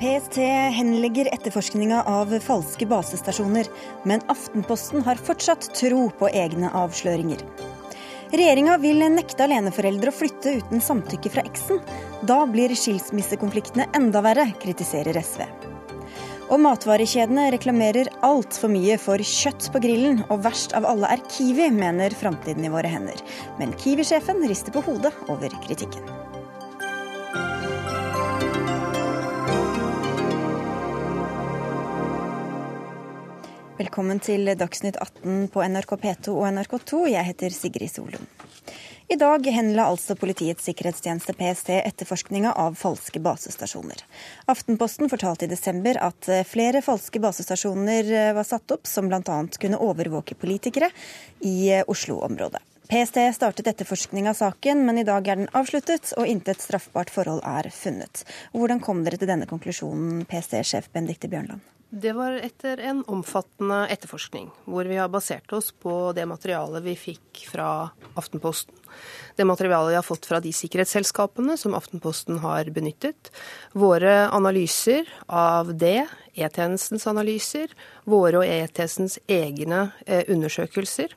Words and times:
PST 0.00 0.36
henlegger 0.72 1.28
etterforskninga 1.34 2.02
av 2.08 2.30
falske 2.40 2.86
basestasjoner, 2.88 3.66
men 4.08 4.22
Aftenposten 4.32 5.02
har 5.04 5.18
fortsatt 5.20 5.66
tro 5.76 6.06
på 6.16 6.30
egne 6.32 6.70
avsløringer. 6.72 7.42
Regjeringa 8.32 8.78
vil 8.80 9.04
nekte 9.12 9.44
aleneforeldre 9.44 10.08
å 10.08 10.16
flytte 10.16 10.54
uten 10.62 10.80
samtykke 10.80 11.32
fra 11.34 11.44
eksen. 11.44 11.82
Da 12.24 12.38
blir 12.48 12.72
skilsmissekonfliktene 12.72 13.90
enda 13.98 14.22
verre, 14.24 14.46
kritiserer 14.62 15.20
SV. 15.20 15.44
Og 16.48 16.64
matvarekjedene 16.64 17.50
reklamerer 17.52 18.08
altfor 18.24 18.72
mye 18.72 18.96
for 19.02 19.20
kjøtt 19.20 19.68
på 19.74 19.84
grillen, 19.84 20.24
og 20.32 20.46
verst 20.48 20.72
av 20.78 20.88
alle 20.88 21.12
er 21.12 21.28
Kiwi, 21.28 21.68
mener 21.76 22.16
Framtiden 22.16 22.64
i 22.64 22.72
våre 22.72 22.88
hender. 22.88 23.20
Men 23.60 23.76
Kiwi-sjefen 23.76 24.40
rister 24.48 24.72
på 24.72 24.86
hodet 24.88 25.12
over 25.28 25.60
kritikken. 25.68 26.19
Velkommen 33.80 34.18
til 34.20 34.44
Dagsnytt 34.60 34.98
18 35.00 35.46
på 35.54 35.62
NRK 35.64 35.92
P2 36.02 36.32
og 36.34 36.42
NRK2. 36.52 36.98
Jeg 37.14 37.24
heter 37.30 37.54
Sigrid 37.54 37.88
Solund. 37.88 38.26
I 39.08 39.16
dag 39.16 39.46
henla 39.54 39.86
altså 39.88 40.12
Politiets 40.20 40.66
sikkerhetstjeneste 40.68 41.32
PST 41.38 41.70
etterforskninga 41.78 42.52
av 42.60 42.76
falske 42.76 43.22
basestasjoner. 43.24 44.02
Aftenposten 44.52 45.08
fortalte 45.08 45.48
i 45.48 45.52
desember 45.54 45.96
at 45.96 46.28
flere 46.50 46.84
falske 46.84 47.24
basestasjoner 47.24 48.12
var 48.36 48.44
satt 48.50 48.76
opp, 48.76 48.84
som 48.84 49.08
bl.a. 49.08 49.40
kunne 49.56 49.80
overvåke 49.80 50.36
politikere 50.36 50.92
i 51.40 51.80
Oslo-området. 51.80 52.60
PST 52.92 53.24
startet 53.40 53.72
etterforskning 53.72 54.28
av 54.28 54.36
saken, 54.36 54.84
men 54.84 55.00
i 55.00 55.08
dag 55.08 55.24
er 55.24 55.40
den 55.40 55.52
avsluttet, 55.56 56.12
og 56.20 56.28
intet 56.28 56.60
straffbart 56.60 57.08
forhold 57.16 57.40
er 57.48 57.72
funnet. 57.72 58.26
Hvordan 58.52 58.84
kom 58.84 59.06
dere 59.08 59.16
til 59.16 59.32
denne 59.32 59.48
konklusjonen, 59.48 60.26
PST-sjef 60.28 60.92
Benedicte 60.92 61.32
Bjørnland? 61.32 61.64
Det 61.92 62.12
var 62.12 62.32
etter 62.32 62.78
en 62.78 63.00
omfattende 63.10 63.80
etterforskning, 63.90 64.50
hvor 64.64 64.86
vi 64.86 64.94
har 64.96 65.08
basert 65.10 65.50
oss 65.52 65.72
på 65.74 66.12
det 66.14 66.22
materialet 66.30 66.84
vi 66.84 66.92
fikk 66.94 67.40
fra 67.50 67.90
Aftenposten. 68.14 68.76
Det 69.34 69.42
materialet 69.44 69.90
vi 69.90 69.96
har 69.98 70.06
fått 70.06 70.28
fra 70.30 70.38
de 70.40 70.52
sikkerhetsselskapene 70.54 71.56
som 71.58 71.74
Aftenposten 71.74 72.38
har 72.44 72.70
benyttet. 72.70 73.32
Våre 73.72 74.28
analyser 74.30 75.10
av 75.26 75.72
det, 75.74 76.06
E-tjenestens 76.38 77.08
analyser, 77.10 77.74
våre 78.06 78.38
og 78.38 78.46
E-tjenestens 78.46 79.18
egne 79.26 79.88
eh, 80.06 80.22
undersøkelser. 80.30 81.16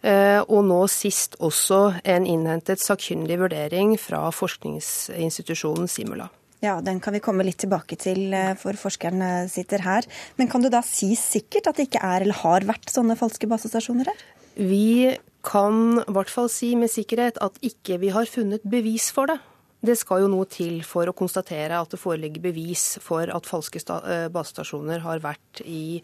Eh, 0.00 0.40
og 0.40 0.64
nå 0.64 0.80
sist 0.88 1.36
også 1.36 1.98
en 2.00 2.24
innhentet 2.24 2.80
sakkyndig 2.80 3.36
vurdering 3.44 3.98
fra 4.00 4.24
forskningsinstitusjonen 4.32 5.92
Simula. 5.92 6.30
Ja, 6.64 6.78
Den 6.80 7.00
kan 7.04 7.12
vi 7.12 7.20
komme 7.20 7.44
litt 7.44 7.60
tilbake 7.60 7.98
til, 8.00 8.32
eh, 8.32 8.54
for 8.56 8.72
forskeren 8.72 9.48
sitter 9.52 9.84
her. 9.84 10.06
Men 10.38 10.48
kan 10.48 10.62
du 10.62 10.70
da 10.70 10.80
si 10.80 11.12
sikkert 11.14 11.68
at 11.68 11.76
det 11.76 11.90
ikke 11.90 12.00
er 12.02 12.24
eller 12.24 12.40
har 12.40 12.64
vært 12.64 12.88
sånne 12.88 13.18
falske 13.20 13.46
basestasjoner 13.46 14.08
her? 14.08 14.22
Vi 14.56 15.18
kan 15.44 16.00
i 16.00 16.12
hvert 16.14 16.30
fall 16.32 16.48
si 16.48 16.74
med 16.74 16.88
sikkerhet 16.88 17.36
at 17.44 17.58
ikke 17.60 18.00
vi 18.00 18.08
har 18.14 18.24
funnet 18.24 18.64
bevis 18.64 19.10
for 19.12 19.28
det. 19.28 19.38
Det 19.84 19.98
skal 20.00 20.22
jo 20.22 20.28
noe 20.32 20.46
til 20.48 20.78
for 20.86 21.04
å 21.10 21.12
konstatere 21.12 21.76
at 21.76 21.92
det 21.92 21.98
foreligger 22.00 22.40
bevis 22.46 22.94
for 23.04 23.28
at 23.28 23.48
falske 23.48 23.82
eh, 23.92 24.30
basestasjoner 24.32 25.02
har 25.04 25.20
vært 25.20 25.60
i, 25.68 26.00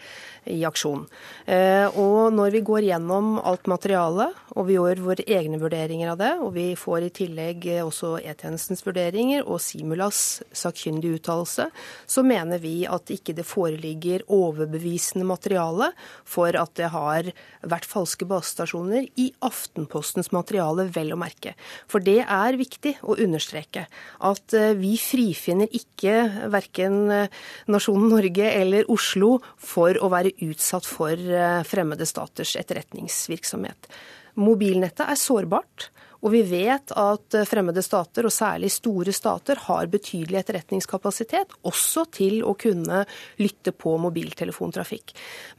i 0.53 0.59
aksjon. 0.69 1.06
Eh, 1.48 1.86
og 1.97 2.34
når 2.36 2.53
vi 2.58 2.61
går 2.67 2.84
gjennom 2.91 3.39
alt 3.41 3.70
materialet, 3.70 4.36
og 4.53 4.67
vi 4.69 4.77
gjør 4.77 5.01
våre 5.06 5.25
egne 5.25 5.56
vurderinger 5.62 6.12
av 6.12 6.19
det, 6.20 6.33
og 6.45 6.53
vi 6.58 6.67
får 6.77 7.06
i 7.06 7.12
tillegg 7.23 7.64
også 7.86 8.19
E-tjenestens 8.20 8.84
vurderinger 8.84 9.47
og 9.47 9.62
Simulas 9.64 10.42
sakkyndige 10.53 11.17
uttalelse, 11.23 11.70
så 12.05 12.27
mener 12.27 12.61
vi 12.61 12.83
at 12.84 13.08
ikke 13.14 13.36
det 13.39 13.48
foreligger 13.48 14.27
overbevisende 14.29 15.24
materiale 15.24 15.92
for 16.29 16.52
at 16.52 16.77
det 16.77 16.92
har 16.92 17.33
vært 17.64 17.89
falske 17.89 18.29
basestasjoner 18.29 19.08
i 19.17 19.30
Aftenpostens 19.47 20.35
materiale, 20.36 20.91
vel 20.92 21.14
å 21.14 21.20
merke. 21.20 21.57
For 21.89 22.05
det 22.05 22.20
er 22.27 22.61
viktig 22.61 22.98
å 23.01 23.17
understreke 23.17 23.70
understreke 23.70 23.86
at 24.20 24.55
eh, 24.55 24.75
vi 24.77 24.97
frifinner 24.98 25.69
ikke 25.70 26.48
verken 26.51 27.11
eh, 27.11 27.29
nasjonen 27.69 28.11
Norge 28.11 28.51
eller 28.51 28.91
Oslo 28.91 29.41
for 29.57 29.95
å 29.95 30.11
være 30.11 30.35
utsatt 30.42 30.86
for 30.86 31.13
eh, 31.14 31.63
fremmede 31.64 32.07
staters 32.07 32.57
etterretningsvirksomhet. 32.57 33.89
Mobilnettet 34.36 35.07
er 35.07 35.19
sårbart. 35.19 35.91
Og 36.20 36.35
vi 36.35 36.42
vet 36.45 36.92
at 37.01 37.36
fremmede 37.48 37.83
stater, 37.85 38.27
og 38.29 38.35
særlig 38.35 38.70
store 38.75 39.13
stater, 39.17 39.61
har 39.67 39.89
betydelig 39.92 40.42
etterretningskapasitet, 40.42 41.55
også 41.64 42.05
til 42.13 42.42
å 42.45 42.53
kunne 42.61 43.05
lytte 43.41 43.73
på 43.73 43.95
mobiltelefontrafikk. 44.05 45.14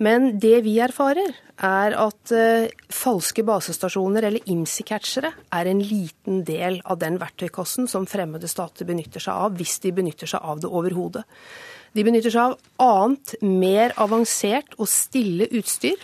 Men 0.06 0.36
det 0.42 0.60
vi 0.68 0.78
erfarer, 0.84 1.34
er 1.62 1.98
at 1.98 2.34
uh, 2.34 2.70
falske 2.94 3.46
basestasjoner, 3.46 4.30
eller 4.30 4.54
IMSI-catchere, 4.54 5.34
er 5.54 5.72
en 5.72 5.82
liten 5.82 6.42
del 6.46 6.80
av 6.86 7.02
den 7.02 7.18
verktøykassen 7.22 7.90
som 7.90 8.10
fremmede 8.10 8.50
stater 8.50 8.90
benytter 8.90 9.22
seg 9.22 9.48
av, 9.48 9.58
hvis 9.58 9.80
de 9.82 9.94
benytter 9.98 10.30
seg 10.30 10.46
av 10.46 10.62
det 10.62 10.70
overhodet. 10.70 11.26
De 11.98 12.06
benytter 12.08 12.32
seg 12.32 12.54
av 12.54 12.86
annet, 12.86 13.36
mer 13.44 13.94
avansert 14.00 14.78
og 14.78 14.88
stille 14.90 15.50
utstyr 15.58 16.00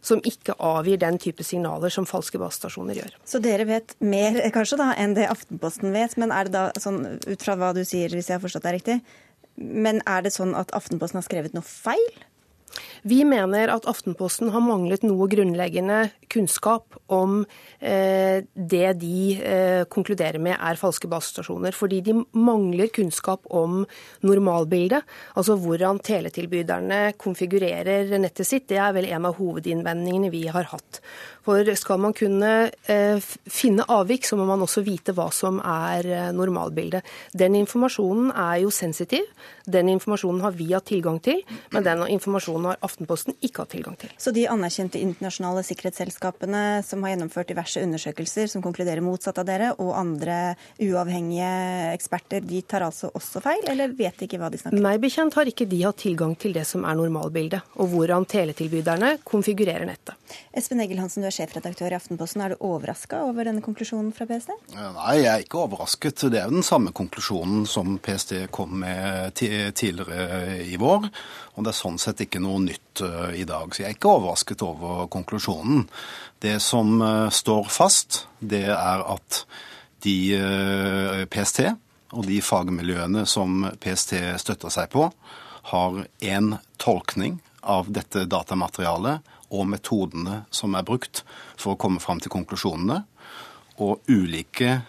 som 0.00 0.22
ikke 0.24 0.56
avgir 0.64 1.00
den 1.00 1.18
type 1.20 1.44
signaler 1.44 1.92
som 1.92 2.08
falske 2.08 2.40
basestasjoner 2.40 3.00
gjør. 3.00 3.16
Så 3.28 3.40
dere 3.44 3.66
vet 3.68 3.94
mer 4.00 4.38
kanskje 4.54 4.80
da 4.80 4.90
enn 5.00 5.16
det 5.18 5.28
Aftenposten 5.30 5.92
vet, 5.94 6.16
men 6.20 6.32
er 6.32 6.48
det 6.48 6.54
da 6.56 6.66
sånn, 6.80 7.02
ut 7.26 7.44
fra 7.44 7.58
hva 7.60 7.74
du 7.76 7.82
sier, 7.84 8.12
hvis 8.12 8.30
jeg 8.30 8.38
har 8.38 8.44
forstått 8.44 8.66
deg 8.68 8.78
riktig, 8.80 9.00
men 9.60 10.00
er 10.08 10.24
det 10.24 10.32
sånn 10.32 10.54
at 10.56 10.72
Aftenposten 10.76 11.20
har 11.20 11.26
skrevet 11.26 11.56
noe 11.56 11.66
feil? 11.66 12.08
Vi 13.02 13.22
mener 13.24 13.72
at 13.72 13.86
Aftenposten 13.88 14.50
har 14.54 14.62
manglet 14.64 15.04
noe 15.06 15.28
grunnleggende 15.30 16.02
kunnskap 16.30 16.98
om 17.12 17.40
eh, 17.80 18.42
det 18.54 18.92
de 19.00 19.20
eh, 19.36 19.82
konkluderer 19.90 20.40
med 20.42 20.56
er 20.56 20.80
falske 20.80 21.08
basestasjoner. 21.10 21.74
Fordi 21.76 22.00
de 22.06 22.16
mangler 22.36 22.92
kunnskap 22.94 23.48
om 23.50 23.82
normalbildet, 24.26 25.06
altså 25.34 25.56
hvordan 25.60 26.02
teletilbyderne 26.04 27.00
konfigurerer 27.20 28.16
nettet 28.20 28.48
sitt. 28.48 28.68
Det 28.70 28.80
er 28.80 28.94
vel 28.96 29.08
en 29.10 29.28
av 29.30 29.38
hovedinnvendingene 29.40 30.32
vi 30.32 30.46
har 30.52 30.68
hatt. 30.70 31.00
For 31.46 31.74
skal 31.76 32.00
man 32.02 32.14
kunne 32.16 32.70
eh, 32.90 33.20
finne 33.50 33.86
avvik, 33.88 34.26
så 34.28 34.36
må 34.36 34.44
man 34.48 34.60
også 34.64 34.82
vite 34.84 35.14
hva 35.16 35.30
som 35.34 35.60
er 35.64 36.06
eh, 36.08 36.28
normalbildet. 36.36 37.06
Den 37.32 37.56
informasjonen 37.58 38.30
er 38.34 38.60
jo 38.64 38.72
sensitiv. 38.74 39.24
Den 39.70 39.88
informasjonen 39.92 40.42
har 40.44 40.56
vi 40.56 40.70
hatt 40.72 40.88
tilgang 40.90 41.20
til, 41.24 41.40
men 41.72 41.86
den 41.86 42.04
informasjonen 42.16 42.72
har 42.72 42.78
Aftenposten 42.84 43.36
ikke 43.44 43.64
hatt 43.64 43.72
tilgang 43.74 43.96
til. 44.00 44.12
Så 44.20 44.32
de 44.34 44.46
anerkjente 44.50 45.00
internasjonale 45.00 45.62
sikkerhetsselskapene 45.66 46.62
som 46.86 47.04
har 47.04 47.14
gjennomført 47.14 47.50
diverse 47.52 47.82
undersøkelser 47.84 48.50
som 48.50 48.64
konkluderer 48.64 49.04
motsatt 49.04 49.40
av 49.40 49.48
dere, 49.48 49.72
og 49.78 49.92
andre 49.98 50.56
uavhengige 50.82 51.50
eksperter, 51.94 52.44
de 52.44 52.62
tar 52.68 52.84
altså 52.86 53.12
også 53.16 53.42
feil, 53.44 53.62
eller 53.70 53.94
vet 53.96 54.26
ikke 54.26 54.40
hva 54.40 54.50
de 54.52 54.60
snakker 54.60 54.76
om? 54.76 54.84
Meg 54.84 55.00
bekjent 55.02 55.36
har 55.38 55.48
ikke 55.48 55.68
de 55.70 55.82
hatt 55.84 56.00
tilgang 56.02 56.34
til 56.40 56.56
det 56.56 56.66
som 56.68 56.84
er 56.88 56.98
normalbildet, 56.98 57.76
og 57.80 57.92
hvordan 57.94 58.26
teletilbyderne 58.30 59.16
konfigurerer 59.28 59.86
nettet. 59.88 60.16
Espen 60.56 60.82
Egil 60.82 61.00
Hansen, 61.02 61.24
du 61.24 61.29
er 61.30 61.34
sjefredaktør 61.34 61.92
i 61.94 61.96
Aftenposten. 61.96 62.42
Er 62.42 62.54
du 62.54 62.64
overraska 62.66 63.22
over 63.28 63.46
denne 63.46 63.62
konklusjonen 63.64 64.10
fra 64.14 64.26
PST? 64.28 64.52
Nei, 64.74 65.16
jeg 65.20 65.30
er 65.30 65.44
ikke 65.44 65.62
overrasket. 65.62 66.24
Det 66.32 66.40
er 66.40 66.52
den 66.52 66.66
samme 66.66 66.92
konklusjonen 66.96 67.66
som 67.70 67.98
PST 68.02 68.34
kom 68.54 68.80
med 68.82 69.36
tidligere 69.38 70.60
i 70.66 70.78
vår. 70.80 71.08
Og 71.56 71.66
det 71.66 71.72
er 71.72 71.78
sånn 71.78 72.00
sett 72.02 72.24
ikke 72.24 72.42
noe 72.42 72.62
nytt 72.64 73.02
eh, 73.06 73.40
i 73.42 73.46
dag. 73.48 73.70
Så 73.72 73.84
jeg 73.84 73.92
er 73.92 73.98
ikke 73.98 74.14
overrasket 74.16 74.64
over 74.66 75.06
konklusjonen. 75.12 75.86
Det 76.42 76.58
som 76.64 76.96
eh, 76.98 77.28
står 77.34 77.70
fast, 77.72 78.24
det 78.40 78.66
er 78.74 79.04
at 79.04 79.44
de 80.04 80.16
eh, 80.36 81.26
PST 81.30 81.66
og 82.16 82.26
de 82.26 82.40
fagmiljøene 82.42 83.22
som 83.28 83.68
PST 83.78 84.16
støtter 84.42 84.72
seg 84.74 84.90
på, 84.90 85.06
har 85.70 86.00
én 86.24 86.56
tolkning 86.80 87.38
av 87.60 87.92
dette 87.92 88.24
datamaterialet 88.26 89.36
og 89.50 89.66
metodene 89.70 90.44
som 90.54 90.74
er 90.78 90.86
brukt 90.86 91.24
for 91.58 91.74
å 91.74 91.80
komme 91.80 92.02
fram 92.02 92.22
til 92.22 92.32
konklusjonene. 92.32 93.02
Og 93.80 94.10
ulike 94.10 94.80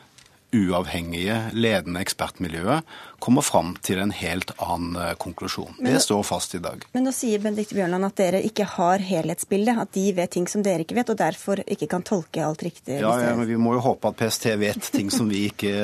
uavhengige, 0.51 1.37
ledende 1.53 2.01
ekspertmiljøet 2.03 2.87
kommer 3.21 3.45
fram 3.45 3.75
til 3.85 4.01
en 4.01 4.11
helt 4.15 4.51
annen 4.57 4.97
eh, 4.99 5.13
konklusjon. 5.21 5.75
Men, 5.77 5.93
det 5.93 6.03
står 6.03 6.23
fast 6.27 6.55
i 6.57 6.61
dag. 6.63 6.83
Men 6.95 7.05
nå 7.07 7.13
sier 7.15 7.41
Benedicte 7.43 7.77
Bjørnland 7.77 8.07
at 8.07 8.17
dere 8.19 8.41
ikke 8.45 8.67
har 8.75 9.03
helhetsbildet, 9.05 9.79
at 9.85 9.93
de 9.95 10.07
vet 10.17 10.33
ting 10.33 10.47
som 10.49 10.65
dere 10.65 10.85
ikke 10.85 10.97
vet, 10.97 11.13
og 11.13 11.19
derfor 11.21 11.61
ikke 11.65 11.89
kan 11.91 12.05
tolke 12.07 12.43
alt 12.45 12.65
riktig? 12.65 12.99
Ja, 12.99 13.13
ja 13.23 13.35
men 13.37 13.47
Vi 13.49 13.59
må 13.61 13.75
jo 13.77 13.85
håpe 13.85 14.11
at 14.11 14.19
PST 14.19 14.49
vet 14.61 14.91
ting 14.93 15.11
som 15.13 15.29
vi 15.31 15.45
ikke, 15.51 15.75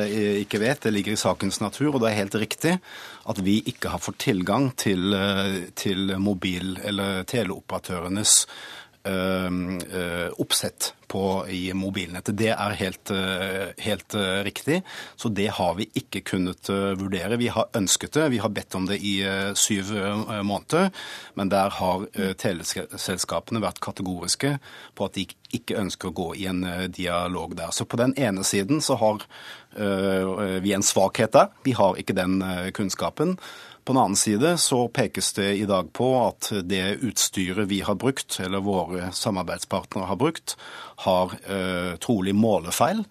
ikke 0.43 0.61
vet. 0.63 0.81
Det 0.87 0.93
ligger 0.95 1.15
i 1.15 1.21
sakens 1.21 1.61
natur, 1.63 1.93
og 1.93 2.01
det 2.01 2.11
er 2.11 2.21
helt 2.23 2.41
riktig 2.41 2.77
at 3.27 3.39
vi 3.43 3.59
ikke 3.67 3.91
har 3.91 4.01
fått 4.01 4.21
tilgang 4.23 4.71
til, 4.75 5.13
eh, 5.13 5.69
til 5.75 6.17
mobil- 6.17 6.79
eller 6.83 7.23
teleoperatørenes 7.23 8.45
oppsett 10.37 10.93
på, 11.07 11.47
i 11.49 11.73
mobilnettet. 11.73 12.35
Det 12.37 12.49
er 12.51 12.75
helt, 12.79 13.11
helt, 13.79 14.15
riktig. 14.43 14.81
Så 15.15 15.29
det 15.29 15.47
har 15.55 15.75
vi 15.77 15.87
ikke 15.95 16.21
kunnet 16.33 16.69
vurdere. 16.69 17.39
Vi 17.39 17.47
har 17.53 17.69
ønsket 17.77 18.17
det, 18.17 18.27
vi 18.33 18.41
har 18.43 18.51
bedt 18.53 18.75
om 18.75 18.87
det 18.89 18.99
i 18.99 19.15
syv 19.55 19.93
måneder. 20.43 20.91
Men 21.39 21.51
der 21.53 21.71
har 21.79 22.07
teleselskapene 22.41 23.63
vært 23.63 23.81
kategoriske 23.83 24.57
på 24.97 25.07
at 25.07 25.15
de 25.15 25.27
ikke 25.55 25.79
ønsker 25.79 26.11
å 26.11 26.17
gå 26.17 26.27
i 26.43 26.49
en 26.51 26.65
dialog 26.91 27.55
der. 27.55 27.71
Så 27.71 27.87
på 27.87 27.99
den 27.99 28.15
ene 28.19 28.43
siden 28.47 28.83
så 28.83 28.99
har 28.99 29.23
vi 29.77 30.73
en 30.75 30.85
svakhet 30.85 31.35
der. 31.35 31.51
Vi 31.63 31.75
har 31.77 31.99
ikke 31.99 32.17
den 32.17 32.41
kunnskapen. 32.75 33.37
På 33.87 33.93
den 33.93 34.01
annen 34.01 34.19
side 34.19 34.57
så 34.59 34.87
pekes 34.91 35.29
det 35.33 35.53
i 35.55 35.65
dag 35.65 35.93
på 35.95 36.09
at 36.19 36.49
det 36.67 36.97
utstyret 37.07 37.69
vi 37.69 37.77
har 37.87 37.95
brukt, 37.95 38.35
eller 38.43 38.59
våre 38.59 39.13
samarbeidspartnere 39.15 40.09
har 40.09 40.19
brukt, 40.19 40.57
har 41.07 41.31
eh, 41.47 41.93
trolig 42.03 42.33
målefeil. 42.35 43.05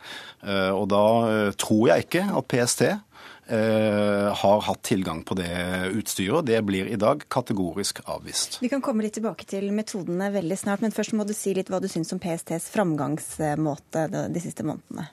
Eh, 0.45 0.69
og 0.77 0.91
da 0.93 1.01
eh, 1.31 1.55
tror 1.57 1.89
jeg 1.89 2.05
ikke 2.05 2.27
at 2.29 2.49
PST 2.53 2.85
eh, 2.91 4.29
har 4.43 4.69
hatt 4.69 4.85
tilgang 4.85 5.25
på 5.25 5.39
det 5.41 5.49
utstyret. 5.97 6.45
Det 6.53 6.61
blir 6.69 6.93
i 6.93 7.01
dag 7.01 7.25
kategorisk 7.33 8.05
avvist. 8.05 8.61
Vi 8.61 8.69
kan 8.69 8.85
komme 8.85 9.09
litt 9.09 9.17
tilbake 9.17 9.49
til 9.49 9.73
metodene 9.73 10.29
veldig 10.37 10.61
snart, 10.61 10.85
men 10.85 10.93
først 10.93 11.17
må 11.17 11.25
du 11.25 11.33
si 11.33 11.57
litt 11.57 11.73
hva 11.73 11.81
du 11.81 11.89
syns 11.89 12.13
om 12.13 12.21
PSTs 12.21 12.69
framgangsmåte 12.77 14.11
de 14.13 14.45
siste 14.45 14.69
månedene. 14.69 15.09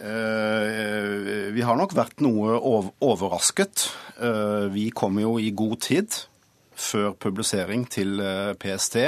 Eh, 0.00 1.52
vi 1.56 1.64
har 1.64 1.76
nok 1.78 1.94
vært 1.96 2.20
noe 2.24 2.58
overrasket. 3.04 3.88
Eh, 4.20 4.66
vi 4.74 4.90
kom 4.94 5.18
jo 5.20 5.36
i 5.40 5.52
god 5.56 5.80
tid 5.86 6.18
før 6.76 7.14
publisering 7.16 7.86
til 7.88 8.20
eh, 8.20 8.52
PST 8.60 8.98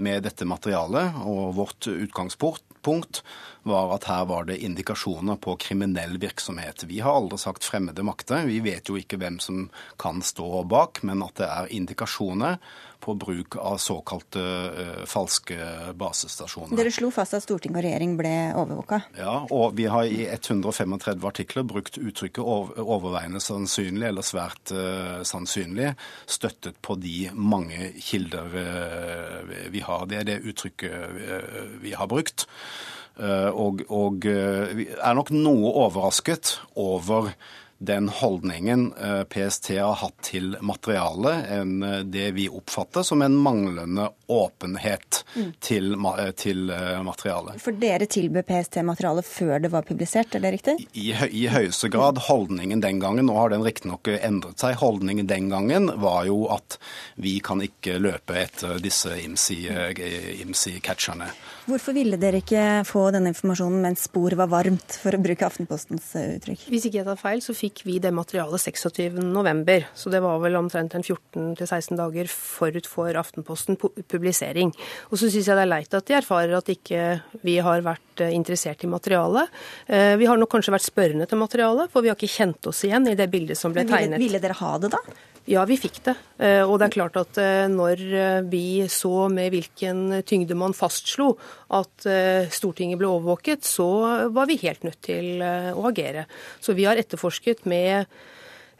med 0.00 0.24
dette 0.24 0.48
materialet, 0.48 1.18
og 1.28 1.52
vårt 1.58 1.88
utgangspunkt 1.92 3.20
var 3.68 3.94
at 3.96 4.06
her 4.10 4.24
var 4.30 4.46
det 4.48 4.60
indikasjoner 4.64 5.38
på 5.42 5.56
kriminell 5.62 6.18
virksomhet. 6.22 6.86
Vi 6.90 7.00
har 7.04 7.18
aldri 7.20 7.38
sagt 7.38 7.66
fremmede 7.66 8.04
makter, 8.06 8.46
vi 8.48 8.60
vet 8.64 8.88
jo 8.90 8.98
ikke 8.98 9.20
hvem 9.22 9.38
som 9.42 9.68
kan 10.02 10.22
stå 10.24 10.64
bak, 10.68 11.02
men 11.06 11.22
at 11.26 11.38
det 11.40 11.50
er 11.50 11.76
indikasjoner 11.78 12.58
på 13.02 13.14
bruk 13.18 13.56
av 13.58 13.80
såkalte 13.82 14.42
uh, 14.42 15.00
falske 15.10 15.56
basestasjoner. 15.98 16.76
Dere 16.78 16.92
slo 16.94 17.10
fast 17.14 17.34
at 17.34 17.42
storting 17.42 17.74
og 17.74 17.82
regjering 17.82 18.14
ble 18.18 18.30
overvåka? 18.54 19.00
Ja, 19.18 19.40
og 19.50 19.74
vi 19.78 19.88
har 19.90 20.06
i 20.06 20.22
135 20.28 21.26
artikler 21.26 21.66
brukt 21.66 21.98
uttrykket 21.98 22.46
overveiende 22.46 23.42
sannsynlig 23.42 24.06
eller 24.12 24.26
svært 24.26 24.70
uh, 24.70 25.18
sannsynlig, 25.26 25.96
støttet 26.30 26.78
på 26.78 26.94
de 27.02 27.32
mange 27.34 27.90
kilder 27.98 28.54
uh, 28.54 29.52
vi 29.74 29.82
har. 29.82 30.06
Det 30.06 30.22
er 30.22 30.30
det 30.30 30.40
uttrykket 30.52 31.80
vi 31.82 31.96
har 31.98 32.06
brukt. 32.10 32.46
Og, 33.20 33.82
og 33.92 34.24
er 34.24 35.14
nok 35.14 35.30
noe 35.36 35.72
overrasket 35.84 36.54
over 36.80 37.28
den 37.84 38.08
holdningen 38.08 38.94
eh, 39.02 39.24
PST 39.24 39.68
har 39.68 39.94
hatt 39.94 40.14
til 40.22 40.56
materialet, 40.62 41.46
enn 41.50 41.82
eh, 41.82 41.98
det 42.06 42.30
vi 42.36 42.44
oppfatter 42.46 43.02
som 43.02 43.22
en 43.26 43.34
manglende 43.34 44.04
åpenhet 44.30 45.24
mm. 45.34 45.52
til, 45.60 45.94
eh, 45.98 46.30
til, 46.38 46.70
materialet. 47.02 47.58
For 47.62 47.72
dere 47.82 48.06
tilbød 48.06 48.46
PST 48.46 48.76
materialet 48.86 49.26
før 49.26 49.58
det 49.64 49.70
var 49.74 49.82
publisert, 49.88 50.34
er 50.34 50.40
det 50.44 50.52
riktig? 50.54 50.74
I, 50.92 51.10
i 51.10 51.48
høyeste 51.50 51.88
grad. 51.90 52.18
Holdningen 52.28 52.80
den 52.84 53.00
gangen, 53.02 53.26
nå 53.26 53.34
har 53.40 53.50
den 53.50 53.66
riktignok 53.66 54.08
endret 54.14 54.62
seg, 54.62 54.78
holdningen 54.78 55.26
den 55.26 55.50
gangen 55.50 55.90
var 56.02 56.26
jo 56.30 56.46
at 56.54 56.78
vi 57.18 57.40
kan 57.42 57.62
ikke 57.66 57.98
løpe 57.98 58.38
etter 58.44 58.78
disse 58.82 59.10
IMSI-catcherne. 59.26 61.28
Hvorfor 61.62 61.94
ville 61.94 62.18
dere 62.18 62.40
ikke 62.42 62.82
få 62.88 63.04
denne 63.14 63.30
informasjonen 63.30 63.84
mens 63.84 64.02
sporet 64.08 64.34
var 64.40 64.48
varmt, 64.50 64.96
for 64.98 65.14
å 65.14 65.20
bruke 65.22 65.46
Aftenpostens 65.46 66.08
uttrykk? 66.18 66.64
Hvis 66.72 66.88
ikke 66.88 66.98
jeg 66.98 67.06
tar 67.06 67.20
feil, 67.20 67.42
så 67.44 67.54
fikk 67.54 67.84
vi 67.86 68.00
det 68.02 68.10
materialet 68.14 68.64
26.11, 68.64 69.86
så 69.94 70.10
det 70.10 70.22
var 70.24 70.40
vel 70.42 70.58
omtrent 70.58 70.96
en 70.98 71.06
14-16 71.06 72.00
dager 72.00 72.30
forut 72.34 72.88
for 72.90 73.14
Aftenposten 73.20 73.78
publisering. 73.78 74.74
Og 75.12 75.20
så 75.20 75.30
syns 75.30 75.46
jeg 75.46 75.60
det 75.60 75.66
er 75.68 75.70
leit 75.70 75.94
at 75.94 76.10
de 76.10 76.18
erfarer 76.18 76.58
at 76.58 76.72
ikke 76.74 77.04
vi 77.46 77.60
har 77.62 77.86
vært 77.86 78.24
eh, 78.26 78.34
interessert 78.34 78.82
i 78.82 78.90
materialet. 78.90 79.62
Eh, 79.86 80.16
vi 80.18 80.26
har 80.26 80.40
nok 80.42 80.50
kanskje 80.56 80.74
vært 80.74 80.90
spørrende 80.90 81.30
til 81.30 81.38
materialet, 81.44 81.94
for 81.94 82.02
vi 82.02 82.10
har 82.10 82.18
ikke 82.18 82.40
kjent 82.40 82.72
oss 82.72 82.82
igjen 82.88 83.06
i 83.12 83.18
det 83.18 83.30
bildet 83.30 83.60
som 83.60 83.70
ble 83.70 83.86
tegnet. 83.86 84.18
Ville, 84.18 84.32
ville 84.34 84.42
dere 84.42 84.58
ha 84.58 84.74
det 84.82 84.96
da? 84.96 85.02
Ja, 85.50 85.64
vi 85.66 85.74
fikk 85.74 85.98
det. 86.06 86.14
Eh, 86.38 86.62
og 86.62 86.76
det 86.78 86.86
er 86.86 86.94
klart 86.94 87.16
at 87.18 87.38
eh, 87.42 87.66
når 87.70 88.02
eh, 88.14 88.42
vi 88.46 88.84
så 88.90 89.26
med 89.32 89.50
hvilken 89.50 90.20
tyngde 90.28 90.54
man 90.58 90.74
fastslo 90.76 91.32
at 91.74 92.06
Stortinget 92.52 93.00
ble 93.00 93.08
overvåket, 93.10 93.66
så 93.66 93.88
var 94.34 94.46
vi 94.50 94.60
helt 94.62 94.84
nødt 94.86 95.00
til 95.02 95.42
å 95.42 95.86
agere. 95.88 96.26
Så 96.62 96.76
vi 96.76 96.84
har 96.86 97.00
etterforsket 97.00 97.64
med 97.70 98.04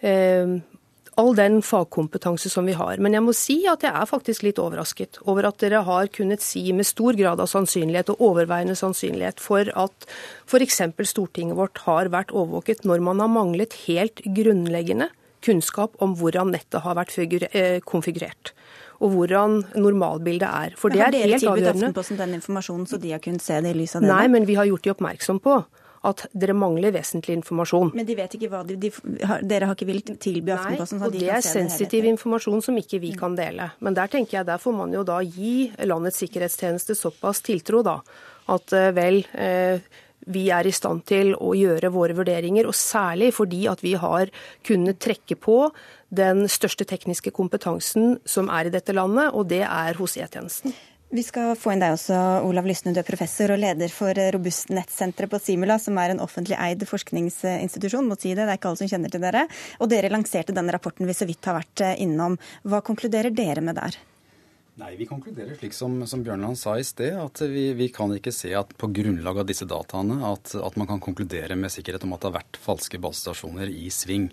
all 0.03 1.37
den 1.38 1.61
fagkompetanse 1.64 2.50
som 2.50 2.67
vi 2.69 2.75
har. 2.76 3.00
Men 3.00 3.15
jeg 3.17 3.25
må 3.25 3.35
si 3.37 3.56
at 3.70 3.87
jeg 3.87 3.94
er 3.94 4.11
faktisk 4.11 4.44
litt 4.44 4.61
overrasket 4.61 5.23
over 5.31 5.49
at 5.49 5.62
dere 5.62 5.85
har 5.87 6.11
kunnet 6.12 6.44
si 6.44 6.67
med 6.75 6.88
stor 6.88 7.17
grad 7.17 7.41
av 7.41 7.49
sannsynlighet 7.50 8.12
og 8.12 8.23
overveiende 8.29 8.76
sannsynlighet 8.79 9.41
for 9.41 9.70
at 9.73 10.06
f.eks. 10.50 10.82
Stortinget 11.08 11.58
vårt 11.58 11.85
har 11.87 12.12
vært 12.12 12.35
overvåket 12.35 12.85
når 12.88 13.05
man 13.08 13.25
har 13.25 13.32
manglet 13.32 13.79
helt 13.87 14.25
grunnleggende 14.26 15.12
kunnskap 15.44 15.99
om 16.05 16.17
hvordan 16.19 16.53
nettet 16.55 16.81
har 16.85 16.99
vært 16.99 17.17
eh, 17.19 17.79
konfigurert. 17.85 18.55
Og 19.03 19.17
hvordan 19.17 19.62
normalbildet 19.75 20.49
er. 20.49 20.75
For 20.79 20.94
det 20.94 21.03
er 21.03 21.17
helt 21.17 21.43
avgjørende. 21.43 21.49
Har 21.49 21.59
dere 21.59 21.73
tilbudt 21.75 21.83
Aftenposten 21.83 22.21
den 22.21 22.35
informasjonen, 22.39 22.87
så 22.87 23.00
de 23.03 23.15
har 23.15 23.23
kunnet 23.23 23.43
se 23.43 23.59
det 23.61 23.75
i 23.75 23.79
lys 23.81 23.97
av 23.99 24.05
det? 24.05 24.12
Nei, 24.12 24.27
men 24.31 24.47
vi 24.47 24.59
har 24.59 24.69
gjort 24.71 24.87
de 24.87 24.93
oppmerksom 24.94 25.43
på 25.43 25.62
at 26.09 26.25
dere 26.35 26.55
mangler 26.59 26.93
vesentlig 26.94 27.37
informasjon. 27.39 27.93
Men 27.94 28.06
de 28.06 28.17
vet 28.19 28.35
ikke 28.37 28.50
hva 28.50 28.62
de, 28.67 28.77
de 28.81 28.91
Dere 29.47 29.69
har 29.69 29.77
ikke 29.77 29.87
villet 29.89 30.15
tilby 30.23 30.55
Aftenposten? 30.55 30.99
Nei, 30.99 31.09
og 31.09 31.15
det 31.15 31.29
er 31.31 31.44
sensitiv 31.47 32.09
informasjon 32.11 32.65
som 32.67 32.79
ikke 32.79 32.99
vi 33.03 33.12
kan 33.19 33.37
dele. 33.39 33.71
Men 33.85 33.97
der 33.99 34.11
tenker 34.11 34.41
jeg 34.41 34.49
der 34.50 34.62
får 34.62 34.77
man 34.81 34.94
jo 34.94 35.05
da 35.06 35.21
gi 35.23 35.71
landets 35.87 36.19
sikkerhetstjeneste 36.25 36.99
såpass 36.99 37.43
tiltro, 37.47 37.85
da. 37.87 38.00
At 38.50 38.75
eh, 38.75 38.91
vel, 38.97 39.23
eh, 39.39 39.85
vi 40.27 40.49
er 40.55 40.69
i 40.69 40.75
stand 40.75 41.05
til 41.09 41.35
å 41.39 41.53
gjøre 41.57 41.93
våre 41.95 42.17
vurderinger, 42.19 42.69
og 42.69 42.77
særlig 42.79 43.33
fordi 43.37 43.65
at 43.71 43.83
vi 43.85 43.97
har 43.99 44.31
kunnet 44.67 45.01
trekke 45.03 45.39
på 45.41 45.59
den 46.13 46.47
største 46.51 46.87
tekniske 46.89 47.33
kompetansen 47.35 48.19
som 48.29 48.51
er 48.53 48.69
i 48.69 48.75
dette 48.75 48.95
landet, 48.97 49.33
og 49.33 49.49
det 49.53 49.65
er 49.67 49.99
hos 49.99 50.19
E-tjenesten. 50.21 50.75
Vi 51.13 51.21
skal 51.21 51.51
få 51.61 51.75
inn 51.75 51.83
deg 51.83 51.93
også, 51.93 52.17
Olav 52.49 52.65
Lysne, 52.65 52.95
du 52.97 53.03
er 53.03 53.05
professor 53.05 53.53
og 53.53 53.59
leder 53.61 53.93
for 53.93 54.17
Robust 54.33 54.71
Nettsenteret 54.73 55.29
på 55.29 55.41
Simula, 55.45 55.77
som 55.77 55.99
er 56.01 56.15
en 56.15 56.23
offentlig 56.25 56.56
eid 56.56 56.87
forskningsinstitusjon. 56.89 58.08
Må 58.08 58.17
si 58.17 58.32
det, 58.32 58.46
det 58.46 58.55
er 58.55 58.56
ikke 58.56 58.70
alle 58.70 58.81
som 58.81 58.89
kjenner 58.89 59.13
til 59.13 59.20
dere. 59.20 59.43
Og 59.85 59.91
dere 59.93 60.08
lanserte 60.08 60.56
denne 60.56 60.73
rapporten 60.73 61.05
vi 61.05 61.17
så 61.19 61.29
vidt 61.29 61.44
har 61.44 61.58
vært 61.58 61.85
innom. 62.01 62.39
Hva 62.65 62.81
konkluderer 62.87 63.29
dere 63.29 63.61
med 63.61 63.77
der? 63.77 64.01
Nei, 64.81 64.94
Vi 64.96 65.05
konkluderer 65.05 65.58
slik 65.58 65.74
som, 65.76 65.98
som 66.08 66.22
Bjørnland 66.24 66.56
sa 66.56 66.79
i 66.81 66.84
sted, 66.86 67.12
at 67.20 67.43
vi, 67.44 67.67
vi, 67.76 67.91
kan 67.93 68.12
ikke 68.17 68.32
se 68.32 68.55
at 68.56 68.72
på 68.81 68.88
grunnlag 68.88 69.43
av 69.43 69.48
disse 69.50 69.67
dataene 69.69 70.22
at, 70.24 70.55
at 70.56 70.79
man 70.81 70.88
kan 70.88 71.02
konkludere 71.02 71.58
med 71.60 71.74
sikkerhet 71.74 72.06
om 72.06 72.14
at 72.17 72.22
det 72.22 72.31
har 72.31 72.38
vært 72.38 72.60
falske 72.62 73.00
basestasjoner 73.02 73.69
i 73.69 73.91
sving. 73.93 74.31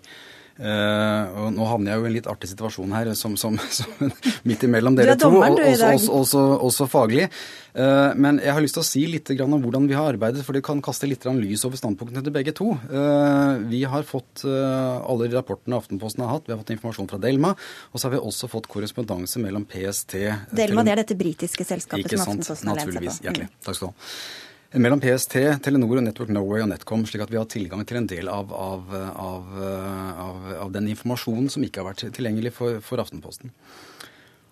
Uh, 0.60 1.24
og 1.40 1.46
nå 1.56 1.64
havner 1.64 1.92
jeg 1.92 2.00
jo 2.00 2.04
i 2.04 2.08
en 2.10 2.14
litt 2.18 2.28
artig 2.28 2.50
situasjon 2.50 2.92
her, 2.92 3.08
som, 3.16 3.36
som, 3.40 3.54
som 3.78 4.10
midt 4.48 4.66
imellom 4.66 4.98
dere 4.98 5.14
to, 5.20 5.30
og, 5.32 5.56
også, 5.56 5.92
også, 5.94 6.10
også, 6.18 6.42
også, 6.66 6.88
faglig. 6.90 7.28
Uh, 7.72 8.12
men 8.18 8.40
jeg 8.42 8.52
har 8.56 8.64
lyst 8.64 8.76
til 8.76 8.82
å 8.82 8.88
si 8.88 9.04
litt 9.08 9.32
om 9.40 9.56
hvordan 9.62 9.86
vi 9.88 9.96
har 9.96 10.10
arbeidet, 10.12 10.44
for 10.44 10.56
det 10.56 10.64
kan 10.66 10.82
kaste 10.84 11.08
litt 11.08 11.24
lys 11.38 11.64
over 11.68 11.80
standpunktene 11.80 12.24
til 12.26 12.34
begge 12.34 12.54
to. 12.56 12.74
Uh, 12.90 13.62
vi 13.70 13.84
har 13.88 14.04
fått 14.08 14.44
alle 14.44 15.30
rapportene 15.32 15.78
Aftenposten 15.78 16.24
har 16.26 16.34
hatt, 16.36 16.48
vi 16.48 16.54
har 16.54 16.60
fått 16.60 16.74
informasjon 16.74 17.08
fra 17.10 17.20
Delma, 17.22 17.54
og 17.54 17.96
så 17.96 18.08
har 18.08 18.16
vi 18.18 18.22
også 18.30 18.50
fått 18.50 18.68
korrespondanse 18.70 19.40
mellom 19.40 19.64
PST 19.70 20.18
Delma, 20.56 20.84
det 20.84 20.96
er 20.96 21.04
dette 21.04 21.16
britiske 21.18 21.64
selskapet 21.64 22.16
som 22.16 22.26
Aftenposten 22.26 22.72
har 22.72 22.80
lent 22.82 22.90
seg 22.90 22.94
på. 22.94 23.00
Naturligvis. 23.00 23.24
Hjertelig. 23.24 23.50
Mm. 23.50 23.58
Takk 23.64 23.80
skal 23.80 23.88
du 23.88 23.92
ha 23.92 24.49
mellom 24.78 25.00
PST, 25.02 25.34
Telenor, 25.64 25.98
og 25.98 26.04
Network 26.06 26.30
Norway 26.30 26.62
og 26.62 26.68
Netcom, 26.70 27.02
slik 27.08 27.24
at 27.24 27.32
vi 27.32 27.38
har 27.40 27.48
tilgang 27.50 27.82
til 27.86 27.98
en 27.98 28.10
del 28.10 28.28
av, 28.30 28.52
av, 28.54 28.92
av, 28.94 30.44
av 30.66 30.74
den 30.74 30.92
informasjonen 30.92 31.50
som 31.50 31.64
ikke 31.66 31.82
har 31.82 31.90
vært 31.90 32.04
tilgjengelig 32.14 32.54
for, 32.54 32.78
for, 32.84 33.02
Aftenposten. 33.02 33.50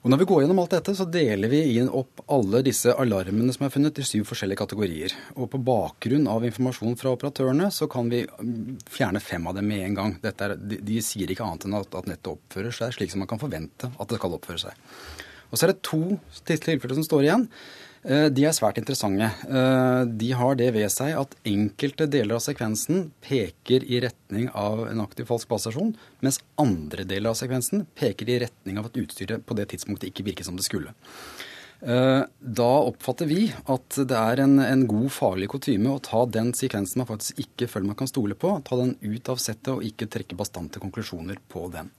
Og 0.02 0.10
Når 0.10 0.20
vi 0.20 0.26
går 0.30 0.42
gjennom 0.42 0.60
alt 0.62 0.74
dette, 0.74 0.94
så 0.94 1.06
deler 1.10 1.50
vi 1.50 1.60
inn 1.78 1.90
opp 1.90 2.22
alle 2.30 2.62
disse 2.66 2.92
alarmene 2.94 3.54
som 3.54 3.66
er 3.66 3.72
funnet 3.74 3.98
i 3.98 4.06
syv 4.06 4.28
forskjellige 4.30 4.60
kategorier. 4.60 5.14
Og 5.36 5.50
på 5.52 5.60
bakgrunn 5.62 6.28
av 6.30 6.46
informasjon 6.46 6.94
fra 6.98 7.12
operatørene 7.14 7.66
så 7.74 7.90
kan 7.90 8.10
vi 8.10 8.22
fjerne 8.90 9.22
fem 9.22 9.46
av 9.50 9.58
dem 9.58 9.66
med 9.70 9.84
en 9.84 9.98
gang. 9.98 10.14
Er, 10.22 10.54
de, 10.54 10.78
de, 10.86 11.00
sier 11.02 11.30
ikke 11.30 11.46
annet 11.46 11.66
enn 11.66 11.78
at, 11.78 11.98
at 11.98 12.10
nettet 12.10 12.30
oppfører 12.30 12.74
seg 12.74 12.94
slik 12.94 13.14
som 13.14 13.22
man 13.22 13.30
kan 13.30 13.42
forvente 13.42 13.90
at 13.90 14.10
det 14.10 14.20
skal 14.22 14.38
oppføre 14.38 14.62
seg. 14.68 14.86
Og 15.50 15.58
så 15.58 15.66
er 15.66 15.74
det 15.74 15.82
to 15.86 16.02
tilfeller 16.46 16.98
som 16.98 17.06
står 17.06 17.26
igjen. 17.26 17.48
Eh, 18.06 18.28
de 18.30 18.44
er 18.46 18.54
svært 18.54 18.78
interessante. 18.78 19.30
Eh, 19.48 20.02
de 20.20 20.30
har 20.38 20.58
det 20.58 20.70
ved 20.76 20.88
seg 20.92 21.16
at 21.18 21.34
enkelte 21.48 22.06
deler 22.10 22.38
av 22.38 22.44
sekvensen 22.44 23.08
peker 23.24 23.84
i 23.84 24.00
retning 24.04 24.48
av 24.54 24.86
en 24.86 25.02
aktiv 25.02 25.28
falsk 25.28 25.50
basestasjon, 25.50 25.94
mens 26.22 26.40
andre 26.60 27.06
deler 27.08 27.32
av 27.32 27.38
sekvensen 27.40 27.86
peker 27.98 28.30
i 28.30 28.40
retning 28.44 28.78
av 28.78 28.90
at 28.90 28.98
utstyret 29.02 29.44
på 29.46 29.58
det 29.58 29.70
tidspunktet 29.72 30.12
ikke 30.12 30.28
virket 30.30 30.48
som 30.48 30.58
det 30.58 30.66
skulle. 30.68 30.94
Eh, 31.80 32.22
da 32.38 32.70
oppfatter 32.88 33.28
vi 33.30 33.44
at 33.70 34.00
det 34.10 34.18
er 34.18 34.42
en, 34.42 34.56
en 34.62 34.86
god 34.90 35.12
faglig 35.14 35.46
kutyme 35.52 35.92
å 35.94 36.02
ta 36.02 36.24
den 36.26 36.50
sekvensen 36.56 37.04
man 37.04 37.10
faktisk 37.10 37.38
ikke 37.44 37.68
føler 37.70 37.92
man 37.92 37.98
kan 37.98 38.10
stole 38.10 38.34
på, 38.34 38.56
ta 38.66 38.78
den 38.80 38.96
ut 38.98 39.30
av 39.30 39.38
settet 39.42 39.74
og 39.76 39.86
ikke 39.86 40.10
trekke 40.10 40.38
bastante 40.38 40.82
konklusjoner 40.82 41.38
på 41.50 41.68
den. 41.74 41.92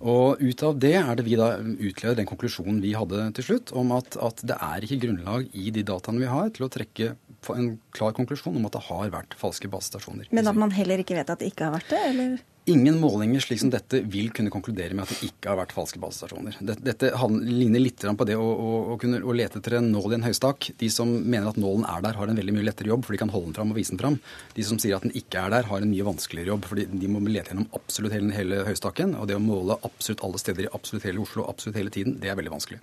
Og 0.00 0.42
ut 0.42 0.64
av 0.66 0.80
det 0.82 0.94
er 0.98 1.12
det 1.16 1.24
vi 1.26 1.38
da 1.38 1.54
utleder 1.60 2.18
den 2.18 2.28
konklusjonen 2.28 2.82
vi 2.84 2.92
hadde 2.96 3.28
til 3.38 3.48
slutt, 3.50 3.72
om 3.76 3.94
at, 3.96 4.18
at, 4.20 4.42
det 4.46 4.58
er 4.60 4.84
ikke 4.84 5.00
grunnlag 5.06 5.48
i 5.56 5.70
de 5.72 5.84
dataene 5.86 6.20
vi 6.20 6.28
har 6.30 6.50
til 6.56 6.66
å 6.66 6.72
trekke 6.72 7.14
en 7.54 7.70
klar 7.94 8.12
konklusjon 8.16 8.58
om 8.58 8.66
at 8.68 8.76
det 8.76 8.84
har 8.88 9.14
vært 9.14 9.36
falske 9.38 9.70
basestasjoner. 9.70 10.28
Men 10.34 10.50
at 10.50 10.58
man 10.58 10.74
heller 10.74 11.00
ikke 11.00 11.16
vet 11.16 11.30
at 11.32 11.40
det 11.40 11.52
ikke 11.52 11.68
har 11.68 11.76
vært 11.78 11.92
det, 11.94 12.02
eller? 12.10 12.36
Ingen 12.68 12.96
målinger 12.98 13.40
slik 13.44 13.60
som 13.62 13.70
dette 13.70 14.00
vil 14.10 14.32
kunne 14.34 14.50
konkludere 14.50 14.94
med 14.96 15.04
at 15.04 15.12
det 15.14 15.28
ikke 15.28 15.52
har 15.52 15.58
vært 15.60 15.74
falske 15.76 16.00
basestasjoner. 16.02 16.56
Dette, 16.66 17.12
ligner 17.46 17.78
litt 17.78 18.02
på 18.02 18.26
det 18.26 18.34
å, 18.34 18.42
å, 18.42 18.72
å, 18.90 18.96
kunne, 18.98 19.20
å, 19.22 19.34
lete 19.38 19.60
etter 19.60 19.76
en 19.78 19.92
nål 19.92 20.16
i 20.16 20.18
en 20.18 20.26
høystakk. 20.26 20.72
De 20.80 20.88
som 20.90 21.06
mener 21.06 21.46
at 21.52 21.60
nålen 21.62 21.86
er 21.86 22.02
der, 22.02 22.18
har 22.18 22.32
en 22.32 22.40
veldig 22.42 22.56
mye 22.56 22.66
lettere 22.66 22.90
jobb, 22.90 23.06
for 23.06 23.14
de 23.14 23.22
kan 23.22 23.30
holde 23.30 23.52
den 23.52 23.58
fram 23.60 23.70
og 23.70 23.78
vise 23.78 23.94
den 23.94 24.02
fram. 24.02 24.18
De 24.58 24.66
som 24.66 24.82
sier 24.82 24.98
at 24.98 25.06
den 25.06 25.14
ikke 25.14 25.46
er 25.46 25.54
der, 25.54 25.70
har 25.70 25.86
en 25.86 25.94
mye 25.94 26.10
vanskeligere 26.10 26.56
jobb, 26.56 26.66
for 26.66 26.82
de 26.82 27.14
må 27.14 27.22
lete 27.28 27.54
gjennom 27.54 27.70
absolutt 27.78 28.18
hele, 28.18 28.34
hele 28.34 28.62
høystakken. 28.66 29.14
Og 29.14 29.30
det 29.30 29.38
å 29.38 29.46
måle 29.46 29.78
absolutt 29.86 30.26
alle 30.26 30.42
steder 30.42 30.66
i 30.66 30.74
absolutt 30.74 31.06
hele 31.06 31.22
Oslo 31.22 31.46
absolutt 31.46 31.78
hele 31.78 31.94
tiden, 31.94 32.18
det 32.18 32.34
er 32.34 32.42
veldig 32.42 32.58
vanskelig. 32.58 32.82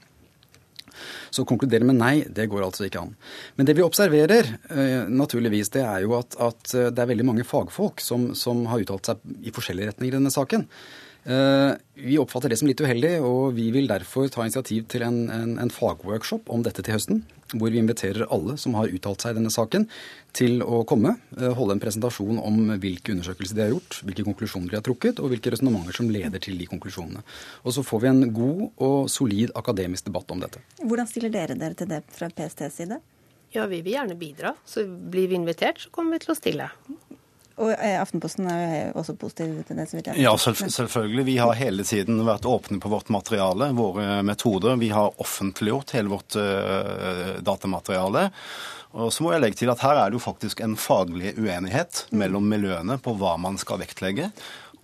Så 1.34 1.44
å 1.44 1.50
konkludere 1.50 1.88
med 1.88 2.00
nei, 2.00 2.14
det 2.30 2.50
går 2.52 2.66
altså 2.66 2.88
ikke 2.88 3.04
an. 3.04 3.14
Men 3.58 3.70
det 3.70 3.78
vi 3.78 3.86
observerer, 3.86 4.52
eh, 4.70 5.10
naturligvis, 5.10 5.74
det 5.76 5.86
er 5.86 6.04
jo 6.06 6.18
at, 6.20 6.38
at 6.42 6.76
eh, 6.78 6.92
det 6.94 7.04
er 7.04 7.12
veldig 7.14 7.30
mange 7.32 7.48
fagfolk 7.48 8.04
som, 8.04 8.32
som 8.38 8.66
har 8.72 8.84
uttalt 8.84 9.12
seg 9.12 9.24
i 9.44 9.54
forskjellige 9.56 9.94
retninger 9.94 10.14
i 10.14 10.20
denne 10.20 10.34
saken. 10.34 10.68
Eh, 11.24 11.72
vi 11.94 12.18
oppfatter 12.20 12.52
det 12.52 12.58
som 12.60 12.68
litt 12.68 12.82
uheldig, 12.84 13.14
og 13.24 13.54
vi 13.56 13.70
vil 13.72 13.88
derfor 13.88 14.28
ta 14.32 14.44
initiativ 14.44 14.90
til 14.92 15.06
en, 15.08 15.22
en, 15.32 15.54
en, 15.62 15.72
fagworkshop 15.72 16.52
om 16.52 16.66
dette 16.66 16.84
til 16.84 16.98
høsten. 16.98 17.22
Hvor 17.54 17.70
vi 17.70 17.78
inviterer 17.80 18.26
alle 18.34 18.56
som 18.58 18.74
har 18.76 18.90
uttalt 18.90 19.24
seg 19.24 19.36
i 19.36 19.38
denne 19.38 19.52
saken, 19.54 19.86
til 20.36 20.64
å 20.66 20.82
komme. 20.90 21.16
Eh, 21.38 21.54
holde 21.56 21.78
en 21.78 21.84
presentasjon 21.84 22.42
om 22.42 22.76
hvilke 22.82 23.16
undersøkelser 23.16 23.60
de 23.60 23.66
har 23.66 23.74
gjort, 23.76 24.02
hvilke 24.04 24.28
konklusjoner 24.28 24.74
de 24.74 24.80
har 24.82 24.86
trukket, 24.86 25.22
og 25.24 25.32
hvilke 25.32 25.54
resonnementer 25.54 25.96
som 25.96 26.12
leder 26.12 26.44
til 26.44 26.60
de 26.60 26.68
konklusjonene. 26.68 27.24
Og 27.64 27.78
så 27.78 27.86
får 27.88 28.04
vi 28.04 28.12
en 28.12 28.24
god 28.36 28.68
og 28.84 29.10
solid 29.14 29.56
akademisk 29.60 30.12
debatt 30.12 30.36
om 30.36 30.44
dette. 30.44 30.64
Hvordan 30.84 31.10
stiller 31.10 31.32
dere 31.34 31.60
dere 31.60 31.80
til 31.80 31.92
det 31.94 32.04
fra 32.12 32.32
PSTs 32.34 32.82
side? 32.82 33.00
Ja, 33.54 33.68
vi 33.70 33.84
vil 33.86 33.94
gjerne 33.94 34.18
bidra. 34.18 34.56
Så 34.66 34.84
blir 34.84 35.30
vi 35.30 35.38
invitert, 35.38 35.80
så 35.80 35.94
kommer 35.94 36.18
vi 36.18 36.26
til 36.26 36.34
å 36.34 36.40
stille. 36.40 36.72
Og 37.62 37.70
eh, 37.76 38.00
Aftenposten 38.02 38.48
er 38.50 38.64
jo 38.90 39.02
også 39.02 39.16
positiv 39.20 39.60
til 39.68 39.78
det? 39.78 39.88
så 39.90 39.98
vidt 39.98 40.10
jeg 40.10 40.24
Ja, 40.26 40.34
selvfølgelig. 40.38 41.26
Vi 41.28 41.38
har 41.38 41.54
hele 41.60 41.86
tiden 41.86 42.24
vært 42.26 42.48
åpne 42.50 42.80
på 42.82 42.90
vårt 42.90 43.12
materiale, 43.14 43.70
våre 43.78 44.24
metoder. 44.26 44.80
Vi 44.82 44.90
har 44.94 45.14
offentliggjort 45.22 45.94
hele 45.94 46.10
vårt 46.16 46.38
uh, 46.40 47.38
datamateriale. 47.46 48.30
Og 48.94 49.14
så 49.14 49.26
må 49.26 49.32
jeg 49.34 49.42
legge 49.42 49.58
til 49.62 49.72
at 49.74 49.82
Her 49.82 49.98
er 49.98 50.12
det 50.12 50.20
jo 50.20 50.26
faktisk 50.26 50.62
en 50.62 50.76
faglig 50.78 51.34
uenighet 51.38 52.06
mellom 52.14 52.46
miljøene 52.50 53.00
på 53.02 53.16
hva 53.18 53.36
man 53.42 53.58
skal 53.62 53.82
vektlegge. 53.82 54.30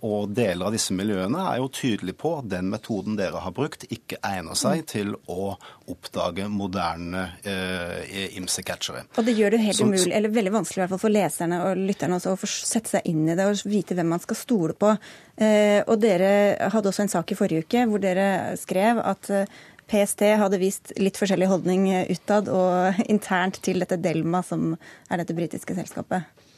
Og 0.06 0.30
deler 0.32 0.68
av 0.68 0.72
disse 0.74 0.94
miljøene 0.96 1.42
er 1.50 1.58
jo 1.60 1.68
tydelige 1.76 2.16
på 2.22 2.32
at 2.38 2.48
den 2.48 2.70
metoden 2.72 3.18
dere 3.18 3.42
har 3.44 3.52
brukt, 3.56 3.84
ikke 3.92 4.16
egner 4.24 4.56
seg 4.56 4.86
til 4.88 5.12
å 5.28 5.54
oppdage 5.90 6.46
moderne 6.48 7.26
eh, 7.44 8.30
IMSI-catchere. 8.38 9.04
Og 9.20 9.26
det 9.26 9.34
gjør 9.36 9.56
det 9.56 9.62
helt 9.66 9.82
umulig, 9.84 10.12
eller 10.16 10.32
veldig 10.32 10.54
vanskelig 10.54 10.80
i 10.80 10.82
hvert 10.84 10.94
fall 10.94 11.02
for 11.04 11.14
leserne 11.14 11.60
og 11.66 11.82
lytterne 11.90 12.16
også, 12.16 12.32
å 12.32 12.50
sette 12.50 12.94
seg 12.96 13.10
inn 13.12 13.26
i 13.28 13.36
det 13.36 13.48
og 13.50 13.64
vite 13.68 13.98
hvem 13.98 14.14
man 14.14 14.24
skal 14.24 14.40
stole 14.40 14.76
på. 14.80 14.94
Eh, 15.36 15.80
og 15.84 16.00
dere 16.00 16.32
hadde 16.72 16.92
også 16.92 17.04
en 17.04 17.12
sak 17.12 17.34
i 17.34 17.38
forrige 17.38 17.66
uke 17.66 17.84
hvor 17.90 18.00
dere 18.02 18.56
skrev 18.60 19.02
at 19.04 19.28
eh, 19.34 19.58
PST 19.90 20.22
hadde 20.38 20.60
vist 20.62 20.92
litt 21.02 21.18
forskjellig 21.18 21.48
holdning 21.50 21.88
utad 22.08 22.48
og 22.48 23.00
internt 23.12 23.60
til 23.66 23.82
dette 23.82 24.00
Delma, 24.00 24.40
som 24.46 24.72
er 25.10 25.20
dette 25.20 25.36
britiske 25.36 25.76
selskapet. 25.76 26.48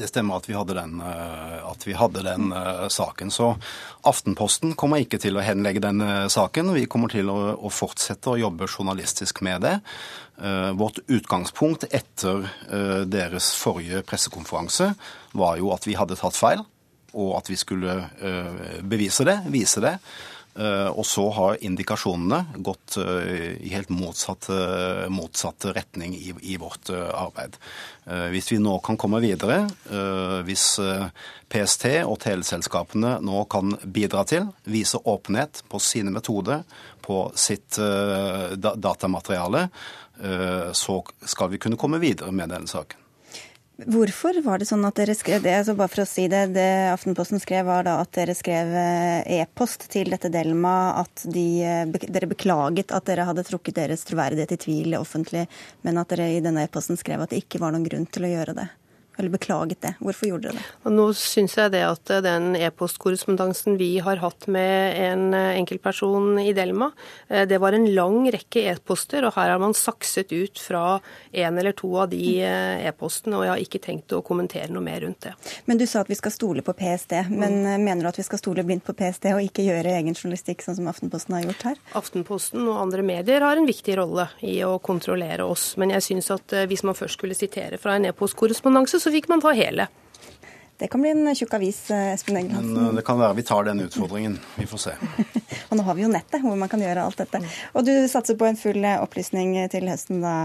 Det 0.00 0.08
stemmer 0.08 0.40
at 0.40 0.46
vi 0.48 0.54
hadde 0.56 0.74
den, 0.78 1.00
eh, 1.04 1.72
vi 1.84 1.92
hadde 1.92 2.22
den 2.24 2.52
uh, 2.56 2.88
saken. 2.88 3.30
Så 3.30 3.50
Aftenposten 4.08 4.72
kommer 4.72 5.02
ikke 5.02 5.20
til 5.20 5.36
å 5.36 5.44
henlegge 5.44 5.82
den 5.84 6.00
uh, 6.00 6.24
saken. 6.32 6.72
Vi 6.72 6.86
kommer 6.88 7.12
til 7.12 7.28
å, 7.28 7.36
å, 7.52 7.68
fortsette 7.68 8.32
å 8.32 8.38
jobbe 8.40 8.68
journalistisk 8.70 9.42
med 9.44 9.66
det. 9.66 9.76
Vårt 10.80 11.02
utgangspunkt 11.12 11.82
etter 11.92 12.46
deres 13.04 13.50
forrige 13.60 13.98
pressekonferanse 14.08 14.86
var 15.36 15.58
jo 15.60 15.68
at 15.74 15.84
vi 15.84 15.98
hadde 15.98 16.16
tatt 16.16 16.38
feil, 16.38 16.62
og 17.12 17.34
at 17.36 17.50
vi 17.52 17.58
skulle 17.60 17.98
bevise 18.80 19.26
det, 19.28 19.34
vise 19.52 19.82
det. 19.84 19.98
Eh, 20.54 20.88
og 20.88 21.06
så 21.06 21.28
har 21.30 21.60
indikasjonene 21.62 22.58
gått 22.66 22.96
eh, 22.98 23.54
i 23.62 23.70
helt 23.70 23.90
motsatt, 23.94 24.48
eh, 24.50 25.04
motsatt 25.12 25.68
retning 25.76 26.16
i, 26.18 26.32
i, 26.42 26.56
vårt 26.58 26.90
arbeid. 26.90 27.56
Hvis 28.10 28.48
vi 28.50 28.56
nå 28.58 28.72
kan 28.82 28.96
komme 28.98 29.20
videre, 29.22 29.60
hvis 30.42 30.64
PST 31.52 31.84
og 32.00 32.16
teleselskapene 32.24 33.12
nå 33.22 33.44
kan 33.52 33.76
bidra 33.84 34.24
til, 34.26 34.48
vise 34.66 34.98
åpenhet 34.98 35.60
på 35.70 35.78
sine 35.84 36.10
metoder, 36.10 36.64
på 37.04 37.20
sitt 37.38 37.78
datamateriale, 38.58 39.68
så 40.74 40.96
skal 41.22 41.52
vi 41.54 41.62
kunne 41.62 41.78
komme 41.78 42.02
videre 42.02 42.34
med 42.34 42.50
denne 42.50 42.72
saken. 42.72 42.99
Hvorfor 43.86 44.36
var 44.44 44.60
det 44.60 44.66
sånn 44.68 44.84
at 44.84 44.98
dere 44.98 45.14
skrev 45.16 45.44
det? 45.44 45.54
Altså 45.60 45.76
bare 45.78 45.92
for 45.92 46.02
å 46.02 46.08
si 46.08 46.26
det, 46.30 46.42
det 46.56 46.66
Aftenposten 46.90 47.40
skrev 47.40 47.68
var 47.68 47.86
da 47.86 47.96
at 48.02 48.12
dere 48.16 48.34
skrev 48.36 48.74
eh, 48.76 49.40
e-post 49.40 49.86
til 49.92 50.10
dette 50.12 50.32
Delma, 50.32 50.74
at 51.00 51.24
de, 51.24 51.46
eh, 51.64 51.86
dere 52.08 52.28
beklaget 52.30 52.92
at 52.96 53.08
dere 53.08 53.28
hadde 53.28 53.46
trukket 53.46 53.78
deres 53.80 54.04
troverdighet 54.08 54.56
i 54.56 54.60
tvil 54.66 54.98
offentlig, 55.00 55.46
men 55.86 56.02
at 56.02 56.12
dere 56.12 56.28
i 56.34 56.44
denne 56.44 56.66
e-posten 56.66 57.00
skrev 57.00 57.24
at 57.24 57.32
det 57.32 57.44
ikke 57.44 57.62
var 57.62 57.72
noen 57.74 57.88
grunn 57.88 58.08
til 58.10 58.28
å 58.28 58.34
gjøre 58.34 58.58
det 58.58 58.68
eller 59.20 59.32
beklaget 59.32 59.80
det. 59.84 59.94
Hvorfor 60.00 60.30
gjorde 60.30 60.48
dere 60.48 60.58
det? 60.58 60.66
Og 60.88 60.94
nå 60.96 61.06
syns 61.16 61.56
jeg 61.58 61.72
det 61.74 61.82
at 61.86 62.12
den 62.24 62.54
e-postkorrespondansen 62.58 63.76
vi 63.80 63.92
har 64.02 64.20
hatt 64.22 64.46
med 64.50 64.96
en 65.00 65.34
eh, 65.36 65.58
enkeltperson 65.60 66.40
i 66.42 66.52
Delma, 66.56 66.90
eh, 67.28 67.46
det 67.48 67.60
var 67.62 67.76
en 67.76 67.86
lang 67.94 68.24
rekke 68.32 68.64
e-poster, 68.72 69.26
og 69.26 69.36
her 69.36 69.52
har 69.52 69.60
man 69.62 69.76
sakset 69.76 70.32
ut 70.32 70.60
fra 70.60 71.00
en 71.32 71.60
eller 71.60 71.76
to 71.78 71.92
av 72.00 72.10
de 72.12 72.40
eh, 72.44 72.86
e-postene, 72.88 73.38
og 73.38 73.46
jeg 73.46 73.52
har 73.52 73.64
ikke 73.64 73.82
tenkt 73.84 74.16
å 74.16 74.22
kommentere 74.26 74.70
noe 74.72 74.84
mer 74.84 75.02
rundt 75.04 75.28
det. 75.28 75.34
Men 75.68 75.80
du 75.80 75.86
sa 75.90 76.04
at 76.04 76.10
vi 76.10 76.18
skal 76.18 76.34
stole 76.34 76.64
på 76.66 76.74
PST, 76.76 77.16
men 77.30 77.60
mm. 77.64 77.84
mener 77.84 78.04
du 78.04 78.10
at 78.12 78.20
vi 78.20 78.26
skal 78.26 78.42
stole 78.42 78.64
blindt 78.66 78.86
på 78.86 78.96
PST 78.96 79.30
og 79.34 79.44
ikke 79.44 79.66
gjøre 79.66 79.94
egen 80.00 80.16
journalistikk, 80.16 80.64
sånn 80.64 80.78
som 80.80 80.90
Aftenposten 80.90 81.36
har 81.36 81.46
gjort 81.46 81.66
her? 81.68 81.82
Aftenposten 82.00 82.66
og 82.66 82.80
andre 82.80 83.04
medier 83.06 83.44
har 83.46 83.60
en 83.60 83.68
viktig 83.68 83.98
rolle 84.00 84.26
i 84.46 84.58
å 84.66 84.78
kontrollere 84.82 85.46
oss, 85.46 85.74
men 85.80 85.94
jeg 85.94 86.06
syns 86.08 86.32
at 86.34 86.56
hvis 86.70 86.84
man 86.86 86.96
først 86.98 87.18
skulle 87.18 87.36
sitere 87.36 87.78
fra 87.80 87.96
en 87.96 88.08
e-postkorrespondanse, 88.08 89.00
så 89.02 89.09
så 89.10 89.16
fikk 89.18 89.28
man 89.28 89.42
ta 89.42 89.50
hele. 89.56 89.88
Det 90.80 90.88
kan 90.88 91.02
bli 91.02 91.10
en 91.10 91.34
tjukk 91.34 91.54
avis, 91.58 91.90
eh, 91.90 92.14
Espen 92.14 92.36
Egil 92.36 92.52
Men 92.62 92.94
det 92.96 93.02
kan 93.04 93.18
være 93.20 93.34
vi 93.36 93.42
tar 93.42 93.66
den 93.66 93.82
utfordringen. 93.84 94.38
Vi 94.56 94.66
får 94.66 94.78
se. 94.78 94.92
og 95.68 95.74
nå 95.76 95.82
har 95.84 95.98
vi 95.98 96.06
jo 96.06 96.12
nettet, 96.12 96.40
hvor 96.40 96.56
man 96.56 96.70
kan 96.72 96.80
gjøre 96.80 97.02
alt 97.04 97.18
dette. 97.20 97.40
Og 97.74 97.84
du 97.84 97.92
satser 98.08 98.38
på 98.40 98.46
en 98.48 98.56
full 98.56 98.78
eh, 98.80 99.02
opplysning 99.02 99.58
til 99.74 99.90
høsten, 99.90 100.22
da, 100.24 100.36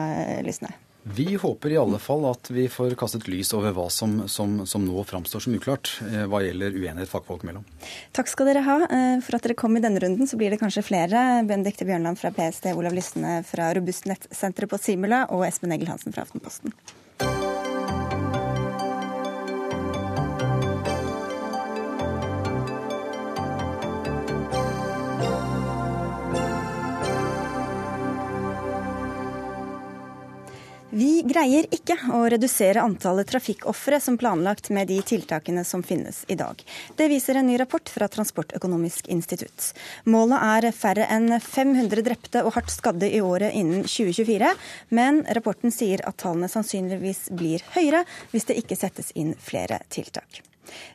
Lysne? 0.43 0.74
Vi 1.05 1.38
håper 1.38 1.72
i 1.72 1.77
alle 1.77 2.01
fall 2.01 2.25
at 2.27 2.50
vi 2.51 2.65
får 2.67 2.98
kastet 3.00 3.29
lys 3.29 3.53
over 3.53 3.77
hva 3.77 3.86
som, 3.93 4.25
som, 4.27 4.57
som 4.67 4.84
nå 4.84 5.05
framstår 5.05 5.45
som 5.45 5.55
uklart 5.55 5.93
eh, 6.10 6.25
hva 6.27 6.41
gjelder 6.43 6.75
uenighet 6.75 7.13
fagfolk 7.13 7.45
mellom. 7.48 7.63
Takk 8.17 8.34
skal 8.34 8.51
dere 8.51 8.65
ha 8.65 8.77
for 9.24 9.39
at 9.39 9.48
dere 9.48 9.55
kom 9.55 9.77
i 9.77 9.84
denne 9.86 10.03
runden. 10.03 10.27
Så 10.27 10.41
blir 10.41 10.51
det 10.51 10.60
kanskje 10.60 10.84
flere. 10.89 11.45
Benedicte 11.48 11.88
Bjørnland 11.88 12.19
fra 12.19 12.34
PST, 12.36 12.74
Olav 12.75 12.98
Lysne 12.98 13.39
fra 13.48 13.72
Robust 13.77 14.12
Nettsenteret 14.12 14.74
på 14.74 14.84
Simula 14.84 15.29
og 15.29 15.48
Espen 15.48 15.77
Egil 15.77 15.93
Hansen 15.93 16.12
fra 16.12 16.27
Aftenposten. 16.27 16.75
Vi 30.96 31.25
greier 31.28 31.66
ikke 31.75 31.98
å 32.16 32.22
redusere 32.32 32.80
antallet 32.80 33.28
trafikkofre 33.28 33.98
som 34.00 34.16
planlagt 34.16 34.70
med 34.72 34.88
de 34.88 35.02
tiltakene 35.04 35.66
som 35.68 35.82
finnes 35.84 36.22
i 36.32 36.38
dag. 36.40 36.62
Det 36.96 37.10
viser 37.12 37.36
en 37.36 37.50
ny 37.50 37.58
rapport 37.60 37.92
fra 37.92 38.08
Transportøkonomisk 38.08 39.10
institutt. 39.12 39.74
Målet 40.08 40.40
er 40.40 40.70
færre 40.78 41.10
enn 41.12 41.36
500 41.36 42.06
drepte 42.08 42.46
og 42.48 42.56
hardt 42.56 42.72
skadde 42.72 43.12
i 43.12 43.20
året 43.20 43.52
innen 43.60 43.84
2024, 43.84 44.54
men 44.96 45.20
rapporten 45.36 45.75
sier 45.75 46.00
at 46.08 46.22
tallene 46.24 46.48
sannsynligvis 46.48 47.25
blir 47.36 47.68
høyere 47.75 48.06
hvis 48.32 48.48
det 48.48 48.62
ikke 48.64 48.80
settes 48.80 49.12
inn 49.20 49.36
flere 49.36 49.84
tiltak. 49.92 50.46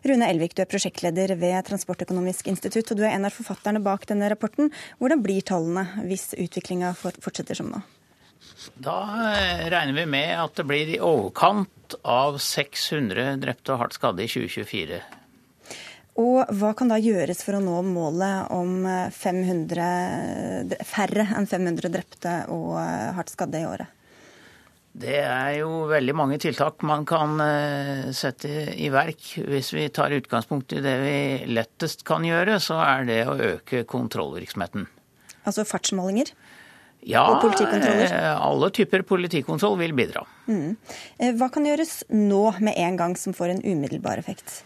Rune 0.09 0.33
Elvik, 0.33 0.57
du 0.57 0.64
er 0.64 0.73
prosjektleder 0.73 1.37
ved 1.37 1.61
Transportøkonomisk 1.69 2.49
institutt, 2.49 2.88
og 2.88 3.04
du 3.04 3.04
er 3.04 3.19
en 3.19 3.28
av 3.28 3.37
forfatterne 3.37 3.85
bak 3.85 4.09
denne 4.09 4.33
rapporten. 4.33 4.73
Hvordan 4.97 5.21
blir 5.21 5.45
tallene 5.45 6.07
hvis 6.09 6.30
utviklinga 6.40 6.97
fortsetter 6.97 7.61
som 7.61 7.75
nå? 7.76 7.85
Da 8.80 8.99
regner 9.73 9.97
vi 9.97 10.07
med 10.11 10.35
at 10.40 10.59
det 10.59 10.66
blir 10.69 10.90
i 10.92 11.00
overkant 11.02 11.97
av 12.02 12.38
600 12.42 13.38
drepte 13.42 13.75
og 13.75 13.85
hardt 13.85 13.97
skadde 13.99 14.25
i 14.25 14.30
2024. 14.30 15.00
Og 16.21 16.50
hva 16.59 16.73
kan 16.76 16.90
da 16.90 16.99
gjøres 17.00 17.40
for 17.47 17.57
å 17.57 17.62
nå 17.64 17.78
målet 17.87 18.50
om 18.52 18.85
500, 19.14 20.76
færre 20.85 21.25
enn 21.38 21.49
500 21.49 21.92
drepte 21.95 22.35
og 22.52 22.76
hardt 23.16 23.33
skadde 23.33 23.62
i 23.62 23.69
året? 23.69 23.97
Det 24.90 25.21
er 25.23 25.61
jo 25.61 25.85
veldig 25.87 26.14
mange 26.19 26.37
tiltak 26.42 26.83
man 26.83 27.04
kan 27.07 27.38
eh, 27.45 28.09
sette 28.16 28.50
i 28.75 28.88
verk. 28.90 29.23
Hvis 29.38 29.71
vi 29.76 29.87
tar 29.95 30.11
utgangspunkt 30.16 30.75
i 30.75 30.83
det 30.83 30.97
vi 31.04 31.19
lettest 31.54 32.02
kan 32.07 32.26
gjøre, 32.26 32.59
så 32.59 32.80
er 32.83 33.07
det 33.07 33.21
å 33.30 33.37
øke 33.38 33.85
kontrollvirksomheten. 33.88 34.88
Altså 35.47 35.64
fartsmålinger? 35.64 36.35
Ja, 37.09 37.25
eh, 37.40 38.37
alle 38.37 38.71
typer 38.76 39.02
politikontroll 39.09 39.78
vil 39.80 39.95
bidra. 39.97 40.26
Mm. 40.49 40.76
Eh, 41.19 41.33
hva 41.38 41.49
kan 41.52 41.64
gjøres 41.64 42.02
nå 42.12 42.42
med 42.61 42.76
en 42.76 42.99
gang 43.00 43.16
som 43.16 43.37
får 43.37 43.54
en 43.54 43.62
umiddelbar 43.64 44.21
effekt? 44.21 44.62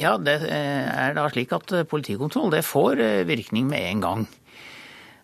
Ja, 0.00 0.16
Det 0.16 0.40
er 0.48 1.14
da 1.14 1.26
slik 1.28 1.52
at 1.52 1.72
politikontroll 1.90 2.50
det 2.54 2.64
får 2.64 3.02
virkning 3.28 3.66
med 3.68 3.82
en 3.90 4.00
gang. 4.00 4.28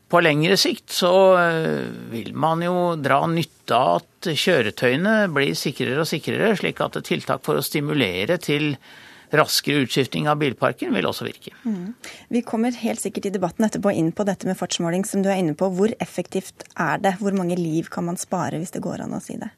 På 0.07 0.21
lengre 0.23 0.55
sikt 0.61 0.93
så 0.95 1.13
eh, 1.41 1.87
vil 2.13 2.31
man 2.39 2.61
jo 2.63 2.95
dra 3.01 3.25
nytte 3.27 3.75
av 3.75 4.05
at 4.05 4.29
kjøretøyene 4.39 5.27
blir 5.35 5.57
sikrere 5.59 6.05
og 6.05 6.07
sikrere, 6.07 6.53
slik 6.59 6.83
at 6.85 7.01
tiltak 7.07 7.43
for 7.47 7.59
å 7.59 7.65
stimulere 7.65 8.39
til 8.39 8.77
raskere 9.33 9.85
utskifting 9.85 10.29
av 10.31 10.39
bilparken 10.39 10.95
vil 10.95 11.09
også 11.09 11.27
virke. 11.27 11.53
Mm. 11.65 11.95
Vi 12.33 12.43
kommer 12.47 12.77
helt 12.83 13.03
sikkert 13.03 13.27
i 13.27 13.35
debatten 13.35 13.67
etterpå 13.67 13.93
inn 13.95 14.13
på 14.13 14.27
dette 14.29 14.47
med 14.47 14.59
fartsmåling, 14.59 15.07
som 15.09 15.25
du 15.25 15.31
er 15.33 15.41
inne 15.43 15.57
på. 15.59 15.71
Hvor 15.75 15.93
effektivt 16.03 16.67
er 16.75 17.03
det? 17.03 17.17
Hvor 17.21 17.37
mange 17.37 17.59
liv 17.59 17.91
kan 17.93 18.07
man 18.07 18.21
spare, 18.21 18.61
hvis 18.61 18.75
det 18.77 18.85
går 18.87 19.05
an 19.07 19.17
å 19.17 19.23
si 19.23 19.39
det? 19.41 19.51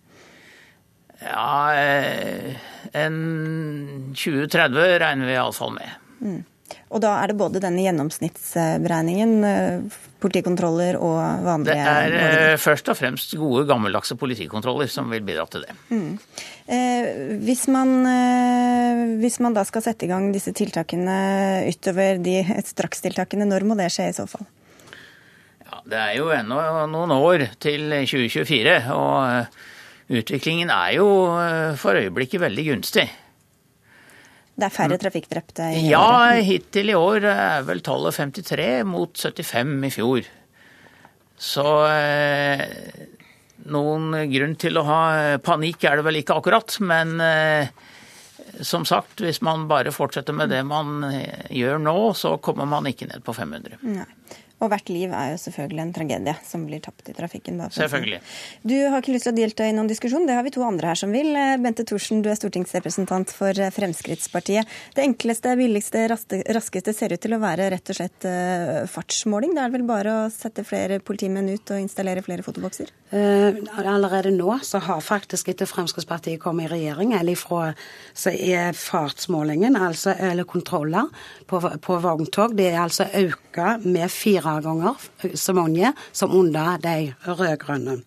Ja, 1.19 1.75
eh, 1.75 2.55
en 2.95 4.15
2030 4.15 4.99
regner 5.03 5.27
vi 5.27 5.35
iallfall 5.35 5.75
med. 5.75 5.91
Mm. 6.23 6.45
Og 6.93 7.01
da 7.05 7.15
er 7.21 7.31
det 7.31 7.39
både 7.41 7.61
denne 7.63 7.83
gjennomsnittsberegningen, 7.85 9.33
eh, 9.45 9.99
politikontroller 10.21 10.97
og 10.97 11.45
vanlige 11.45 11.75
Det 11.75 11.79
er 11.79 12.11
målinger. 12.11 12.59
først 12.59 12.89
og 12.89 12.97
fremst 12.97 13.35
gode, 13.37 13.67
gammeldagse 13.67 14.17
politikontroller 14.17 14.89
som 14.89 15.11
vil 15.11 15.23
bidra 15.23 15.49
til 15.51 15.63
det. 15.63 15.75
Mm. 15.91 16.19
Eh, 16.69 17.39
hvis, 17.41 17.65
man, 17.73 17.93
eh, 18.05 18.99
hvis, 19.23 19.39
man, 19.41 19.55
da 19.57 19.65
skal 19.65 19.81
sette 19.87 20.05
i 20.05 20.11
gang 20.11 20.29
disse 20.35 20.53
tiltakene 20.53 21.15
utover 21.71 22.21
de 22.21 22.43
strakstiltakene, 22.67 23.47
når 23.49 23.65
må 23.65 23.79
det 23.79 23.89
skje 23.95 24.11
i 24.11 24.17
så 24.17 24.27
fall? 24.29 24.45
Ja, 25.65 25.81
det 25.89 26.03
er 26.03 26.13
jo 26.19 26.29
ennå 26.35 26.61
noen 26.93 27.15
år 27.17 27.47
til 27.63 27.89
2024, 28.05 28.77
og 28.93 29.17
eh, 29.25 29.65
utviklingen 30.21 30.69
er 30.75 30.99
jo 30.99 31.09
for 31.81 31.97
øyeblikket 31.97 32.45
veldig 32.45 32.67
gunstig. 32.69 33.09
Det 34.59 34.67
er 34.67 34.75
færre 34.75 34.99
trafikkdrepte 34.99 35.71
i 35.79 35.85
ja, 35.87 36.03
året? 36.03 36.45
Hittil 36.49 36.91
i 36.91 36.99
år 36.99 37.29
er 37.31 37.65
vel 37.65 37.81
tallet 37.87 38.17
53 38.19 38.83
mot 38.91 39.15
75 39.15 39.87
i 39.87 39.91
fjor. 39.95 40.29
Så 41.39 41.65
eh, 41.87 42.65
noen 43.75 44.13
grunn 44.33 44.57
til 44.61 44.81
å 44.81 44.87
ha 44.89 45.03
panikk 45.45 45.87
er 45.89 45.99
det 45.99 46.07
vel 46.09 46.21
ikke 46.21 46.37
akkurat. 46.41 46.79
Men 46.85 47.17
eh, 47.23 47.71
som 48.61 48.85
sagt, 48.89 49.21
hvis 49.21 49.41
man 49.45 49.67
bare 49.71 49.93
fortsetter 49.95 50.37
med 50.37 50.53
det 50.53 50.63
man 50.67 51.05
eh, 51.11 51.49
gjør 51.55 51.81
nå, 51.83 51.97
så 52.19 52.37
kommer 52.43 52.69
man 52.71 52.89
ikke 52.91 53.09
ned 53.11 53.25
på 53.27 53.35
500. 53.37 53.81
Nei. 53.87 54.07
Og 54.59 54.73
hvert 54.73 54.91
liv 54.91 55.13
er 55.15 55.33
jo 55.33 55.39
selvfølgelig 55.39 55.83
en 55.85 55.93
tragedie 55.95 56.35
som 56.47 56.65
blir 56.67 56.81
tapt 56.83 57.11
i 57.11 57.15
trafikken. 57.15 57.61
Da, 57.63 57.69
selvfølgelig. 57.75 58.19
Du 58.67 58.75
har 58.91 58.99
ikke 58.99 59.15
lyst 59.15 59.29
til 59.29 59.35
å 59.35 59.39
delta 59.39 59.69
i 59.69 59.75
noen 59.77 59.91
diskusjon, 59.91 60.27
det 60.27 60.35
har 60.35 60.43
vi 60.47 60.53
to 60.55 60.65
andre 60.67 60.91
her 60.91 60.99
som 60.99 61.15
vil. 61.15 61.31
Eh, 61.39 61.55
Bente 61.63 61.87
Thorsen, 61.87 62.25
du 62.25 62.31
er 62.33 62.39
stortingsrepresentant 62.39 63.31
for 63.35 63.55
eh, 63.55 63.71
Fremskrittspartiet. 63.75 64.67
Det 64.97 65.05
enkleste, 65.07 65.55
billigste, 65.61 66.09
raskeste 66.11 66.95
ser 66.97 67.15
ut 67.15 67.23
til 67.23 67.37
å 67.37 67.43
være 67.43 67.71
rett 67.75 67.93
og 67.93 67.99
slett 68.01 68.27
uh, 68.27 68.83
fartsmåling. 68.91 69.55
Det 69.55 69.63
er 69.63 69.75
vel 69.77 69.87
bare 69.87 70.15
å 70.25 70.27
sette 70.33 70.67
flere 70.67 70.99
politimenn 70.99 71.53
ut 71.53 71.75
og 71.75 71.83
installere 71.85 72.25
flere 72.27 72.43
fotobokser? 72.47 72.91
Eh, 73.15 73.55
allerede 73.79 74.35
nå 74.35 74.59
så 74.67 74.83
har 74.85 75.01
faktisk 75.05 75.49
etter 75.55 75.71
Fremskrittspartiet 75.71 76.43
kommet 76.43 76.67
i 76.67 76.73
regjering, 76.75 77.15
eller 77.17 77.39
ifra, 77.39 77.71
så 78.13 78.35
er 78.35 78.77
fartsmålingen, 78.77 79.79
altså, 79.79 80.13
eller 80.19 80.49
kontroller 80.49 81.09
på, 81.47 81.63
på 81.63 82.01
vogntog, 82.05 82.57
det 82.59 82.73
er 82.73 82.83
altså 82.83 83.07
økt 83.15 83.47
med 83.85 84.11
fire 84.13 84.48
fire 84.49 84.63
ganger 84.65 84.95
så 85.35 85.53
mange 85.53 85.93
som 86.13 86.33
under 86.35 86.77
de 86.83 87.15
rød-grønne. 87.27 88.01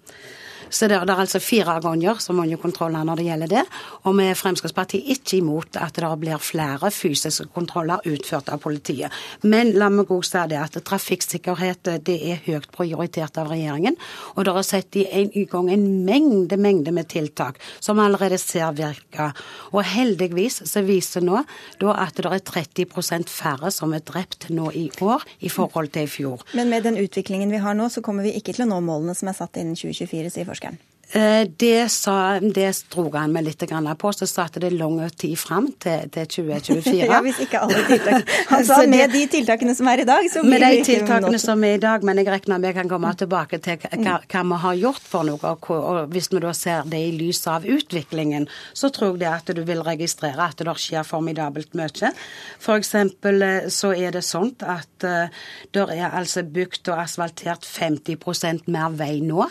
Så 0.72 0.88
det, 0.88 1.00
det, 1.06 1.14
er 1.14 1.24
altså 1.26 1.42
fire 1.44 1.78
ganger 1.84 2.22
så 2.24 2.34
mange 2.36 2.58
kontroller 2.62 3.06
når 3.08 3.20
det 3.20 3.28
gjelder 3.28 3.52
det. 3.52 3.64
Og 4.08 4.16
vi 4.18 4.28
i 4.30 4.38
Fremskrittspartiet 4.38 5.12
ikke 5.16 5.40
imot 5.42 5.78
at 5.80 6.00
det 6.00 6.12
blir 6.22 6.42
flere 6.42 6.92
fysiske 6.92 7.50
kontroller 7.54 8.04
utført 8.08 8.50
av 8.54 8.62
politiet. 8.64 9.12
Men 9.44 9.74
la 9.76 9.92
meg 9.92 10.12
òg 10.12 10.24
si 10.28 10.42
det 10.52 10.60
at 10.62 10.80
trafikksikkerhet 10.88 11.92
det 12.08 12.18
er 12.32 12.42
høyt 12.46 12.70
prioritert 12.74 13.38
av 13.42 13.52
regjeringen. 13.52 13.98
Og 14.36 14.48
det 14.48 14.56
er 14.56 14.68
satt 14.68 15.00
i, 15.00 15.06
i 15.42 15.46
gang 15.52 15.70
en 15.72 15.88
mengde, 16.08 16.58
mengde 16.58 16.94
med 16.96 17.10
tiltak 17.12 17.60
som 17.80 18.00
allerede 18.00 18.40
ser 18.42 18.72
virke. 18.78 19.32
Og 19.76 19.84
heldigvis 19.86 20.62
så 20.70 20.84
viser 20.86 21.26
nå 21.26 21.44
da 21.82 21.96
at 22.06 22.18
det 22.18 22.32
er 22.32 22.46
30% 22.48 23.32
færre 23.32 23.72
som 23.74 23.94
er 23.96 24.06
drept 24.06 24.50
nå 24.54 24.72
i 24.78 24.88
år 25.02 25.26
i 25.44 25.52
forhold 25.52 25.92
til 25.96 26.08
i 26.08 26.12
fjor. 26.12 26.46
Men 26.58 26.72
med 26.72 26.86
den 26.88 27.00
utviklingen 27.02 27.52
vi 27.52 27.62
har 27.62 27.76
nå, 27.78 27.90
så 27.90 28.04
kommer 28.06 28.26
vi 28.26 28.36
ikke 28.38 28.56
til 28.56 28.66
å 28.66 28.72
nå 28.72 28.82
målene 28.86 29.16
som 29.18 29.30
er 29.32 29.38
satt 29.38 29.60
innen 29.62 29.78
2024, 29.78 30.34
sier 30.34 30.48
forskere. 30.48 30.61
Eh, 31.14 31.48
det, 31.58 31.90
sa, 31.92 32.40
det 32.40 32.70
drog 32.94 33.16
han 33.20 33.34
meg 33.36 33.44
litt 33.50 33.64
på. 34.00 34.12
Så 34.16 34.28
sa 34.30 34.46
at 34.48 34.56
det 34.64 34.70
lang 34.72 34.96
tid 35.10 35.36
fram 35.40 35.68
til, 35.76 36.08
til 36.14 36.28
2024. 36.48 36.94
ja, 37.04 37.20
hvis 37.26 37.42
ikke 37.44 37.60
alle 37.66 37.82
tiltak. 37.90 38.32
Sa 38.70 38.78
med 38.88 39.12
de 39.12 39.26
tiltakene 39.32 39.76
som 39.76 39.90
er 39.92 40.04
i 40.04 40.06
dag, 40.08 40.28
så 40.32 40.44
blir 40.46 40.54
Med 40.54 40.64
de 40.64 40.86
tiltakene 40.88 41.42
som 41.42 41.64
er 41.68 41.76
i 41.76 41.82
dag, 41.84 42.06
men 42.08 42.22
jeg 42.22 42.30
regner 42.32 42.62
med 42.62 42.72
jeg 42.72 42.78
kan 42.80 42.94
komme 42.94 43.12
tilbake 43.20 43.60
til 43.60 43.82
hva, 43.82 44.16
hva 44.24 44.46
vi 44.54 44.62
har 44.64 44.80
gjort 44.86 45.12
for 45.12 45.28
noe. 45.28 45.54
Og 45.82 46.16
hvis 46.16 46.32
vi 46.32 46.44
da 46.46 46.56
ser 46.56 46.88
det 46.88 47.04
i 47.10 47.12
lys 47.18 47.44
av 47.52 47.68
utviklingen, 47.68 48.48
så 48.74 48.94
tror 48.94 49.18
jeg 49.18 49.26
det 49.26 49.32
at 49.34 49.54
du 49.58 49.64
vil 49.68 49.84
registrere 49.84 50.48
at 50.48 50.64
det 50.64 50.78
skjer 50.80 51.04
formidabelt 51.08 51.76
mye. 51.76 52.14
F.eks. 52.62 52.96
Eh, 52.96 53.70
så 53.74 53.92
er 53.98 54.16
det 54.16 54.24
sånn 54.24 54.54
at 54.64 55.04
uh, 55.04 55.46
det 55.76 55.88
er 55.92 56.08
altså 56.08 56.46
bygd 56.48 56.94
og 56.94 57.04
asfaltert 57.04 57.68
50% 57.68 58.70
mer 58.72 58.96
vei 58.96 59.18
nå 59.26 59.50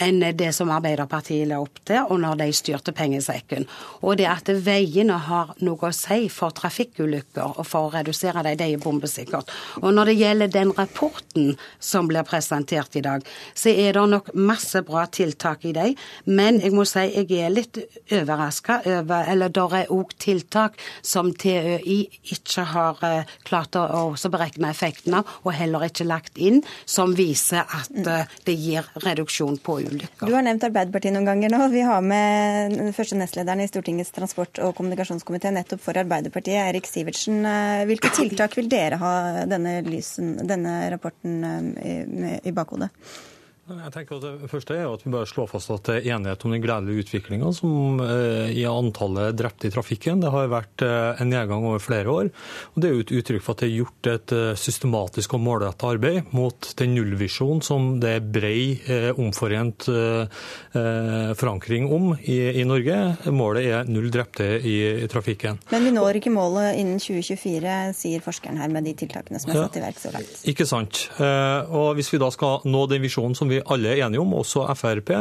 enn 0.00 0.22
det 0.36 0.52
som 0.56 0.70
Arbeiderpartiet 0.72 1.48
la 1.48 1.58
opp 1.60 1.82
til 1.86 2.00
og 2.02 2.20
når 2.22 2.38
de 2.40 2.48
styrte 2.56 2.94
pengesekken. 2.96 3.66
Og 4.00 4.16
det 4.20 4.28
at 4.30 4.48
veiene 4.64 5.18
har 5.26 5.52
noe 5.64 5.90
å 5.90 5.94
si 5.96 6.28
for 6.32 6.54
trafikkulykker 6.56 7.58
og 7.60 7.66
for 7.68 7.88
å 7.88 7.92
redusere 7.96 8.44
dem, 8.46 8.56
det 8.58 8.68
er 8.72 8.82
bombesikkert. 8.82 9.50
Og 9.82 9.92
når 9.94 10.10
det 10.10 10.16
gjelder 10.20 10.52
den 10.52 10.72
rapporten 10.76 11.52
som 11.80 12.08
blir 12.08 12.26
presentert 12.28 12.96
i 12.96 13.04
dag, 13.04 13.26
så 13.54 13.72
er 13.72 13.96
det 13.96 14.06
nok 14.12 14.32
masse 14.34 14.82
bra 14.86 15.04
tiltak 15.06 15.66
i 15.68 15.74
dem. 15.76 15.96
Men 16.24 16.60
jeg 16.62 16.72
må 16.74 16.86
si 16.88 17.04
jeg 17.12 17.28
er 17.42 17.52
litt 17.52 17.78
overraska 18.12 18.80
over 18.86 19.28
Eller 19.32 19.50
det 19.52 19.62
er 19.76 19.90
òg 19.92 20.12
tiltak 20.20 20.78
som 21.02 21.30
TØI 21.34 21.98
ikke 22.34 22.64
har 22.72 22.98
eh, 23.06 23.30
klart 23.46 23.76
å 23.76 24.14
beregne 24.32 24.70
effekten 24.70 25.14
av, 25.18 25.28
og 25.44 25.54
heller 25.56 25.86
ikke 25.86 26.06
lagt 26.08 26.38
inn, 26.38 26.62
som 26.86 27.14
viser 27.16 27.62
at 27.62 27.92
eh, 28.06 28.32
det 28.46 28.56
gir 28.58 28.88
reduksjon 29.04 29.58
på 29.62 29.81
ulykker. 29.88 30.28
Du 30.28 30.34
har 30.36 30.44
nevnt 30.46 30.64
Arbeiderpartiet 30.68 31.14
noen 31.14 31.28
ganger 31.28 31.52
nå. 31.52 31.60
Vi 31.72 31.82
har 31.86 32.04
med 32.04 32.94
første 32.96 33.18
nestlederen 33.18 33.64
i 33.64 33.68
Stortingets 33.70 34.14
transport- 34.14 34.60
og 34.62 34.74
kommunikasjonskomité 34.78 35.52
nettopp 35.54 35.82
for 35.84 35.98
Arbeiderpartiet, 36.00 36.60
Erik 36.68 36.88
Sivertsen. 36.90 37.42
Eh, 37.48 37.84
hvilke 37.90 38.12
tiltak 38.14 38.56
vil 38.58 38.70
dere 38.72 39.00
ha 39.02 39.12
denne, 39.50 39.80
lysen, 39.86 40.34
denne 40.46 40.78
rapporten 40.94 41.44
eh, 41.76 42.40
i 42.42 42.54
bakhodet? 42.54 42.92
Jeg 43.80 43.92
tenker 43.94 44.18
at 44.18 44.24
Det 44.42 44.50
første 44.50 44.76
er 44.76 44.88
at 44.90 45.04
vi 45.04 45.12
bare 45.12 45.28
slår 45.28 45.48
fast 45.50 45.70
at 45.72 45.88
det 45.88 45.94
er 46.00 46.16
enighet 46.16 46.44
om 46.44 46.52
den 46.54 46.62
gledelige 46.62 47.04
utviklinga 47.06 47.50
eh, 47.52 48.50
i 48.58 48.64
antallet 48.68 49.36
drepte 49.38 49.68
i 49.68 49.72
trafikken. 49.72 50.20
Det 50.22 50.32
har 50.32 50.50
vært 50.52 50.84
eh, 50.84 51.22
en 51.22 51.30
nedgang 51.32 51.64
over 51.64 51.82
flere 51.82 52.12
år. 52.12 52.30
og 52.74 52.82
Det 52.82 52.88
er 52.88 52.94
jo 52.94 53.04
et 53.04 53.14
uttrykk 53.20 53.44
for 53.44 53.54
at 53.54 53.62
det 53.62 53.68
er 53.70 53.78
gjort 53.78 54.10
et 54.12 54.34
eh, 54.36 54.52
systematisk 54.58 55.36
og 55.38 55.44
målrettet 55.46 55.86
arbeid 55.88 56.32
mot 56.36 56.72
den 56.78 56.94
nullvisjonen 56.96 57.62
som 57.64 57.88
det 58.02 58.16
er 58.18 58.26
brei, 58.32 58.60
omforent 59.16 59.86
forankring 60.72 61.88
om 61.92 62.12
i, 62.18 62.38
i, 62.60 62.64
Norge. 62.68 62.96
Målet 63.32 63.66
er 63.68 63.88
null 63.88 64.08
drepte 64.12 64.46
i, 64.58 64.74
i, 65.04 65.08
trafikken. 65.10 65.60
Men 65.72 65.86
vi 65.86 65.92
når 65.94 66.18
ikke 66.20 66.32
målet 66.34 66.78
innen 66.80 67.00
2024, 67.02 67.76
sier 67.96 68.24
forskeren 68.24 68.60
her, 68.60 68.70
med 68.72 68.86
de 68.88 68.94
tiltakene 69.02 69.40
som 69.42 69.52
er 69.52 69.60
satt 69.62 69.78
i 69.78 69.84
verk 69.84 70.00
så 70.00 70.12
langt. 70.14 70.34
Ikke 70.52 70.66
sant. 70.68 71.04
Og 71.18 71.94
Hvis 71.98 72.12
vi 72.12 72.20
da 72.22 72.30
skal 72.34 72.66
nå 72.68 72.84
den 72.90 73.04
visjonen 73.04 73.36
som 73.38 73.50
vi 73.50 73.61
alle 73.70 73.92
er 73.92 74.02
enige 74.06 74.22
om, 74.22 74.34
også 74.40 74.64
Frp, 74.78 75.12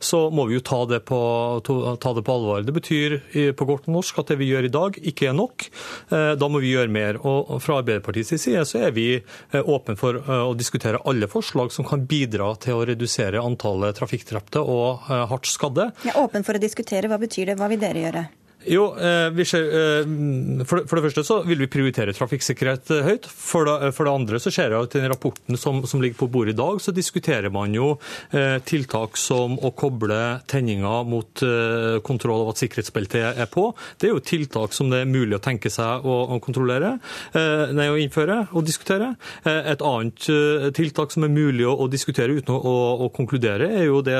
så 0.00 0.22
må 0.32 0.46
vi 0.48 0.56
jo 0.58 0.64
ta 0.64 0.80
det 0.88 1.02
på, 1.08 1.20
ta 1.64 2.14
det 2.16 2.24
på 2.26 2.36
alvor. 2.36 2.64
Det 2.64 2.74
betyr 2.76 3.16
på 3.56 3.68
godt 3.68 3.88
norsk 3.90 4.22
at 4.22 4.32
det 4.32 4.38
vi 4.40 4.50
gjør 4.50 4.68
i 4.68 4.72
dag, 4.72 4.98
ikke 5.12 5.30
er 5.30 5.36
nok. 5.36 5.66
Da 6.10 6.48
må 6.50 6.62
vi 6.62 6.72
gjøre 6.74 6.92
mer. 6.92 7.20
Og 7.26 7.58
fra 7.64 7.80
Arbeiderpartiets 7.82 8.34
side 8.40 8.64
så 8.68 8.84
er 8.86 8.94
vi 8.96 9.06
åpne 9.52 9.96
for 10.00 10.20
å 10.20 10.52
diskutere 10.58 11.02
alle 11.08 11.28
forslag 11.30 11.72
som 11.74 11.88
kan 11.88 12.06
bidra 12.08 12.52
til 12.62 12.78
å 12.78 12.84
redusere 12.88 13.42
antallet 13.42 13.98
trafikkdrepte 14.00 14.62
og 14.62 15.08
hardt 15.08 15.50
skadde. 15.50 15.90
Jeg 16.06 16.14
er 16.14 16.22
åpen 16.22 16.46
for 16.46 16.58
å 16.58 16.62
diskutere. 16.62 17.10
Hva 17.10 17.20
betyr 17.20 17.52
det? 17.52 17.58
Hva 17.60 17.70
vil 17.72 17.82
dere 17.82 18.06
gjøre? 18.06 18.28
Jo, 18.68 18.90
eh, 18.98 19.44
ser, 19.44 19.62
eh, 19.64 20.64
for, 20.68 20.82
det, 20.84 21.02
første 21.06 21.22
så 21.24 21.38
vil 21.48 21.62
vi 21.62 21.68
prioritere 21.70 22.12
trafikksikkerhet 22.12 22.90
eh, 22.92 23.06
høyt. 23.06 23.28
For 23.30 23.64
det, 23.64 23.92
for 23.96 24.04
det 24.04 24.12
andre 24.12 24.40
så 24.42 24.52
ser 24.52 24.74
jeg 24.74 24.84
at 24.84 24.96
i 24.96 25.00
den 25.00 25.12
rapporten 25.12 25.56
som, 25.56 25.80
som, 25.88 26.02
ligger 26.02 26.18
på 26.20 26.28
bordet 26.28 26.52
i 26.52 26.58
dag, 26.58 26.80
så 26.80 26.92
diskuterer 26.92 27.52
man 27.52 27.72
jo 27.74 27.92
tiltak 28.66 29.16
som 29.20 29.56
å 29.60 29.70
koble 29.76 30.16
tenninga 30.48 31.02
mot 31.08 31.42
kontroll 32.06 32.44
av 32.44 32.50
at 32.52 32.60
sikkerhetsbeltet 32.60 33.40
er 33.42 33.48
på. 33.50 33.66
Det 34.00 34.08
er 34.08 34.14
jo 34.14 34.22
tiltak 34.24 34.74
som 34.76 34.90
det 34.92 35.02
er 35.02 35.10
mulig 35.10 35.36
å 35.36 35.42
tenke 35.42 35.70
seg 35.72 36.06
å, 36.06 36.16
å 36.34 36.38
kontrollere, 36.42 36.94
nei, 37.76 37.88
å 37.90 37.98
innføre 38.00 38.38
og 38.56 38.64
diskutere. 38.66 39.12
Et 39.44 39.84
annet 39.84 40.28
tiltak 40.76 41.12
som 41.12 41.26
er 41.26 41.34
mulig 41.34 41.66
å, 41.68 41.74
å 41.84 41.88
diskutere 41.92 42.38
uten 42.38 42.56
å, 42.56 42.74
å, 43.06 43.10
konkludere, 43.14 43.68
er 43.82 43.88
jo 43.90 44.00
det 44.06 44.18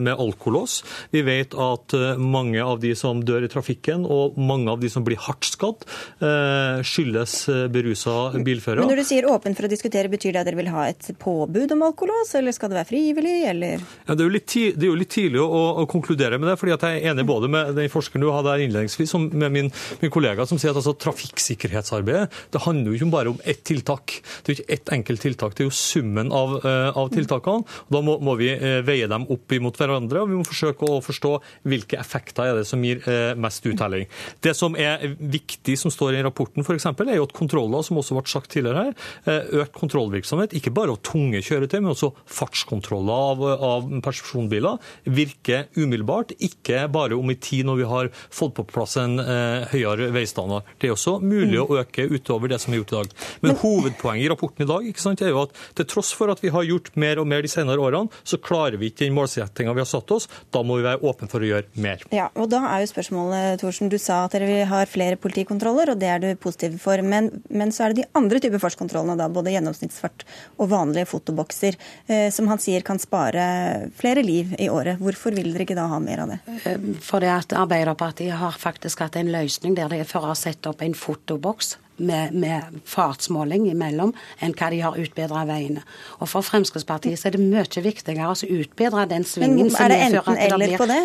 med 0.00 0.14
alkolås. 0.14 0.80
Vi 1.12 1.24
vet 1.26 1.56
at 1.58 1.96
mange 2.20 2.64
av 2.64 2.80
de 2.82 2.94
som 2.98 3.20
dør 3.24 3.46
i 3.46 3.52
trafikk 3.52 3.69
trafikken, 3.70 4.06
og 4.06 4.38
mange 4.38 4.70
av 4.70 4.80
de 4.80 4.88
som 4.90 5.04
blir 5.04 5.18
hardt 5.18 5.44
skadd, 5.44 5.84
eh, 6.20 6.82
skyldes 6.82 7.48
eh, 7.48 7.68
berusa 7.68 8.32
bilførere. 8.42 8.80
Men 8.80 8.90
når 8.94 9.02
du 9.02 9.06
sier 9.08 9.28
åpen 9.30 9.54
for 9.54 9.66
å 9.66 9.70
diskutere, 9.70 10.08
betyr 10.10 10.32
det 10.32 10.40
at 10.40 10.48
dere 10.48 10.58
vil 10.58 10.70
ha 10.72 10.88
et 10.88 11.10
påbud 11.18 11.72
om 11.72 11.82
alkolås, 11.82 12.34
eller 12.34 12.52
skal 12.52 12.70
det 12.70 12.80
være 12.80 12.90
frivillig, 12.90 13.36
eller? 13.50 13.80
Ja, 14.06 14.14
det, 14.14 14.24
er 14.24 14.30
litt, 14.30 14.54
det, 14.54 14.82
er 14.82 14.90
jo 14.90 14.98
litt 14.98 15.12
tidlig 15.12 15.40
å, 15.40 15.62
å, 15.82 15.86
konkludere 15.90 16.38
med 16.38 16.50
det, 16.50 16.56
fordi 16.60 16.74
jeg 16.74 17.00
er 17.00 17.12
enig 17.12 17.26
både 17.28 17.50
med 17.50 17.74
den 17.76 17.90
forskeren 17.92 18.24
du 18.24 18.30
hadde 18.32 18.54
her 18.54 18.64
innledningsvis, 18.64 19.14
og 19.16 19.34
med 19.34 19.54
min, 19.54 19.70
min, 20.02 20.12
kollega 20.12 20.46
som 20.48 20.58
sier 20.58 20.72
at 20.72 20.80
altså, 20.80 20.96
trafikksikkerhetsarbeidet 21.00 22.28
det 22.52 22.62
handler 22.64 22.90
jo 22.90 22.98
ikke 22.98 23.12
bare 23.12 23.32
om 23.34 23.40
ett 23.48 23.62
tiltak. 23.66 24.18
Det 24.42 24.50
er 24.50 24.56
jo 24.56 24.58
ikke 24.58 24.76
ett 24.76 24.94
enkelt 24.96 25.24
tiltak, 25.24 25.56
det 25.56 25.64
er 25.64 25.70
jo 25.70 25.76
summen 25.76 26.32
av, 26.34 26.56
uh, 26.64 26.90
av 26.98 27.10
tiltakene. 27.14 27.66
og 27.86 27.94
Da 27.94 28.02
må, 28.04 28.16
må 28.22 28.36
vi 28.40 28.50
veie 28.86 29.08
dem 29.10 29.26
opp 29.30 29.52
imot 29.54 29.78
hverandre, 29.78 30.22
og 30.22 30.30
vi 30.30 30.38
må 30.38 30.46
forsøke 30.46 30.88
å 30.88 31.00
forstå 31.04 31.32
hvilke 31.70 31.98
effekter 32.00 32.50
er 32.50 32.60
det 32.60 32.66
som 32.68 32.82
gir 32.84 33.02
mest 33.40 33.59
best 33.60 33.66
uttelling. 33.66 34.06
Det 34.40 34.54
som 34.54 34.76
er 34.76 35.16
viktig 35.18 35.78
som 35.78 35.90
står 35.90 36.14
i 36.14 36.22
rapporten, 36.22 36.64
f.eks., 36.64 36.86
er 36.86 37.16
jo 37.16 37.26
at 37.26 37.34
kontroller, 37.36 37.82
som 37.82 37.98
også 37.98 38.16
ble 38.16 38.26
sagt 38.30 38.50
tidligere 38.50 38.84
her, 38.84 38.94
eh, 39.26 39.62
økt 39.62 39.74
kontrollvirksomhet, 39.78 40.54
ikke 40.54 40.72
bare 40.72 40.94
av 40.94 41.00
tunge 41.02 41.40
kjøretøy, 41.42 41.80
men 41.80 41.92
også 41.92 42.12
fartskontroller 42.26 43.12
av, 43.12 43.44
av 43.44 43.88
personbiler, 44.04 44.78
virker 45.04 45.68
umiddelbart. 45.76 46.34
Ikke 46.40 46.86
bare 46.92 47.18
om 47.18 47.30
i 47.30 47.36
tid 47.36 47.66
når 47.66 47.80
vi 47.80 47.88
har 47.90 48.10
fått 48.30 48.56
på 48.56 48.66
plass 48.70 48.96
en 49.00 49.18
eh, 49.20 49.68
høyere 49.72 50.10
veistandard. 50.14 50.68
Det 50.78 50.88
er 50.88 50.96
også 50.96 51.18
mulig 51.20 51.60
å 51.60 51.80
øke 51.80 52.08
utover 52.10 52.50
det 52.50 52.60
som 52.62 52.74
er 52.74 52.80
gjort 52.80 52.94
i 52.94 52.98
dag. 52.98 53.14
Men, 53.40 53.50
men 53.50 53.60
hovedpoenget 53.60 54.26
i 54.26 54.30
rapporten 54.32 54.66
i 54.66 54.70
dag 54.70 54.88
sant, 55.00 55.22
er 55.24 55.34
jo 55.34 55.44
at 55.44 55.56
til 55.78 55.88
tross 55.88 56.12
for 56.16 56.32
at 56.32 56.42
vi 56.42 56.52
har 56.52 56.66
gjort 56.66 56.92
mer 57.00 57.20
og 57.20 57.28
mer 57.28 57.44
de 57.44 57.50
senere 57.50 57.80
årene, 57.80 58.10
så 58.24 58.40
klarer 58.40 58.78
vi 58.80 58.90
ikke 58.90 59.06
den 59.06 59.16
målsettinga 59.16 59.74
vi 59.76 59.82
har 59.82 59.88
satt 59.88 60.10
oss. 60.14 60.28
Da 60.52 60.62
må 60.66 60.78
vi 60.78 60.86
være 60.86 61.02
åpne 61.06 61.28
for 61.30 61.42
å 61.42 61.48
gjøre 61.48 61.80
mer. 61.80 62.02
Ja, 62.14 62.28
og 62.36 62.50
da 62.52 62.62
er 62.70 62.84
jo 62.84 62.90
spørsmålet 62.90 63.49
Thorsen, 63.60 63.90
du 63.90 63.98
sa 63.98 64.24
at 64.26 64.36
dere 64.36 64.64
har 64.70 64.90
flere 64.90 65.18
politikontroller, 65.20 65.92
og 65.92 66.00
det 66.00 66.10
er 66.10 66.22
du 66.22 66.28
positiv 66.40 66.76
for. 66.82 67.02
Men, 67.02 67.30
men 67.48 67.74
så 67.74 67.86
er 67.86 67.94
det 67.94 68.04
de 68.04 68.08
andre 68.18 68.40
typer 68.42 68.62
fartskontrollene, 68.62 69.18
da, 69.18 69.28
både 69.32 69.54
gjennomsnittsfart 69.54 70.24
og 70.60 70.70
vanlige 70.72 71.08
fotobokser, 71.10 71.78
eh, 72.06 72.28
som 72.34 72.50
han 72.52 72.62
sier 72.62 72.86
kan 72.86 73.00
spare 73.02 73.90
flere 73.98 74.24
liv 74.26 74.54
i 74.60 74.70
året. 74.72 75.00
Hvorfor 75.02 75.34
vil 75.36 75.52
dere 75.54 75.66
ikke 75.66 75.78
da 75.78 75.88
ha 75.90 76.00
mer 76.02 76.24
av 76.24 76.34
det? 76.34 76.40
Eh, 76.64 76.88
fordi 77.04 77.30
at 77.32 77.56
Arbeiderpartiet 77.56 78.38
har 78.40 78.58
faktisk 78.60 79.04
hatt 79.04 79.18
en 79.20 79.32
løsning 79.32 79.78
der 79.78 79.90
de 79.92 80.04
før 80.08 80.30
har 80.30 80.38
satt 80.38 80.70
opp 80.70 80.84
en 80.84 80.96
fotoboks 80.96 81.76
med, 82.00 82.34
med, 82.34 82.80
fartsmåling 82.88 83.68
imellom 83.70 84.12
enn 84.40 84.54
hva 84.56 84.70
de 84.72 84.80
har 84.84 84.98
utbedra 85.00 85.44
veiene. 85.48 85.82
Og 86.18 86.30
For 86.30 86.46
Fremskrittspartiet 86.46 87.20
så 87.20 87.28
er 87.28 87.36
det 87.36 87.42
mye 87.44 87.84
viktigere 87.84 88.30
å 88.30 88.36
utbedre 88.60 89.06
den 89.10 89.26
svingen. 89.28 89.70
Men 89.70 89.76
Er 89.80 89.92
det 89.92 89.98
enten 90.06 90.40
eller 90.46 90.66
blir... 90.66 90.76
på 90.80 90.88
det? 90.90 91.00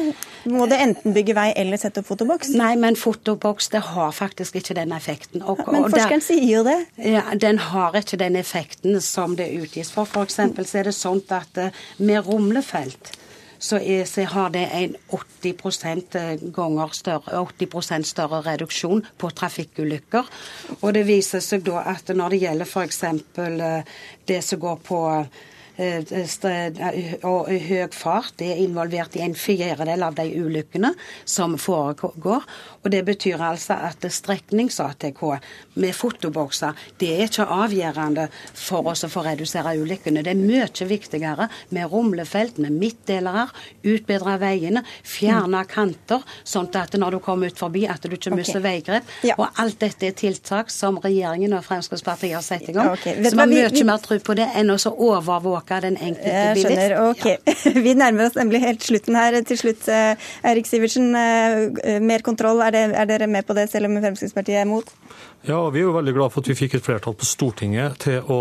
Må 0.56 0.70
det 0.72 0.80
enten 0.88 1.16
bygge 1.16 1.36
vei 1.38 1.50
eller 1.58 1.82
sette 1.82 2.04
opp 2.04 2.10
fotoboks? 2.12 2.54
Nei, 2.58 2.74
men 2.80 2.98
fotoboks 3.00 3.70
det 3.74 3.84
har 3.92 4.16
faktisk 4.16 4.60
ikke 4.62 4.78
den 4.78 4.96
effekten. 4.96 5.44
Og, 5.44 5.62
men 5.68 5.88
forskeren 5.90 6.22
der, 6.22 6.28
sier 6.28 6.66
det. 6.68 6.80
Ja, 7.16 7.26
Den 7.36 7.60
har 7.72 7.98
ikke 8.00 8.20
den 8.22 8.40
effekten 8.40 9.00
som 9.02 9.36
det 9.40 9.52
utgis 9.58 9.92
for. 9.94 10.08
F.eks. 10.08 10.40
så 10.40 10.82
er 10.82 10.90
det 10.90 10.96
sånn 10.96 11.22
at 11.36 11.62
uh, 11.62 11.86
med 11.98 12.26
rumlefelt 12.28 13.14
så, 13.66 13.80
er, 13.82 14.06
så 14.10 14.28
har 14.30 14.54
det 14.54 14.66
en 14.78 14.96
80 15.10 16.16
eh, 16.20 16.46
ganger 16.54 16.94
større, 16.94 17.42
80% 17.42 18.06
større 18.10 18.42
reduksjon 18.46 19.04
på 19.18 19.32
trafikkulykker. 19.34 20.30
Og 20.82 20.94
det 20.94 21.06
viser 21.08 21.44
seg 21.44 21.66
da 21.66 21.82
at 21.96 22.14
når 22.14 22.36
det 22.36 22.42
gjelder 22.46 22.70
f.eks. 22.70 23.04
Eh, 23.42 23.98
det 24.30 24.42
som 24.46 24.62
går 24.62 24.80
på 24.86 25.02
og 25.76 27.50
høy 27.50 27.88
fart 27.92 28.42
er 28.44 28.62
involvert 28.64 29.16
i 29.18 29.24
en 29.26 29.36
fjerdedel 29.36 30.06
av 30.06 30.16
de 30.16 30.26
ulykkene 30.40 30.94
som 31.28 31.58
foregår. 31.60 32.46
Og 32.84 32.92
Det 32.92 33.02
betyr 33.06 33.42
altså 33.42 33.74
at 33.90 34.06
streknings-ATK 34.06 35.22
med 35.82 35.96
fotobokser 35.96 36.78
det 37.02 37.10
er 37.16 37.24
ikke 37.26 37.48
avgjørende 37.50 38.28
for 38.54 38.88
oss 38.92 39.04
å 39.04 39.10
få 39.12 39.26
redusere 39.26 39.76
ulykkene. 39.82 40.24
Det 40.24 40.32
er 40.32 40.40
mye 40.40 40.88
viktigere 40.88 41.50
med 41.76 41.92
rumlefelt, 41.92 42.60
med 42.62 42.72
midtdelere, 42.72 43.48
utbedre 43.84 44.38
veiene, 44.40 44.84
fjerne 45.04 45.64
mm. 45.64 45.70
kanter, 45.72 46.24
sånn 46.44 46.70
at 46.76 46.96
når 47.00 47.18
du 47.18 47.20
kommer 47.26 47.52
ut 47.52 47.60
forbi 47.60 47.86
at 47.90 48.06
du 48.06 48.16
ikke 48.16 48.36
mister 48.36 48.62
okay. 48.62 48.68
veigrep. 48.70 49.14
Ja. 49.28 49.36
Og 49.40 49.62
alt 49.62 49.80
dette 49.82 50.08
er 50.08 50.16
tiltak 50.16 50.72
som 50.74 51.00
regjeringen 51.04 51.58
og 51.58 51.66
Fremskrittspartiet 51.66 52.38
har 52.38 52.46
satt 52.46 52.70
i 52.70 52.76
gang. 52.76 52.94
Okay. 52.94 53.18
Så 53.24 53.34
vi 53.34 53.42
har 53.42 53.52
mye 53.52 53.86
mer 53.90 54.02
tro 54.04 54.20
på 54.22 54.38
det 54.38 54.48
enn 54.56 54.72
å 54.72 54.78
overvåke 54.94 55.65
overvåke 55.66 55.82
den 55.82 55.98
enkelte 55.98 56.54
bilist. 56.54 56.70
Jeg 56.70 56.78
skjønner. 56.80 57.10
Ok. 57.10 57.26
Ja. 57.26 57.82
Vi 57.86 57.94
nærmer 57.94 58.26
oss 58.28 58.36
nemlig 58.36 58.62
helt 58.62 58.84
slutten 58.84 59.16
her. 59.16 59.42
Til 59.44 59.58
slutt, 59.58 59.88
eh, 59.88 60.16
Eirik 60.44 60.66
Sivertsen. 60.66 61.16
Eh, 61.16 62.00
mer 62.02 62.22
kontroll, 62.22 62.62
er, 62.62 62.72
det, 62.72 62.96
er 62.96 63.06
dere 63.06 63.28
med 63.28 63.46
på 63.46 63.54
det, 63.54 63.70
selv 63.72 63.86
om 63.86 63.98
Fremskrittspartiet 64.02 64.60
er 64.60 64.66
imot? 64.66 64.92
Ja, 65.46 65.60
Vi 65.70 65.78
er 65.78 65.84
jo 65.86 65.94
veldig 65.94 66.14
glad 66.16 66.32
for 66.34 66.42
at 66.42 66.48
vi 66.50 66.56
fikk 66.58 66.74
et 66.80 66.86
flertall 66.86 67.14
på 67.14 67.28
Stortinget 67.30 68.00
til 68.02 68.32
å 68.34 68.40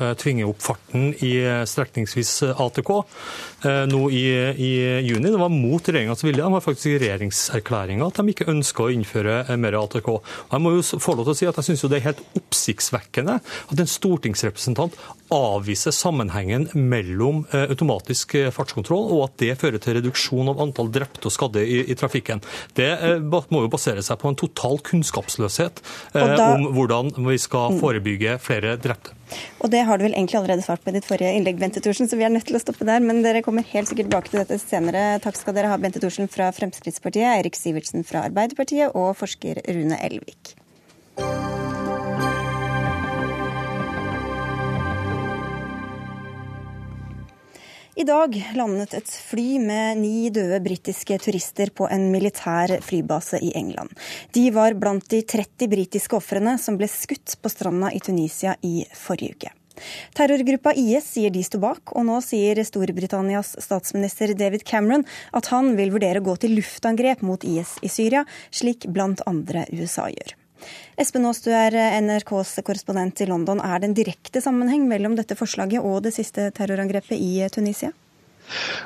eh, 0.00 0.14
tvinge 0.16 0.46
opp 0.48 0.62
farten 0.64 1.10
i 1.20 1.34
strekningsvis 1.68 2.30
ATK 2.56 2.92
nå 3.90 4.00
i, 4.14 4.22
i 4.62 4.70
juni. 5.02 5.30
Det 5.32 5.40
var 5.40 5.50
mot 5.50 5.88
regjeringas 5.88 6.22
vilje. 6.22 6.38
De 6.38 6.54
har 6.54 6.62
faktisk 6.62 6.92
i 6.92 7.00
regjeringserklæringa 7.02 8.06
at 8.06 8.20
de 8.20 8.32
ikke 8.32 8.46
ønsker 8.52 8.86
å 8.86 8.92
innføre 8.94 9.56
mer 9.58 9.76
ATK. 9.80 10.10
Jeg 10.52 10.62
må 10.62 10.72
jo 10.76 10.84
få 11.02 11.16
lov 11.16 11.26
til 11.26 11.34
å 11.34 11.38
si 11.40 11.48
at 11.50 11.58
jeg 11.60 11.68
syns 11.70 11.84
det 11.90 11.98
er 11.98 12.06
helt 12.06 12.22
oppsiktsvekkende 12.38 13.38
at 13.40 13.82
en 13.82 13.90
stortingsrepresentant 13.90 14.94
avviser 15.32 15.94
sammenhengen 15.94 16.68
mellom 16.74 17.42
eh, 17.50 17.66
automatisk 17.72 18.36
eh, 18.38 18.50
fartskontroll 18.54 19.08
og 19.16 19.24
at 19.24 19.36
det 19.42 19.56
fører 19.58 19.82
til 19.82 19.98
reduksjon 19.98 20.52
av 20.52 20.60
antall 20.62 20.90
drepte 20.94 21.26
og 21.26 21.34
skadde 21.34 21.64
i, 21.66 21.80
i 21.90 21.96
trafikken. 21.98 22.42
Det 22.78 22.88
eh, 22.94 23.18
må 23.50 23.64
jo 23.64 23.72
basere 23.72 24.04
seg 24.06 24.20
på 24.22 24.30
en 24.30 24.38
total 24.38 24.78
kunnskapsløshet 24.86 25.82
Og 26.14 26.34
da, 26.38 26.45
om 26.54 26.66
hvordan 26.76 27.12
vi 27.28 27.38
skal 27.40 27.74
mm. 27.74 27.80
forebygge 27.82 28.36
flere 28.42 28.76
drepte. 28.80 29.14
Og 29.60 29.70
Det 29.72 29.82
har 29.86 29.98
du 29.98 30.06
vel 30.06 30.14
egentlig 30.14 30.38
allerede 30.38 30.64
svart 30.64 30.84
på 30.84 30.92
i 30.92 30.96
ditt 30.96 31.08
forrige 31.08 31.32
innlegg, 31.34 31.58
Bente 31.60 31.82
Thorsen, 31.82 32.08
så 32.08 32.18
vi 32.18 32.26
er 32.26 32.32
nødt 32.32 32.46
til 32.48 32.58
å 32.58 32.62
stoppe 32.62 32.86
der. 32.86 33.02
Men 33.02 33.24
dere 33.24 33.42
kommer 33.46 33.66
helt 33.72 33.90
sikkert 33.90 34.10
tilbake 34.10 34.32
til 34.32 34.42
dette 34.42 34.60
senere. 34.62 35.06
Takk 35.24 35.40
skal 35.40 35.56
dere 35.56 35.72
ha, 35.72 35.80
Bente 35.80 36.02
Thorsen 36.02 36.30
fra 36.30 36.52
Fremskrittspartiet, 36.54 37.26
Eirik 37.32 37.58
Sivertsen 37.58 38.06
fra 38.06 38.26
Arbeiderpartiet 38.28 38.94
og 38.94 39.16
forsker 39.18 39.64
Rune 39.66 39.98
Elvik. 40.06 40.54
I 47.96 48.04
dag 48.04 48.34
landet 48.52 48.92
et 48.94 49.08
fly 49.08 49.54
med 49.56 49.96
ni 50.02 50.28
døde 50.28 50.58
britiske 50.60 51.16
turister 51.24 51.70
på 51.72 51.86
en 51.88 52.10
militær 52.12 52.74
flybase 52.84 53.40
i 53.40 53.54
England. 53.56 53.94
De 54.36 54.42
var 54.52 54.76
blant 54.76 55.08
de 55.08 55.22
30 55.24 55.70
britiske 55.72 56.18
ofrene 56.18 56.58
som 56.60 56.76
ble 56.76 56.90
skutt 56.92 57.38
på 57.40 57.54
stranda 57.54 57.88
i 57.96 58.02
Tunisia 58.04 58.52
i 58.60 58.84
forrige 58.92 59.38
uke. 59.38 59.54
Terrorgruppa 60.12 60.76
IS 60.76 61.08
sier 61.14 61.32
de 61.32 61.40
sto 61.48 61.56
bak, 61.62 61.96
og 61.96 62.04
nå 62.04 62.20
sier 62.20 62.60
Storbritannias 62.68 63.56
statsminister 63.64 64.36
David 64.36 64.68
Cameron 64.68 65.08
at 65.32 65.48
han 65.56 65.72
vil 65.80 65.96
vurdere 65.96 66.20
å 66.20 66.28
gå 66.28 66.36
til 66.44 66.58
luftangrep 66.60 67.24
mot 67.24 67.48
IS 67.48 67.78
i 67.80 67.88
Syria, 67.88 68.26
slik 68.52 68.90
blant 68.92 69.24
andre 69.24 69.64
USA 69.72 70.10
gjør. 70.12 70.36
Espen 70.96 71.26
Aas, 71.28 71.42
du 71.44 71.50
er 71.52 71.76
NRKs 72.00 72.56
korrespondent 72.66 73.20
i 73.20 73.28
London. 73.28 73.60
Er 73.60 73.82
det 73.82 73.90
en 73.90 73.98
direkte 73.98 74.42
sammenheng 74.44 74.88
mellom 74.88 75.16
dette 75.18 75.36
forslaget 75.38 75.84
og 75.84 76.02
det 76.06 76.14
siste 76.16 76.50
terrorangrepet 76.56 77.18
i 77.18 77.44
Tunisia? 77.52 77.92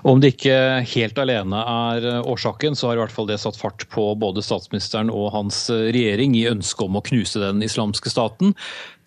Om 0.07 0.23
det 0.23 0.35
ikke 0.35 0.57
helt 0.94 1.18
alene 1.20 1.64
er 1.64 2.09
årsaken, 2.20 2.79
så 2.79 2.90
har 2.90 2.99
i 2.99 3.05
hvert 3.05 3.14
fall 3.14 3.29
det 3.31 3.40
satt 3.42 3.59
fart 3.61 3.87
på 3.92 4.11
både 4.20 4.44
statsministeren 4.44 5.12
og 5.12 5.33
hans 5.35 5.66
regjering 5.70 6.37
i 6.38 6.49
ønsket 6.51 6.87
om 6.87 6.99
å 7.01 7.05
knuse 7.05 7.42
den 7.42 7.62
islamske 7.66 8.12
staten. 8.12 8.55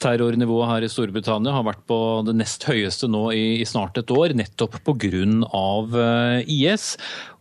Terrornivået 0.03 0.67
her 0.67 0.83
i 0.83 0.89
Storbritannia 0.91 1.53
har 1.55 1.65
vært 1.67 1.83
på 1.87 1.97
det 2.27 2.35
nest 2.35 2.65
høyeste 2.67 3.07
nå 3.11 3.27
i, 3.35 3.63
snart 3.67 3.97
et 3.99 4.11
år, 4.11 4.33
nettopp 4.35 4.79
pga. 4.83 5.03
Eh, 5.03 6.49
IS. 6.49 6.93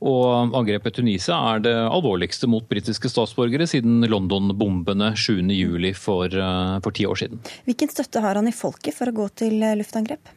Og 0.02 0.54
angrepet 0.58 0.96
Tunisia 0.98 1.38
er 1.52 1.62
det 1.64 1.74
alvorligste 1.74 2.48
mot 2.50 2.66
britiske 2.68 3.10
statsborgere 3.10 3.68
siden 3.70 4.02
London-bombene 4.10 5.12
7.7 5.14 5.94
for, 5.98 6.26
eh, 6.26 6.78
for 6.84 6.92
ti 6.92 7.06
år 7.06 7.18
siden. 7.22 7.42
Hvilken 7.66 7.90
støtte 7.90 8.22
har 8.22 8.38
han 8.38 8.48
i 8.48 8.54
folket 8.54 8.94
for 8.94 9.10
å 9.10 9.16
gå 9.22 9.28
til 9.42 9.58
luftangrep? 9.78 10.34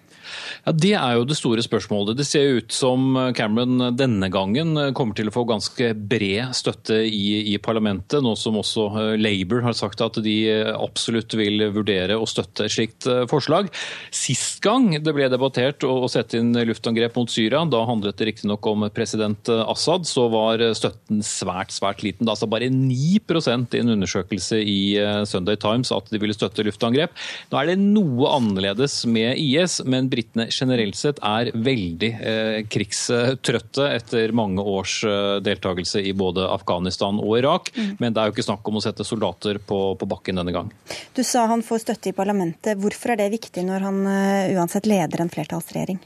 Ja, 0.65 0.71
Det 0.71 0.93
er 0.95 1.17
jo 1.17 1.27
det 1.27 1.37
store 1.37 1.65
spørsmålet. 1.65 2.17
Det 2.17 2.27
ser 2.27 2.61
ut 2.61 2.71
som 2.71 3.17
Cameron 3.35 3.91
denne 3.97 4.29
gangen 4.33 4.77
kommer 4.95 5.17
til 5.17 5.29
å 5.29 5.35
få 5.35 5.45
ganske 5.49 5.91
bred 5.95 6.55
støtte 6.55 7.01
i, 7.03 7.53
i 7.53 7.57
parlamentet, 7.59 8.21
nå 8.23 8.35
som 8.39 8.59
også 8.61 8.87
eh, 9.01 9.11
Labour 9.19 9.65
har 9.65 9.75
sagt 9.77 10.03
at 10.05 10.21
de 10.23 10.37
absolutt 10.71 11.35
vil 11.37 11.67
vurdere 11.75 12.17
å 12.17 12.27
støtte 12.29 12.67
et 12.67 12.75
slikt 12.75 13.09
eh, 13.11 13.25
forslag. 13.31 13.69
Sist 14.15 14.61
gang 14.63 14.93
det 14.95 15.15
ble 15.15 15.27
debattert 15.31 15.83
å 15.87 16.07
sette 16.11 16.39
inn 16.39 16.55
luftangrep 16.55 17.19
mot 17.19 17.31
Syria, 17.31 17.65
da 17.67 17.83
handlet 17.87 18.17
det 18.19 18.31
riktignok 18.31 18.65
om 18.71 18.87
president 18.95 19.49
Assad, 19.65 20.07
så 20.07 20.27
var 20.31 20.63
støtten 20.77 21.21
svært, 21.25 21.73
svært 21.75 22.03
liten. 22.05 22.25
Da 22.25 22.35
sa 22.35 22.45
altså 22.45 22.51
bare 22.51 22.69
9 22.69 23.75
i 23.75 23.81
en 23.81 23.93
undersøkelse 23.95 24.59
i 24.61 24.97
eh, 25.01 25.23
Sunday 25.25 25.57
Times 25.59 25.91
at 25.93 26.09
de 26.11 26.19
ville 26.21 26.35
støtte 26.35 26.63
luftangrep. 26.65 27.13
Nå 27.51 27.59
er 27.59 27.71
det 27.71 27.77
noe 27.81 28.31
annerledes 28.35 29.03
med 29.09 29.39
IS, 29.41 29.81
men 29.85 30.09
britene 30.15 30.47
generelt 30.49 30.97
sett 30.97 31.19
er 31.25 31.51
veldig 31.53 32.11
eh, 32.15 32.57
krigstrøtte 32.71 33.89
etter 33.91 34.33
mange 34.35 34.63
års 34.63 34.97
eh, 35.07 35.37
deltakelse 35.45 36.01
i 36.01 36.15
både 36.17 36.47
Afghanistan 36.47 37.19
og 37.21 37.37
Irak. 37.41 37.71
Mm. 37.75 37.95
Men 37.99 38.15
det 38.15 38.21
er 38.21 38.29
jo 38.29 38.35
ikke 38.37 38.47
snakk 38.47 38.71
om 38.71 38.79
å 38.79 38.85
sette 38.85 39.07
soldater 39.07 39.59
på, 39.59 39.81
på, 39.99 40.09
bakken 40.09 40.41
denne 40.41 40.55
gang. 40.55 40.71
Du 41.15 41.23
sa 41.23 41.45
han 41.51 41.65
får 41.65 41.85
støtte 41.85 42.11
i 42.11 42.17
parlamentet. 42.17 42.79
Hvorfor 42.81 43.13
er 43.13 43.23
det 43.23 43.31
viktig 43.35 43.65
når 43.67 43.87
han 43.87 44.03
uh, 44.07 44.55
uansett 44.55 44.87
leder 44.89 45.23
en 45.23 45.31
flertallsregjering? 45.33 45.99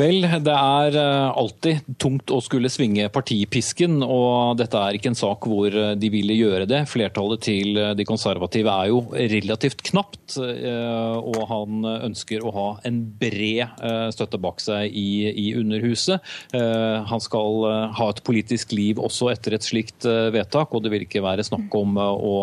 Vel, 0.00 0.22
det 0.24 0.54
er 0.54 0.94
eh, 0.96 1.30
alltid 1.36 1.88
tungt 2.00 2.30
å 2.32 2.38
skulle 2.40 2.70
svinge 2.72 3.10
partipisken, 3.12 3.98
og 4.00 4.56
dette 4.56 4.78
er 4.80 4.96
ikke 4.96 5.10
en 5.10 5.18
sak 5.18 5.44
hvor 5.50 5.74
eh, 5.76 5.92
de 6.00 6.08
ville 6.12 6.36
gjøre 6.38 6.68
det. 6.70 6.86
Flertallet 6.88 7.42
til 7.44 7.76
eh, 7.76 7.92
de 7.98 8.06
konservative 8.08 8.72
er 8.72 8.88
jo 8.88 9.02
relativt 9.12 9.84
knapt, 9.90 10.38
og 10.40 11.38
han 11.50 11.86
ønsker 11.90 12.44
å 12.46 12.52
ha 12.54 12.66
en 12.86 13.00
bred 13.18 13.80
støtte 14.14 14.38
bak 14.38 14.60
seg 14.62 14.94
i, 14.94 15.50
Underhuset. 15.58 16.22
Han 16.54 17.22
skal 17.22 17.64
ha 17.96 18.06
et 18.12 18.20
politisk 18.24 18.70
liv 18.76 19.00
også 19.02 19.32
etter 19.32 19.56
et 19.56 19.66
slikt 19.66 20.06
vedtak, 20.06 20.70
og 20.70 20.84
det 20.84 20.92
vil 20.92 21.04
ikke 21.06 21.24
være 21.24 21.44
snakk 21.46 21.74
om 21.74 21.98
å 21.98 22.36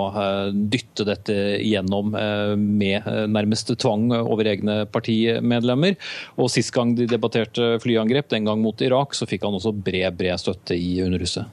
dytte 0.52 1.08
dette 1.08 1.38
gjennom 1.64 2.12
med 2.12 3.08
nærmest 3.32 3.72
tvang 3.80 4.10
over 4.20 4.52
egne 4.52 4.82
partimedlemmer. 4.92 5.96
Og 6.36 6.52
Sist 6.52 6.76
gang 6.76 6.92
de 6.98 7.08
debatterte 7.08 7.47
arrangerte 7.48 7.80
flyangrep, 7.82 8.30
den 8.30 8.46
gang 8.46 8.62
mot 8.62 8.82
Irak, 8.82 9.16
så 9.16 9.26
fikk 9.26 9.44
han 9.44 9.54
også 9.54 9.72
bred, 9.72 10.18
bred 10.18 10.40
støtte 10.40 10.76
i 10.76 11.02
Underhuset. 11.04 11.46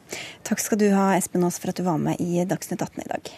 Takk 0.42 0.60
skal 0.60 0.78
du 0.78 0.90
ha, 0.92 1.16
Espen 1.16 1.44
Aas, 1.44 1.58
for 1.58 1.68
at 1.70 1.76
du 1.76 1.84
var 1.84 1.98
med 1.98 2.16
i 2.20 2.44
Dagsnytt 2.44 2.82
18 2.82 3.02
i 3.02 3.08
dag. 3.08 3.30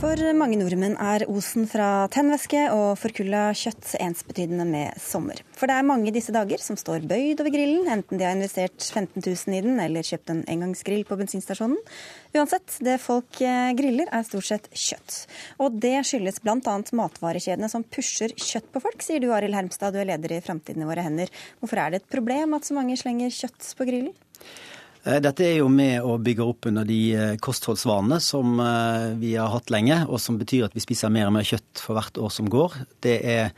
For 0.00 0.16
mange 0.32 0.56
nordmenn 0.56 0.94
er 0.96 1.26
osen 1.28 1.66
fra 1.68 2.06
tennvæske 2.08 2.60
og 2.72 2.94
forkulla 2.96 3.50
kjøtt 3.52 3.90
ensbetydende 4.00 4.64
med 4.64 4.96
sommer. 4.96 5.42
For 5.58 5.68
det 5.68 5.74
er 5.76 5.84
mange 5.84 6.12
disse 6.14 6.32
dager 6.32 6.62
som 6.64 6.78
står 6.80 7.04
bøyd 7.10 7.42
over 7.42 7.52
grillen, 7.52 7.84
enten 7.92 8.16
de 8.16 8.24
har 8.24 8.32
investert 8.32 8.80
15 8.80 9.20
000 9.20 9.58
i 9.58 9.60
den 9.66 9.76
eller 9.84 10.06
kjøpt 10.08 10.32
en 10.32 10.40
engangsgrill 10.48 11.04
på 11.04 11.20
bensinstasjonen. 11.20 11.76
Uansett, 12.32 12.78
det 12.80 12.96
folk 13.04 13.42
eh, 13.44 13.74
griller 13.76 14.08
er 14.08 14.24
stort 14.24 14.48
sett 14.48 14.72
kjøtt. 14.72 15.18
Og 15.60 15.76
det 15.84 15.98
skyldes 16.08 16.40
bl.a. 16.40 16.78
matvarekjedene 17.02 17.68
som 17.68 17.84
pusher 17.84 18.32
kjøtt 18.40 18.72
på 18.72 18.80
folk, 18.80 19.04
sier 19.04 19.20
du 19.20 19.28
Arild 19.36 19.58
Hermstad, 19.58 19.92
du 19.92 20.00
er 20.00 20.08
leder 20.14 20.38
i 20.38 20.40
Framtiden 20.48 20.80
i 20.80 20.88
våre 20.88 21.04
hender. 21.04 21.28
Hvorfor 21.60 21.84
er 21.84 21.92
det 21.92 22.00
et 22.00 22.12
problem 22.16 22.56
at 22.56 22.64
så 22.64 22.80
mange 22.80 22.96
slenger 22.96 23.36
kjøtt 23.42 23.74
på 23.76 23.92
grillen? 23.92 24.16
Eh, 25.04 25.20
dette 25.24 25.46
er 25.46 25.60
jo 25.60 25.68
med 25.72 26.04
å 26.04 26.18
bygge 26.20 26.44
opp 26.44 26.68
under 26.68 26.88
de 26.88 26.98
eh, 27.16 27.36
kostholdsvanene 27.40 28.20
som 28.20 28.58
eh, 28.60 29.06
vi 29.20 29.34
har 29.38 29.52
hatt 29.54 29.72
lenge, 29.72 30.02
og 30.08 30.20
som 30.20 30.36
betyr 30.40 30.66
at 30.68 30.76
vi 30.76 30.84
spiser 30.84 31.12
mer 31.12 31.30
og 31.30 31.38
mer 31.38 31.46
kjøtt 31.48 31.80
for 31.80 31.96
hvert 31.96 32.20
år 32.20 32.34
som 32.34 32.50
går. 32.52 32.76
Det 33.04 33.16
er 33.24 33.54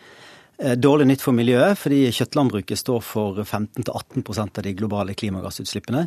dårlig 0.79 1.09
nytt 1.09 1.25
for 1.25 1.35
miljøet, 1.35 1.75
fordi 1.81 2.05
kjøttlandbruket 2.15 2.79
står 2.79 3.01
for 3.03 3.41
15-18% 3.43 4.61
av 4.61 4.67
de 4.67 4.75
globale 4.79 5.17
klimagassutslippene. 5.19 6.05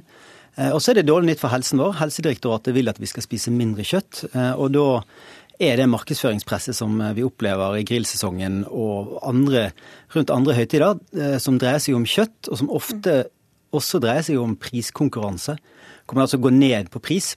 Og 0.72 0.78
så 0.80 0.94
er 0.94 1.02
det 1.02 1.10
dårlig 1.10 1.34
nytt 1.34 1.42
for 1.42 1.52
helsen 1.52 1.82
vår. 1.82 1.98
Helsedirektoratet 2.00 2.72
vil 2.78 2.88
at 2.88 3.02
vi 3.02 3.10
skal 3.10 3.26
spise 3.26 3.52
mindre 3.52 3.84
kjøtt. 3.84 4.22
Og 4.56 4.70
da 4.72 4.86
er 5.60 5.82
det 5.82 5.90
markedsføringspresset 5.92 6.78
som 6.78 7.02
vi 7.18 7.26
opplever 7.28 7.82
i 7.82 7.84
grillsesongen 7.90 8.62
og 8.70 9.18
andre, 9.28 9.66
rundt 10.16 10.32
andre 10.32 10.56
høytider, 10.62 11.04
som 11.44 11.60
dreier 11.60 11.84
seg 11.84 11.98
om 12.00 12.08
kjøtt, 12.08 12.48
og 12.48 12.62
som 12.62 12.72
ofte 12.72 13.26
også 13.78 14.02
dreier 14.04 14.26
seg 14.26 14.42
om 14.42 14.58
priskonkurranse. 14.60 15.58
Kommer 16.06 16.26
altså 16.26 16.42
gå 16.42 16.52
ned 16.54 16.92
på 16.94 17.02
pris. 17.04 17.34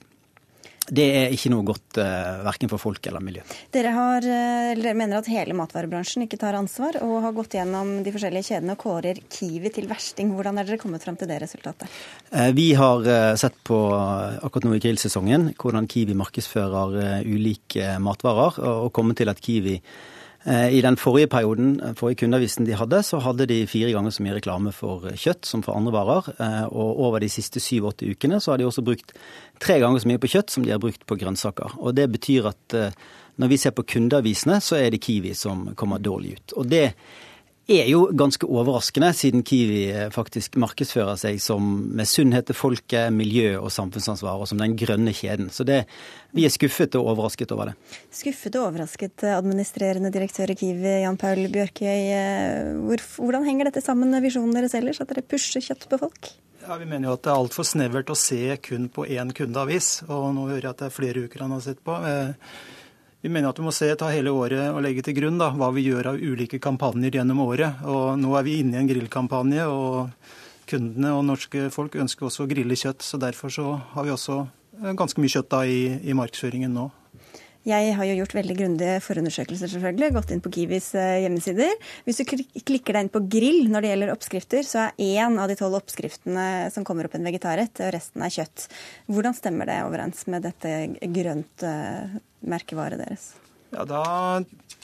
Det 0.89 1.05
er 1.05 1.33
ikke 1.35 1.51
noe 1.53 1.61
godt 1.67 1.99
uh, 2.01 2.39
verken 2.47 2.69
for 2.71 2.81
folk 2.81 3.05
eller 3.05 3.21
miljø. 3.21 3.43
Dere 3.75 3.91
har, 3.93 4.25
dere, 4.25 4.95
mener 4.97 5.19
at 5.19 5.29
hele 5.29 5.53
matvarebransjen 5.53 6.25
ikke 6.25 6.39
tar 6.41 6.57
ansvar, 6.57 6.97
og 7.05 7.19
har 7.27 7.35
gått 7.37 7.53
gjennom 7.59 7.99
de 8.01 8.13
forskjellige 8.15 8.47
kjedene 8.47 8.73
og 8.73 8.81
kårer 8.81 9.21
Kiwi 9.29 9.69
til 9.75 9.85
versting. 9.91 10.33
Hvordan 10.33 10.57
er 10.57 10.65
dere 10.65 10.81
kommet 10.81 11.05
fram 11.05 11.19
til 11.19 11.29
det 11.29 11.37
resultatet? 11.43 11.93
Uh, 12.33 12.49
vi 12.57 12.71
har 12.79 13.05
sett 13.37 13.59
på 13.69 13.77
akkurat 13.93 14.65
nå 14.65 14.79
i 14.79 14.83
grillsesongen 14.87 15.51
hvordan 15.61 15.89
Kiwi 15.91 16.17
markedsfører 16.17 17.21
ulike 17.27 17.99
matvarer, 18.01 18.57
og 18.81 18.89
kommet 18.95 19.21
til 19.21 19.29
at 19.29 19.45
Kiwi 19.45 19.77
Eh, 19.77 20.17
I 20.47 20.79
den 20.81 20.95
forrige 20.95 21.27
perioden, 21.27 21.81
eh, 21.83 21.95
forrige 21.99 22.21
kundeavisen 22.23 22.65
de 22.65 22.77
hadde, 22.79 23.03
så 23.03 23.19
hadde 23.19 23.45
de 23.45 23.67
fire 23.67 23.91
ganger 23.91 24.13
så 24.15 24.23
mye 24.23 24.37
reklame 24.37 24.71
for 24.71 25.09
kjøtt 25.11 25.45
som 25.45 25.63
for 25.65 25.75
andre 25.75 25.91
varer. 25.91 26.29
Eh, 26.39 26.65
og 26.71 26.99
over 26.99 27.19
de 27.19 27.29
siste 27.29 27.59
syv-åtte 27.59 28.07
ukene 28.07 28.39
så 28.39 28.53
har 28.53 28.57
de 28.57 28.67
også 28.69 28.85
brukt 28.85 29.11
tre 29.59 29.79
ganger 29.79 29.99
så 29.99 30.07
mye 30.07 30.21
på 30.21 30.31
kjøtt 30.31 30.49
som 30.49 30.63
de 30.63 30.71
har 30.71 30.79
brukt 30.79 31.05
på 31.05 31.19
grønnsaker. 31.19 31.75
Og 31.79 31.95
det 31.95 32.11
betyr 32.11 32.47
at 32.47 32.93
når 33.39 33.47
vi 33.47 33.57
ser 33.57 33.71
på 33.71 33.83
kundeavisene, 33.83 34.59
så 34.61 34.75
er 34.75 34.91
det 34.91 35.01
Kiwi 35.01 35.33
som 35.33 35.75
kommer 35.75 35.99
dårlig 35.99 36.37
ut. 36.37 36.53
Og 36.59 36.67
det 36.67 36.93
er 37.69 37.89
jo 37.91 38.05
ganske 38.17 38.47
overraskende, 38.49 39.11
siden 39.13 39.43
Kiwi 39.45 39.81
eh, 39.93 40.07
faktisk 40.13 40.57
markedsfører 40.61 41.19
seg 41.21 41.37
som 41.43 41.65
med 41.95 42.09
sunnhet 42.09 42.47
til 42.49 42.57
folket, 42.57 43.13
miljø 43.13 43.59
og 43.59 43.69
samfunnsansvar, 43.73 44.41
og 44.41 44.49
som 44.49 44.61
den 44.61 44.73
grønne 44.79 45.13
kjeden. 45.15 45.51
Så 45.53 45.65
det, 45.67 45.83
vi 46.35 46.47
er 46.47 46.53
skuffet 46.53 46.97
og 46.97 47.11
overrasket 47.13 47.53
over 47.53 47.71
det. 47.71 47.75
Skuffet 48.15 48.57
og 48.57 48.71
overrasket, 48.71 49.15
eh, 49.23 49.37
administrerende 49.37 50.11
direktør 50.13 50.55
i 50.55 50.57
Kiwi, 50.59 50.95
Jan 51.03 51.19
Paul 51.21 51.45
Bjørkøy. 51.53 51.85
Eh, 51.85 52.97
hvordan 53.19 53.45
henger 53.45 53.69
dette 53.69 53.85
sammen 53.85 54.09
med 54.15 54.25
visjonen 54.25 54.55
deres 54.57 54.73
ellers, 54.79 55.01
at 55.03 55.13
dere 55.13 55.25
pusher 55.25 55.63
kjøtt 55.63 55.85
på 55.91 56.01
folk? 56.01 56.33
Ja, 56.65 56.75
Vi 56.77 56.89
mener 56.89 57.09
jo 57.09 57.13
at 57.17 57.23
det 57.23 57.31
er 57.31 57.39
altfor 57.39 57.65
snevert 57.65 58.09
å 58.11 58.17
se 58.17 58.57
kun 58.65 58.89
på 58.93 59.05
én 59.05 59.31
kundeavis, 59.33 60.03
og 60.09 60.33
nå 60.35 60.49
hører 60.49 60.67
jeg 60.67 60.73
at 60.73 60.83
det 60.83 60.89
er 60.89 60.97
flere 60.97 61.23
uker 61.25 61.45
han 61.45 61.55
har 61.55 61.63
sett 61.65 61.79
på. 61.85 61.95
Vi 63.21 63.27
mener 63.27 63.51
at 63.51 63.57
vi 63.59 63.65
må 63.65 63.71
se, 63.75 63.89
ta 63.99 64.07
hele 64.13 64.31
året 64.31 64.69
og 64.71 64.79
legge 64.85 65.03
til 65.03 65.17
grunn 65.17 65.39
da, 65.41 65.49
hva 65.51 65.73
vi 65.75 65.83
gjør 65.89 66.13
av 66.13 66.21
ulike 66.23 66.59
kampanjer 66.63 67.17
gjennom 67.17 67.41
året. 67.43 67.81
Og 67.83 68.13
nå 68.19 68.31
er 68.39 68.45
vi 68.47 68.59
inne 68.61 68.77
i 68.77 68.79
en 68.79 68.87
grillkampanje, 68.87 69.65
og 69.67 70.13
kundene 70.69 71.11
og 71.17 71.25
norske 71.27 71.65
folk 71.73 71.97
ønsker 71.99 72.29
også 72.29 72.45
å 72.45 72.51
grille 72.51 72.77
kjøtt. 72.79 73.03
Så 73.03 73.19
derfor 73.19 73.51
så 73.51 73.73
har 73.91 74.07
vi 74.07 74.13
også 74.15 74.37
eh, 74.45 74.93
ganske 74.95 75.19
mye 75.19 75.33
kjøtt 75.35 75.51
da 75.51 75.65
i, 75.67 75.81
i 75.99 76.15
markedsføringen 76.15 76.71
nå. 76.79 76.87
Jeg 77.67 77.91
har 77.97 78.07
jo 78.07 78.13
gjort 78.21 78.33
veldig 78.37 78.55
grundige 78.55 78.99
forundersøkelser, 79.03 79.67
selvfølgelig. 79.73 80.13
Gått 80.15 80.29
inn 80.31 80.43
på 80.43 80.51
Kiwis 80.55 80.93
eh, 80.95 81.17
hjemmesider. 81.25 81.73
Hvis 82.05 82.21
du 82.21 82.23
klikker 82.29 82.95
deg 82.95 83.03
inn 83.03 83.11
på 83.11 83.21
grill 83.27 83.67
når 83.67 83.83
det 83.83 83.91
gjelder 83.91 84.13
oppskrifter, 84.13 84.63
så 84.63 84.85
er 84.87 84.93
én 85.19 85.35
av 85.35 85.51
de 85.51 85.57
tolv 85.59 85.75
oppskriftene 85.81 86.45
som 86.71 86.85
kommer 86.87 87.09
opp 87.09 87.17
en 87.19 87.27
vegetarrett, 87.27 87.81
og 87.83 87.91
resten 87.95 88.23
er 88.23 88.31
kjøtt. 88.31 88.69
Hvordan 89.11 89.35
stemmer 89.35 89.67
det 89.67 89.81
overens 89.83 90.23
med 90.31 90.47
dette 90.47 90.71
grønt 91.11 91.65
eh, 91.67 92.15
deres? 92.39 93.33
Ja, 93.75 93.83
Da 93.83 94.05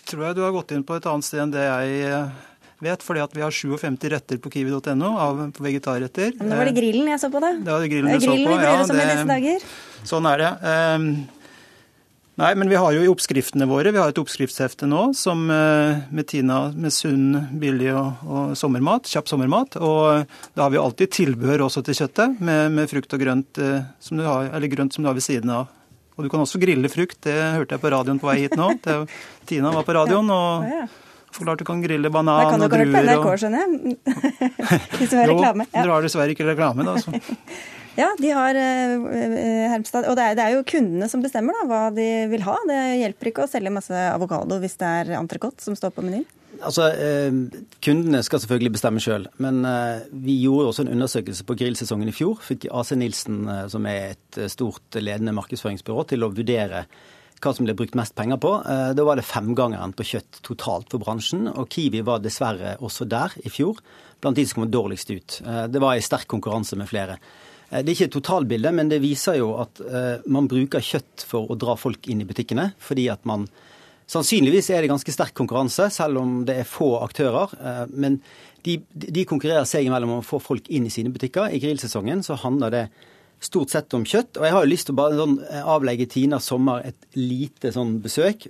tror 0.05 0.27
jeg 0.27 0.38
du 0.38 0.43
har 0.43 0.51
gått 0.53 0.75
inn 0.75 0.83
på 0.85 0.99
et 0.99 1.07
annet 1.09 1.25
sted 1.25 1.45
enn 1.45 1.55
det 1.55 1.63
jeg 1.63 2.03
eh, 2.11 2.35
vet. 2.83 3.07
fordi 3.07 3.23
at 3.23 3.31
vi 3.33 3.41
har 3.45 3.55
57 3.55 4.11
retter 4.11 4.38
på 4.43 4.51
kiwi.no 4.51 5.13
av 5.15 5.39
vegetarretter. 5.63 6.35
Men 6.41 6.51
nå 6.51 6.59
var 6.59 6.69
det 6.69 6.75
grillen 6.75 7.07
jeg 7.15 7.23
så 7.23 7.31
på, 7.31 7.39
da. 7.39 7.55
Det 7.55 7.71
var 7.71 7.88
det 7.88 7.93
grillen 7.95 8.19
du 8.19 8.27
så 8.27 8.35
på. 8.35 8.59
ja. 8.59 9.23
dager. 9.31 9.65
Sånn 10.05 10.29
er 10.29 10.43
det. 10.43 10.51
Nei, 12.35 12.49
men 12.59 12.67
vi 12.67 12.75
har 12.75 12.91
jo 12.91 13.03
i 13.03 13.07
oppskriftene 13.07 13.67
våre 13.69 13.93
Vi 13.95 13.99
har 14.01 14.11
et 14.11 14.19
oppskriftshefte 14.19 14.89
nå 14.91 15.05
som, 15.15 15.45
eh, 15.51 16.01
med 16.11 16.27
Tina 16.27 16.57
med 16.75 16.91
sunn, 16.91 17.29
billig 17.61 17.93
og, 17.95 18.25
og, 18.27 18.57
sommermat, 18.59 19.07
kjapp 19.07 19.31
sommermat. 19.31 19.77
Og 19.79 20.27
da 20.51 20.65
har 20.65 20.73
vi 20.73 20.81
alltid 20.81 21.13
tilbehør 21.15 21.63
også 21.69 21.85
til 21.85 21.95
kjøttet, 21.95 22.41
med, 22.43 22.75
med 22.75 22.91
frukt 22.91 23.15
og 23.15 23.23
grønt 23.23 23.61
som, 24.03 24.19
du 24.19 24.25
har, 24.27 24.51
eller 24.51 24.71
grønt 24.71 24.93
som 24.93 25.05
du 25.05 25.09
har 25.09 25.15
ved 25.15 25.23
siden 25.23 25.53
av 25.53 25.71
Og 26.17 26.27
du 26.27 26.29
kan 26.31 26.43
også 26.43 26.59
grille 26.59 26.91
frukt. 26.91 27.21
Det 27.23 27.35
hørte 27.35 27.75
jeg 27.75 27.83
på 27.83 27.91
radioen 27.91 28.19
på 28.19 28.27
vei 28.27 28.37
hit 28.43 28.55
nå. 28.59 28.69
Det, 28.83 28.99
Tina 29.47 29.71
var 29.71 29.87
på 29.87 29.95
radioen 29.95 30.29
og 30.31 30.67
forklarte 31.35 31.63
du 31.63 31.67
kan 31.67 31.81
grille 31.83 32.11
banan 32.11 32.63
og 32.63 32.69
druer. 32.71 32.83
Det 32.85 32.91
kan 32.91 32.91
du 32.91 32.91
ikke 32.91 32.99
høre 32.99 33.15
på 33.15 33.31
NRK, 33.31 33.39
skjønner 33.41 33.63
jeg. 33.63 33.97
Hvis 34.99 35.09
du 35.11 35.17
har 35.19 35.31
reklame. 35.31 35.67
Jo, 35.67 35.79
dere 35.79 35.95
har 35.95 36.07
dessverre 36.07 36.35
ikke 36.35 36.47
reklame, 36.51 36.87
da. 36.87 36.99
Så. 37.03 37.15
Ja, 37.95 38.10
de 38.19 38.31
har 38.36 38.58
eh, 38.60 39.69
Hermstad 39.71 40.10
Og 40.12 40.17
det 40.19 40.23
er, 40.23 40.34
det 40.36 40.43
er, 40.43 40.55
jo 40.58 40.65
kundene 40.67 41.08
som 41.12 41.21
bestemmer 41.23 41.55
da, 41.55 41.67
hva 41.69 41.84
de 41.95 42.08
vil 42.31 42.43
ha. 42.43 42.58
Det 42.67 42.79
hjelper 43.01 43.31
ikke 43.31 43.45
å 43.45 43.51
selge 43.51 43.71
masse 43.73 44.08
avokado 44.12 44.60
hvis 44.60 44.75
det 44.81 44.89
er 45.01 45.13
entrecôte 45.19 45.63
som 45.63 45.77
står 45.79 45.95
på 45.95 46.03
menyen. 46.03 46.27
Altså, 46.63 46.88
eh, 46.91 47.34
Kundene 47.84 48.21
skal 48.23 48.41
selvfølgelig 48.41 48.75
bestemme 48.77 49.01
sjøl, 49.03 49.27
men 49.43 49.63
eh, 49.67 50.05
vi 50.12 50.38
gjorde 50.43 50.69
også 50.71 50.86
en 50.86 50.93
undersøkelse 50.95 51.45
på 51.47 51.58
grillsesongen 51.60 52.12
i 52.12 52.15
fjor. 52.15 52.39
Fikk 52.43 52.69
AC 52.71 52.93
Nilsen, 52.99 53.43
eh, 53.51 53.65
som 53.71 53.88
er 53.89 54.15
et 54.15 54.39
eh, 54.39 54.51
stort 54.51 54.99
ledende 54.99 55.36
markedsføringsbyrå, 55.36 56.05
til 56.12 56.25
å 56.25 56.31
vurdere 56.36 56.86
hva 57.43 57.51
som 57.53 57.67
ble 57.67 57.75
brukt 57.77 57.97
mest 57.99 58.15
penger 58.17 58.39
på. 58.41 58.53
Eh, 58.71 58.91
da 58.97 59.08
var 59.08 59.19
det 59.19 59.27
femgangeren 59.27 59.95
på 59.95 60.08
kjøtt 60.13 60.41
totalt 60.47 60.91
for 60.93 61.03
bransjen, 61.03 61.49
og 61.51 61.67
Kiwi 61.73 62.03
var 62.08 62.23
dessverre 62.23 62.77
også 62.79 63.08
der 63.10 63.36
i 63.43 63.51
fjor, 63.51 63.81
blant 64.23 64.39
de 64.39 64.47
som 64.47 64.63
kom 64.63 64.71
dårligst 64.71 65.12
ut. 65.12 65.41
Det 65.69 65.81
var 65.84 65.97
i 65.97 66.03
sterk 66.03 66.25
konkurranse 66.31 66.77
med 66.79 66.88
flere. 66.89 67.19
Eh, 67.69 67.82
det 67.82 67.91
er 67.91 67.95
ikke 67.95 68.10
et 68.10 68.17
totalbilde, 68.17 68.73
men 68.75 68.91
det 68.91 69.01
viser 69.04 69.39
jo 69.39 69.54
at 69.63 69.82
uh, 69.82 70.25
man 70.32 70.49
bruker 70.51 70.84
kjøtt 70.84 71.25
for 71.28 71.49
å 71.49 71.58
dra 71.60 71.78
folk 71.80 72.10
inn 72.12 72.23
i 72.23 72.28
butikkene. 72.28 72.73
Fordi 72.82 73.10
at 73.13 73.25
man 73.30 73.49
Sannsynligvis 74.06 74.67
er 74.69 74.84
det 74.84 74.91
ganske 74.91 75.10
sterk 75.10 75.34
konkurranse, 75.34 75.88
selv 75.89 76.19
om 76.21 76.34
det 76.45 76.60
er 76.62 76.67
få 76.69 76.91
aktører. 77.01 77.56
Uh, 77.58 77.88
men 77.89 78.19
de, 78.62 78.75
de, 78.93 79.23
konkurrerer 79.25 79.65
seg 79.65 79.88
imellom 79.88 80.12
om 80.13 80.21
å 80.21 80.25
få 80.25 80.38
folk 80.38 80.69
inn 80.69 80.86
i 80.86 80.91
sine 80.93 81.10
butikker. 81.13 81.49
I 81.49 81.62
grillsesongen 81.63 82.21
så 82.25 82.38
handler 82.38 82.73
det 82.75 82.84
stort 83.41 83.73
sett 83.73 83.93
om 83.97 84.06
kjøtt. 84.06 84.38
Og 84.38 84.45
jeg 84.45 84.54
har 84.54 84.62
jo 84.62 84.69
lyst 84.69 84.89
til 84.89 84.93
å 84.93 84.99
bare 84.99 85.17
sånn, 85.17 85.36
avlegge 85.73 86.06
Tina 86.13 86.38
Sommer 86.38 86.86
et 86.86 87.17
lite 87.17 87.73
sånn 87.73 87.97
besøk. 88.04 88.45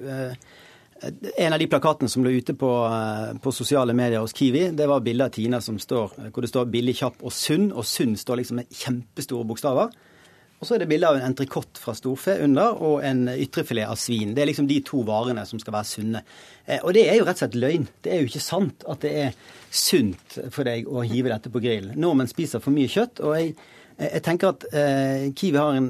En 1.38 1.54
av 1.54 1.60
de 1.60 1.68
plakatene 1.70 2.10
som 2.10 2.24
lå 2.26 2.32
ute 2.36 2.56
på, 2.58 2.72
eh, 2.86 3.38
på, 3.42 3.52
sosiale 3.52 3.94
medier 3.94 4.24
hos 4.24 4.34
Kiwi, 4.34 4.70
det 4.72 4.88
var 4.88 5.04
bilde 5.06 5.26
av 5.26 5.30
Tina 5.36 5.62
som 5.62 5.80
står, 5.80 6.32
hvor 6.32 6.42
det 6.42 6.50
står 6.50 6.66
'billig, 6.66 6.96
kjapp 6.96 7.24
og 7.24 7.32
sunn'. 7.32 7.72
Og 7.74 7.84
'sunn' 7.84 8.18
står 8.18 8.38
liksom 8.38 8.56
med 8.56 8.70
kjempestore 8.70 9.46
bokstaver. 9.46 9.90
Og 10.60 10.68
så 10.68 10.76
er 10.76 10.80
det 10.80 10.88
bilde 10.88 11.08
av 11.08 11.18
en 11.18 11.34
entrecôte 11.34 11.78
fra 11.78 11.94
storfe 11.94 12.38
under 12.42 12.82
og 12.82 13.04
en 13.04 13.28
ytrefilet 13.28 13.90
av 13.90 13.98
svin. 14.00 14.34
Det 14.34 14.42
er 14.42 14.48
liksom 14.48 14.68
de 14.68 14.80
to 14.82 15.04
varene 15.04 15.46
som 15.46 15.60
skal 15.60 15.74
være 15.74 15.86
sunne. 15.86 16.22
Eh, 16.66 16.80
og 16.84 16.94
det 16.94 17.10
er 17.10 17.20
jo 17.20 17.26
rett 17.26 17.36
og 17.36 17.44
slett 17.44 17.60
løgn. 17.60 17.88
Det 18.02 18.14
er 18.14 18.22
jo 18.22 18.30
ikke 18.32 18.40
sant 18.40 18.86
at 18.88 19.02
det 19.02 19.14
er 19.14 19.34
sunt 19.70 20.40
for 20.50 20.64
deg 20.64 20.88
å 20.88 21.04
hive 21.04 21.30
dette 21.30 21.52
på 21.52 21.62
grill. 21.62 21.92
Nordmenn 21.96 22.32
spiser 22.32 22.60
for 22.60 22.72
mye 22.72 22.88
kjøtt. 22.88 23.20
og 23.20 23.36
jeg 23.36 23.56
jeg 23.96 24.24
tenker 24.26 24.52
at 24.52 24.66
eh, 24.76 25.26
Kiwi 25.38 25.60
en, 25.62 25.90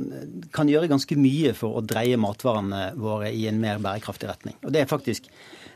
kan 0.54 0.70
gjøre 0.70 0.90
ganske 0.92 1.18
mye 1.18 1.56
for 1.58 1.80
å 1.80 1.84
dreie 1.86 2.20
matvarene 2.22 2.92
våre 3.02 3.32
i 3.34 3.48
en 3.50 3.62
mer 3.62 3.82
bærekraftig 3.82 4.30
retning. 4.30 4.58
Og 4.64 4.74
det 4.76 4.84
er 4.84 4.90
faktisk 4.90 5.26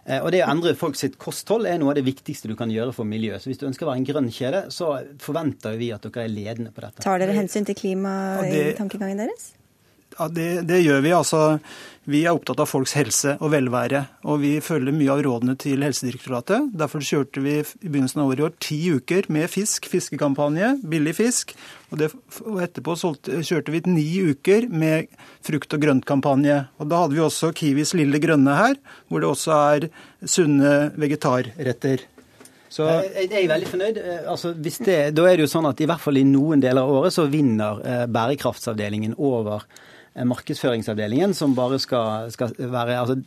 eh, 0.05 0.19
og 0.19 0.29
det 0.35 0.43
å 0.45 0.49
endre 0.51 0.75
folk 0.77 0.99
sitt 0.99 1.17
kosthold 1.21 1.65
er 1.69 1.79
noe 1.81 1.95
av 1.95 1.99
det 1.99 2.05
viktigste 2.05 2.51
du 2.51 2.55
kan 2.59 2.69
gjøre 2.73 2.93
for 2.95 3.09
miljøet. 3.09 3.41
Så 3.41 3.49
hvis 3.49 3.61
du 3.61 3.65
ønsker 3.69 3.87
å 3.87 3.91
være 3.91 4.03
en 4.03 4.09
grønn 4.11 4.29
kjede, 4.33 4.67
så 4.73 4.99
forventer 5.23 5.79
vi 5.81 5.89
at 5.95 6.05
dere 6.05 6.27
er 6.27 6.35
ledende 6.35 6.73
på 6.75 6.85
dette. 6.85 7.05
Tar 7.05 7.23
dere 7.23 7.37
hensyn 7.37 7.65
til 7.67 7.77
klima 7.79 8.13
i 8.45 8.69
tankegangen 8.77 9.25
deres? 9.25 9.53
Ja, 10.19 10.27
det, 10.27 10.49
det, 10.67 10.81
gjør 10.83 10.99
vi. 10.99 11.11
Altså, 11.15 11.39
vi 12.09 12.25
er 12.25 12.35
opptatt 12.35 12.59
av 12.59 12.67
folks 12.67 12.91
helse 12.97 13.37
og 13.39 13.53
velvære. 13.53 14.01
Og 14.27 14.41
vi 14.41 14.51
følger 14.63 14.91
mye 14.91 15.13
av 15.13 15.21
rådene 15.23 15.55
til 15.59 15.85
Helsedirektoratet. 15.85 16.73
Derfor 16.75 17.05
kjørte 17.05 17.43
vi 17.45 17.53
i 17.61 17.63
begynnelsen 17.85 18.19
av 18.25 18.33
året 18.33 18.41
i 18.41 18.45
år 18.49 18.53
ti 18.65 18.79
uker 18.99 19.29
med 19.31 19.47
fisk, 19.51 19.87
fiskekampanje, 19.87 20.73
billig 20.91 21.15
fisk. 21.21 21.55
Og, 21.87 22.01
det, 22.01 22.11
og 22.43 22.59
etterpå 22.65 22.97
solgte, 22.99 23.39
kjørte 23.47 23.71
vi 23.71 23.83
ni 23.87 24.07
uker 24.33 24.67
med 24.67 25.07
frukt- 25.45 25.77
og 25.77 25.87
grøntkampanje. 25.87 26.61
Og 26.83 26.91
da 26.91 27.03
hadde 27.05 27.15
vi 27.15 27.23
også 27.23 27.53
Kiwis 27.55 27.95
Lille 27.95 28.19
Grønne 28.19 28.59
her, 28.59 28.79
hvor 29.07 29.23
det 29.23 29.31
også 29.31 29.55
er 29.55 29.91
sunne 30.27 30.77
vegetarretter. 30.99 32.03
Så... 32.69 32.85
Jeg 33.15 33.31
er 33.31 33.47
veldig 33.49 33.69
fornøyd. 33.69 33.97
Eh, 34.03 34.25
altså, 34.29 34.51
det, 34.53 34.73
da 35.15 35.23
er 35.25 35.39
det 35.39 35.47
jo 35.47 35.53
sånn 35.55 35.69
at 35.71 35.79
i 35.81 35.87
hvert 35.89 36.03
fall 36.03 36.19
i 36.19 36.27
noen 36.27 36.61
deler 36.61 36.83
av 36.83 36.99
året 36.99 37.15
så 37.15 37.25
vinner 37.31 37.79
eh, 37.81 38.03
bærekraftsavdelingen 38.11 39.15
over 39.17 39.63
markedsføringsavdelingen, 40.15 41.33
som 41.33 41.55
bare 41.57 41.79
skal, 41.79 42.29
skal 42.33 42.53
være 42.57 42.99
altså, 42.99 43.19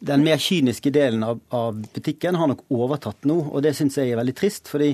Den 0.00 0.24
mer 0.26 0.40
kyniske 0.42 0.90
delen 0.94 1.22
av, 1.26 1.40
av, 1.54 1.80
butikken 1.94 2.38
har 2.38 2.50
nok 2.50 2.64
overtatt 2.72 3.28
nå, 3.28 3.38
og 3.52 3.62
det 3.62 3.76
syns 3.78 3.98
jeg 4.00 4.12
er 4.12 4.20
veldig 4.20 4.34
trist. 4.38 4.68
fordi 4.68 4.92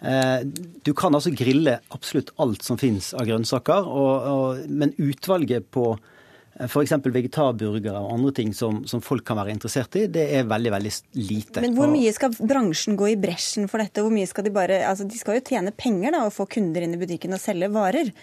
eh, 0.00 0.42
du 0.46 0.92
kan 0.94 1.14
altså 1.14 1.34
grille 1.36 1.80
absolutt 1.92 2.32
alt 2.40 2.64
som 2.64 2.78
finnes 2.80 3.12
av 3.14 3.26
grønnsaker, 3.28 3.88
og, 3.88 4.28
og, 4.30 4.68
men 4.68 4.94
utvalget 4.96 5.68
på 5.74 5.90
eh, 5.92 6.64
F.eks. 6.70 6.94
vegetarburgere 7.04 7.98
og 8.00 8.14
andre 8.14 8.32
ting 8.38 8.54
som, 8.56 8.84
som, 8.88 9.02
folk 9.04 9.26
kan 9.26 9.36
være 9.36 9.52
interessert 9.58 9.98
i, 10.00 10.06
det 10.08 10.24
er 10.38 10.48
veldig 10.48 10.72
veldig 10.78 10.94
lite. 11.20 11.66
Men 11.66 11.76
hvor 11.76 11.92
mye 11.92 12.14
skal 12.16 12.38
bransjen 12.38 12.96
gå 12.96 13.10
i 13.12 13.18
bresjen 13.20 13.68
for 13.68 13.82
dette? 13.82 14.06
Hvor 14.06 14.14
mye 14.14 14.30
skal 14.30 14.48
De 14.48 14.54
bare, 14.54 14.80
altså 14.88 15.04
de 15.04 15.20
skal 15.20 15.40
jo 15.40 15.44
tjene 15.50 15.74
penger 15.76 16.16
da, 16.16 16.24
og 16.24 16.32
få 16.38 16.48
kunder 16.56 16.86
inn 16.86 16.96
i 16.96 17.02
butikken 17.02 17.36
og 17.36 17.42
selge 17.42 17.68
varer. 17.74 18.14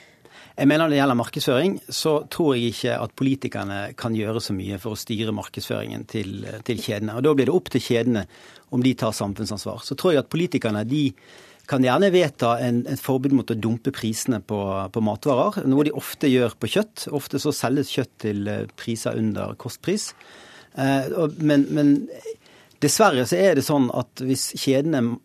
Jeg 0.53 0.69
mener 0.69 0.85
Når 0.85 0.91
det 0.91 0.97
gjelder 0.99 1.17
markedsføring, 1.17 1.77
så 1.89 2.11
tror 2.29 2.53
jeg 2.53 2.73
ikke 2.73 2.97
at 3.01 3.15
politikerne 3.17 3.79
kan 3.97 4.13
gjøre 4.13 4.41
så 4.43 4.53
mye 4.53 4.77
for 4.81 4.93
å 4.93 4.99
styre 4.99 5.33
markedsføringen 5.33 6.05
til, 6.05 6.45
til 6.67 6.77
kjedene. 6.77 7.15
Og 7.17 7.25
Da 7.25 7.33
blir 7.33 7.49
det 7.49 7.55
opp 7.55 7.71
til 7.73 7.81
kjedene 7.81 8.27
om 8.69 8.83
de 8.85 8.93
tar 8.93 9.15
samfunnsansvar. 9.17 9.81
Så 9.81 9.97
tror 9.97 10.13
jeg 10.13 10.21
at 10.21 10.29
politikerne 10.29 10.85
de 10.85 11.07
kan 11.69 11.83
gjerne 11.83 12.11
vedta 12.13 12.57
en, 12.61 12.83
et 12.91 13.01
forbud 13.01 13.33
mot 13.33 13.49
å 13.49 13.57
dumpe 13.57 13.93
prisene 13.95 14.41
på, 14.43 14.59
på, 14.93 15.03
matvarer, 15.05 15.63
noe 15.69 15.87
de 15.87 15.95
ofte 15.95 16.29
gjør 16.29 16.57
på 16.59 16.69
kjøtt. 16.75 17.07
Ofte 17.15 17.41
så 17.41 17.53
selges 17.55 17.93
kjøtt 17.95 18.13
til 18.25 18.49
eh, 18.51 18.65
priser 18.77 19.17
under 19.17 19.55
kostpris. 19.57 20.11
Eh, 20.75 21.09
men, 21.39 21.65
men 21.73 21.95
dessverre 22.83 23.25
så 23.29 23.39
er 23.39 23.57
det 23.57 23.65
sånn 23.65 23.87
at 23.95 24.21
hvis 24.21 24.51
kjedene 24.59 25.15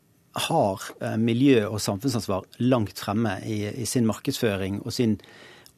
har 0.47 0.89
eh, 1.01 1.19
miljø- 1.21 1.69
og 1.69 1.83
samfunnsansvar 1.83 2.47
langt 2.65 3.03
fremme 3.03 3.39
i, 3.47 3.61
i, 3.71 3.87
sin 3.89 4.09
markedsføring 4.09 4.81
og 4.85 4.95
sin 4.95 5.19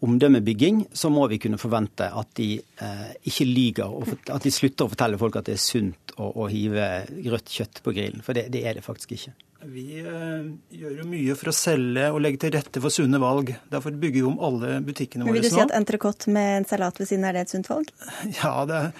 omdømmebygging, 0.00 0.86
så 0.96 1.10
må 1.12 1.26
vi 1.28 1.38
kunne 1.42 1.60
forvente 1.60 2.06
at 2.08 2.32
de 2.38 2.54
eh, 2.56 3.10
ikke 3.28 3.46
lyger, 3.48 3.92
og 3.92 4.32
at 4.32 4.46
de 4.46 4.52
slutter 4.54 4.86
å 4.86 4.92
fortelle 4.94 5.20
folk 5.20 5.36
at 5.36 5.50
det 5.50 5.58
er 5.58 5.62
sunt 5.62 6.14
å, 6.16 6.30
å 6.40 6.48
hive 6.48 6.88
rødt 7.28 7.52
kjøtt 7.52 7.82
på 7.84 7.94
grillen. 7.96 8.24
For 8.24 8.36
det, 8.36 8.48
det 8.54 8.64
er 8.64 8.78
det 8.78 8.86
faktisk 8.86 9.16
ikke. 9.18 9.36
Vi 9.68 10.00
eh, 10.00 10.46
gjør 10.72 11.02
jo 11.02 11.08
mye 11.08 11.34
for 11.36 11.52
å 11.52 11.56
selge 11.56 12.06
og 12.14 12.22
legge 12.24 12.40
til 12.46 12.54
rette 12.54 12.80
for 12.80 12.94
sunne 12.94 13.20
valg. 13.20 13.52
Derfor 13.72 13.92
bygger 13.92 14.22
vi 14.22 14.28
om 14.30 14.38
alle 14.40 14.78
butikkene 14.84 15.26
våre 15.26 15.36
nå. 15.36 15.36
Vil 15.36 15.50
du 15.50 15.52
si 15.52 15.60
at 15.60 15.74
entrecôte 15.76 16.32
med 16.32 16.62
en 16.62 16.68
salat 16.70 16.96
ved 17.00 17.10
siden 17.10 17.26
er 17.28 17.36
det 17.36 17.44
et 17.44 17.52
sunt 17.52 17.68
valg? 17.68 17.92
Ja, 18.40 18.54
det 18.68 18.78
er 18.86 18.94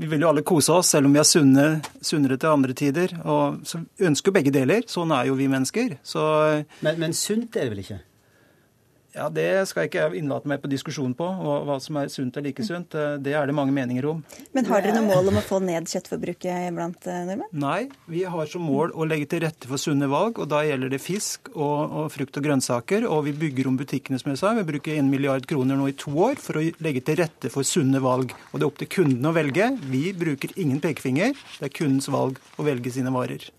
vi 0.00 0.08
vil 0.08 0.22
jo 0.24 0.30
alle 0.30 0.44
kose 0.46 0.72
oss, 0.72 0.94
selv 0.94 1.10
om 1.10 1.14
vi 1.14 1.20
er 1.20 1.28
sunne, 1.28 1.66
sunnere 2.04 2.38
til 2.40 2.54
andre 2.54 2.76
tider. 2.76 3.12
Og 3.20 3.60
så 3.68 3.82
ønsker 4.08 4.32
begge 4.32 4.52
deler. 4.54 4.86
Sånn 4.88 5.12
er 5.12 5.28
jo 5.28 5.36
vi 5.36 5.48
mennesker. 5.52 5.98
Så, 6.06 6.22
men, 6.80 7.00
men 7.02 7.16
sunt 7.16 7.58
er 7.60 7.68
det 7.68 7.74
vel 7.74 7.82
ikke? 7.84 7.98
Ja, 9.14 9.28
Det 9.28 9.66
skal 9.66 9.84
jeg 9.84 9.90
ikke 9.90 10.06
innlate 10.18 10.48
meg 10.50 10.60
på 10.62 10.70
diskusjon 10.70 11.14
på, 11.18 11.26
hva 11.66 11.76
som 11.82 11.98
er 11.98 12.10
sunt 12.12 12.36
eller 12.38 12.52
ikke 12.52 12.66
sunt. 12.66 12.94
Det 12.94 13.34
er 13.34 13.48
det 13.48 13.56
mange 13.56 13.74
meninger 13.74 14.06
om. 14.06 14.22
Men 14.54 14.68
har 14.70 14.84
dere 14.84 14.94
noe 14.98 15.08
mål 15.08 15.32
om 15.32 15.40
å 15.40 15.44
få 15.44 15.58
ned 15.64 15.90
kjøttforbruket 15.90 16.70
blant 16.76 17.08
eh, 17.10 17.24
nordmenn? 17.26 17.50
Nei, 17.50 17.88
vi 18.10 18.22
har 18.30 18.50
som 18.50 18.62
mål 18.66 18.94
å 18.94 19.06
legge 19.08 19.26
til 19.32 19.42
rette 19.46 19.70
for 19.70 19.82
sunne 19.82 20.06
valg. 20.10 20.38
og 20.38 20.50
Da 20.52 20.62
gjelder 20.66 20.92
det 20.94 21.02
fisk 21.02 21.50
og, 21.56 21.96
og 22.04 22.10
frukt 22.14 22.38
og 22.38 22.46
grønnsaker. 22.46 23.08
Og 23.10 23.24
vi 23.26 23.36
bygger 23.44 23.70
om 23.70 23.78
butikkene, 23.80 24.20
som 24.22 24.32
jeg 24.32 24.42
sa. 24.42 24.54
Vi 24.60 24.66
bruker 24.70 24.94
1 24.94 25.10
milliard 25.10 25.46
kroner 25.50 25.78
nå 25.80 25.90
i 25.90 25.98
to 25.98 26.14
år 26.30 26.38
for 26.42 26.60
å 26.60 26.64
legge 26.84 27.02
til 27.06 27.20
rette 27.24 27.50
for 27.52 27.66
sunne 27.66 28.02
valg. 28.04 28.34
Og 28.52 28.60
det 28.60 28.66
er 28.66 28.70
opp 28.70 28.80
til 28.82 28.92
kunden 29.00 29.26
å 29.26 29.34
velge. 29.36 29.72
Vi 29.90 30.10
bruker 30.16 30.54
ingen 30.54 30.82
pekefinger. 30.82 31.34
Det 31.58 31.70
er 31.70 31.78
kundens 31.82 32.10
valg 32.12 32.38
å 32.58 32.66
velge 32.66 32.94
sine 32.94 33.10
varer. 33.14 33.50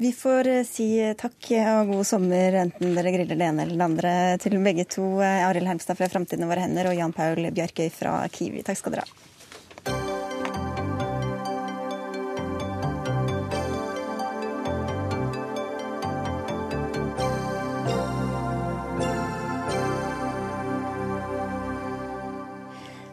Vi 0.00 0.12
får 0.12 0.46
eh, 0.46 0.60
si 0.62 0.84
takk 1.18 1.48
og 1.58 1.88
god 1.90 2.06
sommer, 2.06 2.54
enten 2.60 2.92
dere 2.94 3.10
griller 3.10 3.34
det 3.34 3.46
ene 3.48 3.64
eller 3.64 3.74
det 3.74 3.86
andre, 3.88 4.12
til 4.38 4.54
begge 4.62 4.84
to. 4.86 5.16
Eh, 5.18 5.42
Arild 5.42 5.66
Hermstad 5.66 5.98
fra 5.98 6.06
Framtiden 6.12 6.46
i 6.46 6.50
våre 6.52 6.62
hender 6.62 6.86
og 6.86 6.94
Jan 6.94 7.14
Paul 7.16 7.48
Bjarkøy 7.50 7.88
fra 7.90 8.20
Kiwi. 8.30 8.62
Takk 8.62 8.78
skal 8.78 8.94
dere 8.94 9.08
ha. 9.08 9.24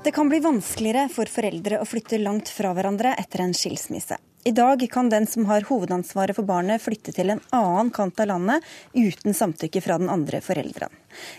Det 0.05 0.13
kan 0.13 0.29
bli 0.29 0.37
vanskeligere 0.37 1.09
for 1.09 1.25
foreldre 1.33 1.81
å 1.81 1.89
flytte 1.89 2.21
langt 2.21 2.53
fra 2.53 2.77
hverandre 2.77 3.17
etter 3.17 3.41
en 3.41 3.57
skilsmisse. 3.57 4.21
I 4.47 4.51
dag 4.51 4.89
kan 4.91 5.10
den 5.10 5.25
som 5.27 5.45
har 5.45 5.63
hovedansvaret 5.65 6.38
for 6.38 6.45
barnet 6.45 6.81
flytte 6.84 7.10
til 7.15 7.31
en 7.34 7.39
annen 7.49 7.88
kant 7.89 8.19
av 8.21 8.27
landet 8.29 8.67
uten 8.93 9.34
samtykke 9.34 9.81
fra 9.81 9.95
den 9.97 10.12
andre 10.13 10.38
forelderen. 10.45 10.91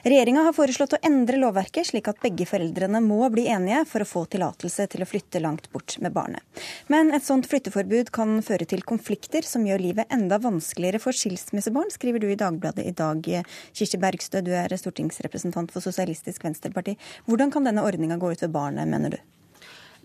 Regjeringa 0.03 0.43
har 0.43 0.57
foreslått 0.57 0.97
å 0.97 1.01
endre 1.07 1.39
lovverket 1.39 1.87
slik 1.93 2.11
at 2.11 2.19
begge 2.25 2.49
foreldrene 2.51 2.99
må 3.05 3.21
bli 3.31 3.45
enige 3.47 3.85
for 3.87 4.03
å 4.03 4.09
få 4.11 4.25
tillatelse 4.33 4.89
til 4.91 5.05
å 5.05 5.07
flytte 5.07 5.39
langt 5.45 5.71
bort 5.71 5.95
med 6.03 6.17
barnet. 6.19 6.43
Men 6.91 7.15
et 7.15 7.23
sånt 7.23 7.47
flytteforbud 7.47 8.11
kan 8.11 8.41
føre 8.43 8.67
til 8.67 8.83
konflikter 8.83 9.47
som 9.47 9.71
gjør 9.71 9.87
livet 9.87 10.11
enda 10.11 10.41
vanskeligere 10.43 10.99
for 11.07 11.15
skilsmissebarn, 11.15 11.95
skriver 11.95 12.27
du 12.27 12.33
i 12.33 12.41
Dagbladet 12.43 12.91
i 12.91 12.97
dag. 13.05 13.23
Kirsti 13.71 14.03
Bergstø, 14.03 14.43
du 14.43 14.51
er 14.51 14.75
stortingsrepresentant 14.83 15.71
for 15.71 15.87
Sosialistisk 15.87 16.51
Venstreparti. 16.51 16.99
Hvordan 17.31 17.55
kan 17.55 17.71
denne 17.71 17.87
ordninga 17.87 18.19
gå 18.19 18.35
ut 18.35 18.47
ved 18.49 18.59
barnet, 18.59 18.91
mener 18.91 19.15
du? 19.15 19.23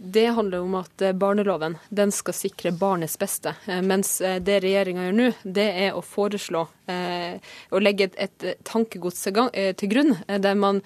Det 0.04 0.26
handler 0.28 0.60
om 0.60 0.76
at 0.76 1.02
eh, 1.02 1.14
barneloven 1.14 1.78
den 1.90 2.12
skal 2.12 2.34
sikre 2.34 2.72
barnets 2.72 3.20
beste. 3.20 3.54
Eh, 3.68 3.82
mens 3.86 4.22
eh, 4.22 4.40
det 4.42 4.60
regjeringa 4.64 5.04
gjør 5.06 5.18
nå, 5.20 5.28
det 5.44 5.66
er 5.86 5.94
å 5.94 6.02
foreslå 6.02 6.68
å 6.92 7.80
legge 7.80 8.10
et, 8.20 8.44
tankegods 8.68 9.22
til 9.24 9.88
grunn, 9.88 10.10
der 10.28 10.58
man 10.60 10.82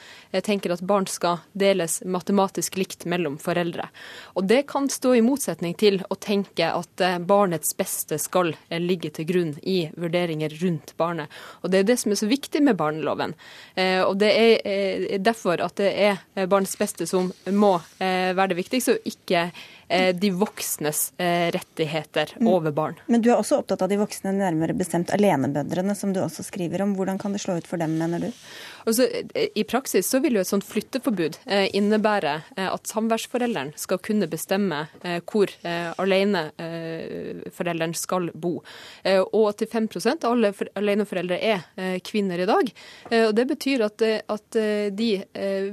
tenker 0.45 0.75
at 0.75 0.83
barn 0.85 1.07
skal 1.09 1.39
deles 1.57 1.95
matematisk 2.05 2.75
likt 2.77 3.07
mellom 3.09 3.39
foreldre. 3.41 3.87
Og 4.37 4.45
Det 4.45 4.67
kan 4.69 4.85
stå 4.85 5.15
i 5.17 5.23
motsetning 5.25 5.73
til 5.73 6.03
å 6.13 6.17
tenke 6.21 6.67
at 6.69 7.01
barnets 7.25 7.73
beste 7.73 8.19
skal 8.21 8.53
ligge 8.69 9.09
til 9.17 9.25
grunn 9.25 9.55
i 9.63 9.87
vurderinger 9.97 10.53
rundt 10.61 10.93
barnet. 11.01 11.33
Og 11.63 11.73
Det 11.73 11.79
er 11.79 11.89
det 11.89 11.97
som 12.03 12.13
er 12.13 12.21
så 12.21 12.29
viktig 12.29 12.61
med 12.61 12.77
barneloven. 12.77 13.33
Og 14.05 14.13
Det 14.21 14.29
er 14.29 15.17
derfor 15.25 15.65
at 15.65 15.81
det 15.81 15.89
er 15.89 16.45
barnets 16.45 16.77
beste 16.77 17.09
som 17.09 17.33
må 17.49 17.79
være 17.97 18.53
det 18.53 18.61
viktigste 18.61 18.99
ikke 19.05 19.51
de 19.87 20.31
voksnes 20.31 21.13
eh, 21.17 21.51
rettigheter 21.51 22.33
mm. 22.39 22.47
over 22.47 22.71
barn. 22.71 22.99
Men 23.05 23.21
du 23.21 23.29
er 23.31 23.37
også 23.37 23.59
opptatt 23.61 23.83
av 23.85 23.91
de 23.91 23.99
voksne, 23.99 24.33
nærmere 24.33 24.73
bestemt 24.77 25.11
alenemødrene, 25.13 25.95
som 25.95 26.13
du 26.13 26.21
også 26.23 26.45
skriver 26.47 26.81
om. 26.85 26.95
Hvordan 26.97 27.19
kan 27.21 27.35
det 27.35 27.43
slå 27.43 27.59
ut 27.59 27.69
for 27.69 27.81
dem, 27.81 27.97
mener 27.99 28.27
du? 28.27 28.31
Altså, 28.85 29.07
I 29.33 29.63
praksis 29.65 30.05
så 30.09 30.19
vil 30.21 30.37
jo 30.37 30.43
et 30.43 30.49
sånt 30.49 30.65
flytteforbud 30.67 31.39
eh, 31.49 31.65
innebære 31.77 32.33
eh, 32.53 32.67
at 32.69 32.89
samværsforelderen 32.89 33.71
skal 33.81 33.97
kunne 34.05 34.27
bestemme 34.29 34.83
eh, 35.01 35.17
hvor 35.25 35.49
eh, 35.65 35.89
aleneforelderen 36.01 37.95
skal 37.97 38.29
bo. 38.33 38.59
og 39.05 39.61
85 39.61 40.07
av 40.25 40.31
alle 40.31 40.51
aleneforeldre 40.77 41.37
er 41.39 41.99
kvinner 42.05 42.39
i 42.41 42.47
dag. 42.47 42.69
og 43.11 43.35
Det 43.37 43.45
betyr 43.49 43.83
at, 43.85 44.01
at 44.31 44.57
de 44.97 45.09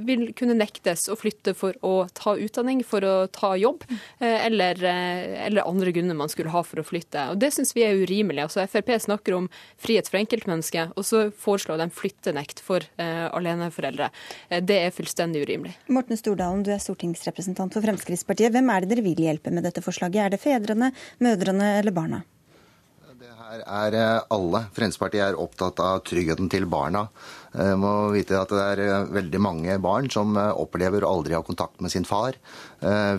vil 0.05 0.25
kunne 0.37 0.57
nektes 0.57 1.07
å 1.09 1.17
flytte 1.19 1.53
for 1.57 1.77
å 1.85 2.07
ta 2.13 2.35
utdanning, 2.37 2.83
for 2.87 3.05
å 3.05 3.27
ta 3.33 3.53
jobb, 3.59 3.83
eller, 4.19 4.79
eller 4.83 5.67
andre 5.67 5.91
grunner 5.95 6.17
man 6.17 6.31
skulle 6.31 6.51
ha 6.53 6.63
for 6.65 6.81
å 6.81 6.85
flytte. 6.87 7.27
Og 7.33 7.39
Det 7.41 7.51
syns 7.55 7.73
vi 7.75 7.85
er 7.85 7.99
urimelig. 8.01 8.45
Altså, 8.45 8.65
Frp 8.69 8.93
snakker 9.03 9.37
om 9.37 9.49
frihet 9.81 10.09
for 10.09 10.19
enkeltmennesket, 10.21 10.93
og 10.97 11.07
så 11.07 11.25
foreslår 11.43 11.81
de 11.81 11.89
flyttenekt 11.93 12.61
for 12.63 12.85
uh, 12.99 13.29
aleneforeldre. 13.35 14.09
Eh, 14.49 14.61
det 14.63 14.79
er 14.87 14.95
fullstendig 14.95 15.45
urimelig. 15.47 15.75
Morten 15.93 16.19
Stordalen, 16.19 16.65
du 16.65 16.73
er 16.73 16.83
stortingsrepresentant 16.83 17.75
for 17.75 17.85
Fremskrittspartiet. 17.85 18.53
Hvem 18.53 18.71
er 18.73 18.83
det 18.83 18.93
dere 18.93 19.05
vil 19.05 19.25
hjelpe 19.27 19.53
med 19.53 19.65
dette 19.67 19.83
forslaget? 19.85 20.21
Er 20.25 20.35
det 20.35 20.43
fedrene, 20.43 20.93
mødrene 21.23 21.75
eller 21.79 21.95
barna? 21.95 22.23
Det 23.23 23.31
her 23.39 23.61
er 23.63 23.95
eh, 23.95 24.25
alle. 24.35 24.65
Fremskrittspartiet 24.75 25.29
er 25.29 25.39
opptatt 25.39 25.79
av 25.83 26.03
tryggheten 26.07 26.49
til 26.51 26.67
barna. 26.69 27.07
Må 27.53 28.09
vite 28.15 28.39
at 28.39 28.49
det 28.49 28.61
er 28.63 29.09
veldig 29.13 29.39
mange 29.43 29.75
barn 29.83 30.07
som 30.09 30.33
opplever 30.37 31.05
å 31.05 31.11
aldri 31.19 31.35
ha 31.37 31.43
kontakt 31.45 31.83
med 31.85 31.93
sin 31.93 32.07
far 32.07 32.39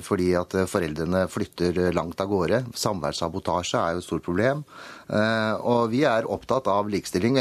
fordi 0.04 0.26
at 0.36 0.52
foreldrene 0.68 1.22
flytter 1.30 1.78
langt 1.96 2.18
av 2.20 2.28
gårde. 2.28 2.58
Samværssabotasje 2.76 3.78
er 3.80 3.94
jo 3.94 4.02
et 4.02 4.06
stort 4.08 4.26
problem. 4.26 4.64
Eh, 5.08 5.54
og 5.60 5.90
vi 5.92 6.02
er 6.08 6.28
opptatt 6.30 6.68
av 6.70 6.88
likestilling. 6.92 7.38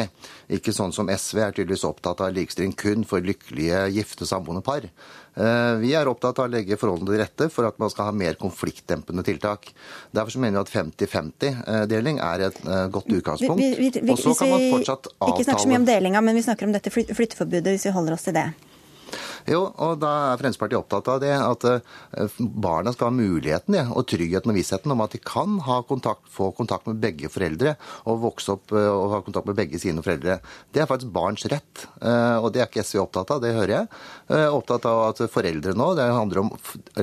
Ikke 0.52 0.74
sånn 0.76 0.94
som 0.96 1.10
SV 1.12 1.40
er 1.40 1.56
tydeligvis 1.56 1.86
opptatt 1.88 2.24
av 2.24 2.34
likestilling 2.36 2.76
kun 2.76 3.06
for 3.08 3.24
lykkelige 3.24 3.86
gifte 3.96 4.28
samboende 4.28 4.64
par. 4.66 4.88
Eh, 5.34 5.76
vi 5.82 5.94
er 5.98 6.10
opptatt 6.10 6.38
av 6.42 6.46
å 6.46 6.52
legge 6.54 6.78
forholdene 6.78 7.10
til 7.10 7.22
rette 7.24 7.48
for 7.54 7.66
at 7.66 7.80
man 7.82 7.90
skal 7.90 8.12
ha 8.12 8.16
mer 8.16 8.38
konfliktdempende 8.40 9.26
tiltak. 9.26 9.72
Derfor 10.14 10.36
så 10.36 10.44
mener 10.44 10.60
vi 10.60 10.66
at 10.68 10.74
50-50-deling 10.76 12.22
er 12.22 12.48
et 12.50 12.60
eh, 12.68 12.84
godt 12.94 13.10
utgangspunkt. 13.10 14.04
Og 14.04 14.22
så 14.22 14.36
kan 14.38 14.54
man 14.54 14.68
fortsatt 14.76 15.10
avtale 15.16 15.34
Ikke 15.34 15.48
snakker 15.50 15.66
så 15.66 15.74
mye 15.74 15.82
om 15.82 15.90
delinga, 15.90 16.22
men 16.22 16.38
vi 16.38 16.46
snakker 16.46 16.70
om 16.70 16.76
dette 16.76 16.94
flytteforbudet, 16.94 17.74
hvis 17.74 17.90
vi 17.90 17.96
holder 17.98 18.18
oss 18.18 18.30
til 18.30 18.38
det. 18.38 18.52
Jo, 19.50 19.66
og 19.84 19.98
da 20.02 20.12
er 20.32 20.40
Fremskrittspartiet 20.40 20.80
opptatt 20.80 21.10
av 21.12 21.22
det. 21.24 21.34
At 21.36 21.66
eh, 21.68 22.38
barna 22.40 22.94
skal 22.96 23.10
ha 23.10 23.16
muligheten 23.16 23.78
ja, 23.78 23.86
og 23.92 24.08
tryggheten 24.12 24.54
og 24.54 24.58
vissheten 24.58 24.94
om 24.94 25.04
at 25.04 25.16
de 25.16 25.22
kan 25.24 25.60
kontakt, 25.90 26.26
få 26.32 26.52
kontakt 26.56 26.88
med 26.90 27.02
begge 27.04 27.32
foreldre 27.34 27.76
og 28.10 28.22
vokse 28.24 28.56
opp 28.56 28.74
eh, 28.76 28.90
og 28.90 29.16
ha 29.16 29.22
kontakt 29.26 29.50
med 29.50 29.60
begge 29.60 29.82
sine 29.82 30.04
foreldre. 30.06 30.40
Det 30.74 30.84
er 30.84 30.90
faktisk 30.90 31.14
barns 31.16 31.46
rett, 31.52 31.86
eh, 32.02 32.38
og 32.40 32.52
det 32.54 32.64
er 32.64 32.72
ikke 32.72 32.86
SV 32.86 33.04
opptatt 33.04 33.36
av, 33.36 33.44
det 33.44 33.56
hører 33.58 33.76
jeg. 33.76 33.92
Opptatt 34.54 34.86
av 34.90 35.02
at 35.10 35.20
foreldre 35.32 35.74
nå, 35.78 35.90
det 35.98 36.06
handler 36.08 36.44
om 36.44 36.52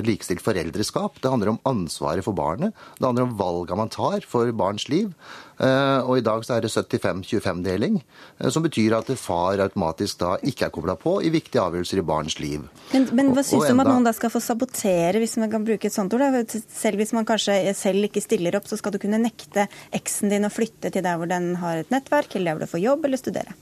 likestilt 0.01 0.43
foreldreskap. 0.43 1.19
Det 1.21 1.31
handler 1.31 1.53
om 1.53 1.61
ansvaret 1.69 2.25
for 2.25 2.35
barnet. 2.37 2.75
Det 2.97 3.07
handler 3.07 3.27
om 3.27 3.37
valga 3.39 3.77
man 3.77 3.91
tar 3.93 4.25
for 4.27 4.49
barns 4.55 4.87
liv. 4.91 5.13
Eh, 5.61 5.99
og 6.09 6.17
i 6.17 6.23
dag 6.25 6.41
så 6.45 6.55
er 6.55 6.65
det 6.65 6.71
75-25-deling, 6.73 7.99
eh, 8.39 8.49
som 8.53 8.63
betyr 8.65 8.95
at 8.97 9.11
far 9.19 9.61
automatisk 9.61 10.21
da 10.23 10.33
ikke 10.47 10.67
er 10.67 10.73
kobla 10.73 10.95
på 10.97 11.19
i 11.21 11.29
viktige 11.33 11.61
avgjørelser 11.61 12.01
i 12.01 12.05
barns 12.05 12.39
liv. 12.41 12.63
Men, 12.93 13.05
men 13.17 13.29
hva 13.35 13.43
syns 13.45 13.67
du 13.67 13.75
om 13.75 13.83
at 13.83 13.91
noen 13.91 14.07
da 14.07 14.13
skal 14.17 14.33
få 14.33 14.41
sabotere, 14.41 15.21
hvis 15.21 15.37
man 15.41 15.51
kan 15.53 15.65
bruke 15.67 15.89
et 15.89 15.93
sånt 15.93 16.13
ord? 16.17 16.23
Da? 16.23 16.61
Selv 16.73 17.01
hvis 17.01 17.13
man 17.13 17.27
kanskje 17.29 17.59
selv 17.77 18.09
ikke 18.09 18.23
stiller 18.23 18.57
opp, 18.57 18.69
så 18.69 18.79
skal 18.79 18.95
du 18.95 18.99
kunne 19.01 19.21
nekte 19.21 19.67
eksen 19.93 20.33
din 20.33 20.47
å 20.47 20.51
flytte 20.53 20.89
til 20.93 21.05
der 21.05 21.19
hvor 21.21 21.29
den 21.29 21.53
har 21.61 21.83
et 21.83 21.93
nettverk, 21.93 22.33
eller 22.39 22.51
der 22.51 22.57
hvor 22.57 22.65
du 22.65 22.73
får 22.73 22.83
jobb 22.85 23.05
eller 23.09 23.21
studere? 23.21 23.55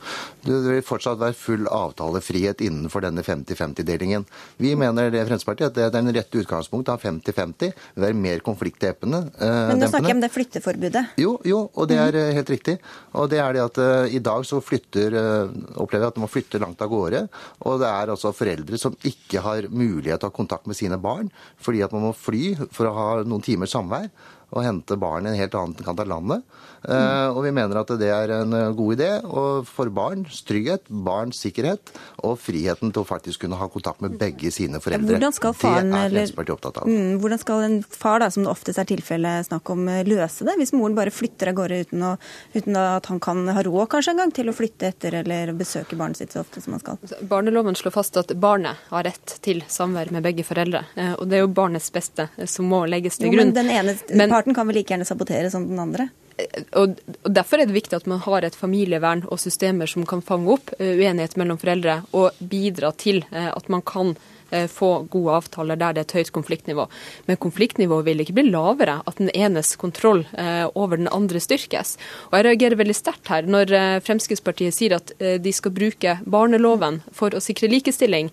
Det 0.45 0.61
vil 0.69 0.85
fortsatt 0.85 1.19
være 1.19 1.35
full 1.35 1.67
avtalefrihet 1.67 2.63
innenfor 2.63 3.03
denne 3.03 3.25
50-50-delingen. 3.27 4.27
Vi 4.63 4.71
mener 4.79 5.11
det 5.11 5.25
Fremskrittspartiet 5.27 5.73
at 5.73 5.75
det 5.75 5.87
er 5.89 5.93
den 5.97 6.13
rette 6.15 6.39
utgangspunktet 6.39 6.95
av 6.95 7.03
50-50. 7.03 7.75
vil 7.97 8.07
være 8.07 8.19
mer 8.23 8.43
konfliktdempende. 8.45 9.21
Men 9.39 9.83
nå 9.83 9.91
snakker 9.91 10.13
jeg 10.13 10.19
om 10.19 10.23
det 10.23 10.31
flytteforbudet. 10.33 11.05
Jo, 11.19 11.35
jo, 11.47 11.65
og 11.73 11.88
det 11.89 11.97
er 11.99 12.17
eh, 12.19 12.31
helt 12.37 12.51
riktig. 12.53 12.77
Og 13.17 13.29
det 13.31 13.39
er 13.41 13.55
det 13.55 13.63
at 13.63 13.79
uh, 13.81 14.05
i 14.07 14.21
dag 14.23 14.45
så 14.47 14.61
flytter, 14.63 15.15
uh, 15.17 15.53
opplever 15.81 16.07
jeg 16.07 16.13
at 16.13 16.19
man 16.21 16.31
flytter 16.31 16.63
langt 16.63 16.81
av 16.85 16.91
gårde. 16.91 17.23
Og 17.65 17.79
det 17.81 17.89
er 17.89 18.13
altså 18.13 18.33
foreldre 18.35 18.79
som 18.81 18.97
ikke 19.07 19.43
har 19.45 19.69
mulighet 19.69 20.21
til 20.21 20.29
å 20.29 20.31
ha 20.31 20.37
kontakt 20.39 20.69
med 20.69 20.77
sine 20.77 20.99
barn 21.01 21.31
fordi 21.59 21.81
at 21.85 21.93
man 21.95 22.07
må 22.07 22.15
fly 22.15 22.53
for 22.75 22.89
å 22.89 22.95
ha 22.95 23.07
noen 23.23 23.43
timers 23.45 23.73
samvær 23.75 24.09
og 24.49 24.65
hente 24.65 24.97
barn 24.97 25.27
i 25.27 25.33
en 25.33 25.37
helt 25.37 25.55
annen 25.57 25.85
kant 25.85 26.01
av 26.01 26.09
landet. 26.09 26.45
Mm. 26.83 27.35
Og 27.35 27.41
vi 27.43 27.51
mener 27.55 27.81
at 27.81 27.91
det 27.99 28.09
er 28.13 28.33
en 28.39 28.53
eh, 28.55 28.69
god 28.75 28.95
idé 28.95 29.09
og 29.27 29.67
for 29.67 29.91
barns 29.93 30.41
trygghet, 30.47 30.85
barns 30.87 31.41
sikkerhet 31.43 31.91
og 32.23 32.37
friheten 32.39 32.93
til 32.93 33.03
å 33.03 33.07
faktisk 33.07 33.43
kunne 33.43 33.59
ha 33.59 33.67
kontakt 33.71 34.03
med 34.03 34.15
begge 34.19 34.51
sine 34.53 34.79
foreldre. 34.83 35.17
Hvordan 35.17 35.35
skal 35.35 35.55
faren, 35.57 35.91
det 35.91 35.99
er 35.99 36.13
Fremskrittspartiet 36.13 36.55
opptatt 36.55 36.79
av. 36.81 36.89
Mm, 36.89 37.19
hvordan 37.23 37.41
skal 37.41 37.65
en 37.65 37.77
far, 37.83 38.21
da, 38.23 38.29
som 38.33 38.45
det 38.45 38.53
oftest 38.53 38.81
er 38.81 38.87
tilfellet 38.89 39.49
snakk 39.49 39.73
om, 39.73 39.83
eh, 39.91 40.05
løse 40.07 40.47
det? 40.47 40.55
Hvis 40.61 40.73
moren 40.75 40.95
bare 40.97 41.13
flytter 41.13 41.51
av 41.51 41.59
gårde 41.59 41.81
uten, 41.83 42.05
å, 42.05 42.13
uten, 42.55 42.79
at 42.79 43.11
han 43.11 43.19
kan 43.23 43.43
ha 43.55 43.65
råd 43.65 43.89
kanskje 43.91 44.15
en 44.15 44.23
gang 44.23 44.33
til 44.35 44.51
å 44.51 44.55
flytte 44.55 44.93
etter 44.93 45.19
eller 45.23 45.53
besøke 45.59 45.99
barnet 45.99 46.21
sitt 46.21 46.35
så 46.35 46.43
ofte 46.45 46.63
som 46.63 46.77
han 46.77 46.83
skal? 46.83 47.19
Barneloven 47.29 47.77
slår 47.79 47.95
fast 47.95 48.17
at 48.21 48.33
barnet 48.39 48.79
har 48.93 49.07
rett 49.09 49.37
til 49.45 49.63
samvær 49.67 50.13
med 50.15 50.23
begge 50.25 50.47
foreldre. 50.47 50.85
Og 51.19 51.27
det 51.29 51.39
er 51.39 51.45
jo 51.45 51.51
barnets 51.51 51.91
beste 51.93 52.29
som 52.47 52.69
må 52.69 52.85
legges 52.89 53.19
til 53.19 53.33
grunn. 53.33 53.51
Jo, 53.51 53.51
men 53.51 53.57
den 53.57 53.71
ene 53.73 53.95
men, 54.13 54.31
parten 54.31 54.55
kan 54.57 54.67
vel 54.69 54.79
like 54.79 54.93
gjerne 54.93 55.07
sabotere 55.07 55.51
som 55.51 55.67
den 55.67 55.79
andre? 55.81 56.09
Og, 56.77 56.97
Derfor 57.23 57.61
er 57.61 57.69
det 57.69 57.75
viktig 57.77 57.97
at 57.97 58.09
man 58.09 58.21
har 58.23 58.45
et 58.45 58.57
familievern 58.57 59.25
og 59.29 59.39
systemer 59.41 59.89
som 59.89 60.05
kan 60.09 60.23
fange 60.25 60.51
opp 60.55 60.73
eh, 60.79 60.97
uenighet 60.99 61.37
mellom 61.39 61.59
foreldre 61.61 62.01
og 62.17 62.37
bidra 62.39 62.91
til 62.97 63.23
eh, 63.31 63.49
at 63.51 63.69
man 63.71 63.83
kan 63.85 64.13
eh, 64.51 64.67
få 64.71 65.05
gode 65.11 65.37
avtaler 65.39 65.79
der 65.79 65.95
det 65.95 66.03
er 66.03 66.07
et 66.07 66.15
høyt 66.19 66.33
konfliktnivå. 66.35 66.87
Men 67.27 67.41
konfliktnivået 67.41 68.07
vil 68.07 68.23
ikke 68.23 68.37
bli 68.39 68.47
lavere 68.49 68.99
at 69.05 69.21
den 69.21 69.31
enes 69.33 69.75
kontroll 69.79 70.25
over 70.73 70.97
den 70.97 71.09
andre 71.11 71.39
styrkes. 71.43 71.97
Og 72.29 72.37
Jeg 72.39 72.47
reagerer 72.47 72.79
veldig 72.79 72.97
sterkt 72.97 73.29
her 73.31 73.47
når 73.47 73.73
Fremskrittspartiet 74.05 74.75
sier 74.75 74.97
at 74.97 75.13
de 75.19 75.53
skal 75.53 75.75
bruke 75.75 76.17
barneloven 76.25 77.01
for 77.15 77.35
å 77.35 77.43
sikre 77.43 77.69
likestilling. 77.71 78.31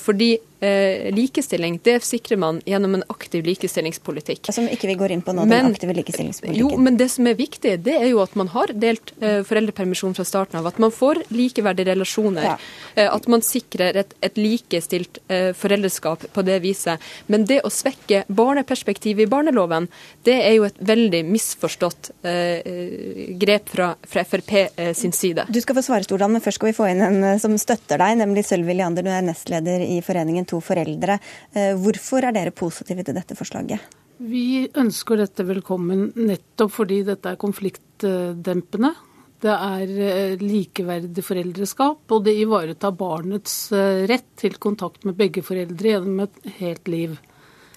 Fordi 0.00 0.36
eh, 0.60 1.08
likestilling, 1.14 1.80
det 1.84 2.00
sikrer 2.04 2.40
man 2.40 2.60
gjennom 2.66 2.94
en 2.98 3.04
aktiv 3.12 3.44
likestillingspolitikk. 3.46 4.50
Som 4.54 4.68
ikke 4.70 4.90
vi 4.90 4.96
går 5.00 5.14
inn 5.14 5.24
på 5.24 5.34
nå, 5.36 5.44
men, 5.48 5.66
den 5.66 5.74
aktive 5.74 5.96
likestillingspolitikken. 5.98 6.60
Jo, 6.60 6.80
men 6.80 6.98
det 7.00 7.10
som 7.14 7.28
er 7.30 7.38
viktig, 7.38 7.76
det 7.86 7.96
er 7.96 8.08
jo 8.10 8.22
at 8.24 8.36
man 8.38 8.50
har 8.54 8.72
delt 8.74 9.14
eh, 9.20 9.40
foreldrepermisjon 9.46 10.16
fra 10.18 10.26
starten 10.28 10.60
av. 10.60 10.68
At 10.70 10.80
man 10.82 10.92
får 10.94 11.24
likeverdige 11.34 11.90
relasjoner. 11.92 12.52
Ja. 12.52 12.56
Eh, 12.94 13.08
at 13.10 13.28
man 13.30 13.44
sikrer 13.44 13.98
et, 14.02 14.14
et 14.24 14.40
likestilt 14.40 15.22
eh, 15.28 15.50
foreldreskap 15.56 16.28
på 16.34 16.46
det 16.46 16.60
viset. 16.64 17.02
Men 17.30 17.46
det 17.48 17.62
å 17.66 17.72
svekke 17.72 18.24
barneperspektivet 18.28 19.26
i 19.26 19.30
barneloven, 19.30 19.88
det 20.28 20.36
er 20.44 20.56
jo 20.58 20.68
et 20.68 20.80
veldig 20.90 21.22
misforstått 21.30 22.12
eh, 22.26 23.34
grep 23.40 23.72
fra, 23.72 23.92
fra 24.06 24.24
Frp 24.26 24.54
eh, 24.60 24.92
sin 24.96 25.14
side. 25.16 25.46
Du 25.48 25.60
skal 25.62 25.78
få 25.78 25.84
svare, 25.86 26.04
Stordalen, 26.06 26.38
men 26.38 26.44
først 26.44 26.60
skal 26.60 26.70
vi 26.70 26.76
få 26.76 26.88
inn 26.90 27.04
en 27.04 27.40
som 27.40 27.56
støtter 27.60 28.00
deg, 28.00 28.18
nemlig 28.20 28.44
Sølvi 28.48 28.76
Leander. 28.76 29.06
Du 29.06 29.12
er 29.12 29.24
nestleder 29.24 29.82
i 29.84 30.00
foreningen 30.04 30.46
to 30.50 30.60
foreldre. 30.64 31.18
Eh, 31.54 31.72
hvorfor 31.78 32.26
er 32.26 32.36
dere 32.36 32.54
positive 32.54 33.04
til 33.06 33.16
dette 33.16 33.36
forslaget? 33.38 33.98
Vi 34.20 34.66
ønsker 34.76 35.22
dette 35.22 35.46
velkommen 35.48 36.10
nettopp 36.18 36.74
fordi 36.74 37.00
dette 37.06 37.32
er 37.32 37.40
konfliktdempende. 37.40 38.92
Det 39.40 39.54
er 39.54 39.94
eh, 40.10 40.42
likeverdig 40.42 41.24
foreldreskap, 41.24 42.04
og 42.12 42.26
det 42.26 42.36
ivaretar 42.42 42.92
barnets 42.92 43.56
eh, 43.72 44.04
rett 44.10 44.28
til 44.40 44.58
kontakt 44.60 45.06
med 45.08 45.16
begge 45.16 45.44
foreldre 45.46 45.94
gjennom 45.94 46.26
et 46.26 46.54
helt 46.60 46.92
liv. 46.92 47.16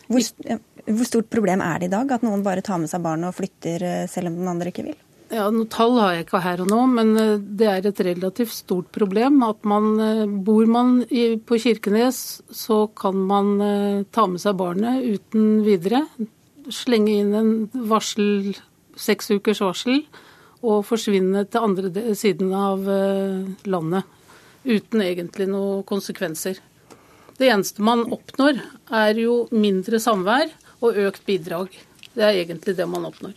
Hvor, 0.10 0.26
hvor 0.90 1.08
stort 1.08 1.32
problem 1.32 1.64
er 1.64 1.80
det 1.80 1.88
i 1.88 1.96
dag 1.96 2.12
at 2.12 2.26
noen 2.28 2.44
bare 2.44 2.66
tar 2.66 2.82
med 2.82 2.92
seg 2.92 3.06
barnet 3.06 3.32
og 3.32 3.38
flytter 3.38 3.86
selv 4.12 4.34
om 4.34 4.42
den 4.42 4.52
andre 4.52 4.74
ikke 4.74 4.90
vil? 4.90 5.00
Ja, 5.34 5.48
noe 5.50 5.66
Tall 5.72 5.96
har 5.98 6.12
jeg 6.14 6.26
ikke 6.28 6.44
her 6.44 6.62
og 6.62 6.70
nå, 6.70 6.82
men 6.94 7.14
det 7.58 7.66
er 7.70 7.88
et 7.90 8.02
relativt 8.06 8.54
stort 8.54 8.92
problem. 8.94 9.42
at 9.48 9.64
man, 9.66 9.96
Bor 10.46 10.68
man 10.70 11.00
på 11.48 11.58
Kirkenes, 11.58 12.44
så 12.54 12.86
kan 12.94 13.18
man 13.18 14.06
ta 14.14 14.28
med 14.30 14.44
seg 14.44 14.60
barnet 14.60 15.02
uten 15.02 15.64
videre. 15.66 16.04
Slenge 16.70 17.16
inn 17.18 17.34
en 17.34 17.52
varsel, 17.90 18.54
seks 18.94 19.34
ukers 19.34 19.64
varsel 19.66 20.04
og 20.64 20.84
forsvinne 20.88 21.46
til 21.52 21.66
andre 21.68 22.16
siden 22.18 22.54
av 22.56 22.88
eh, 22.90 23.48
landet. 23.68 24.08
Uten 24.64 25.04
egentlig 25.04 25.50
noen 25.52 25.84
konsekvenser. 25.88 26.62
Det 27.36 27.50
eneste 27.50 27.84
man 27.84 28.06
oppnår, 28.14 28.62
er 28.94 29.18
jo 29.20 29.44
mindre 29.52 30.00
samvær 30.00 30.54
og 30.84 31.02
økt 31.08 31.26
bidrag. 31.28 31.74
Det 32.14 32.24
er 32.24 32.44
egentlig 32.46 32.78
det 32.78 32.88
man 32.88 33.10
oppnår. 33.10 33.36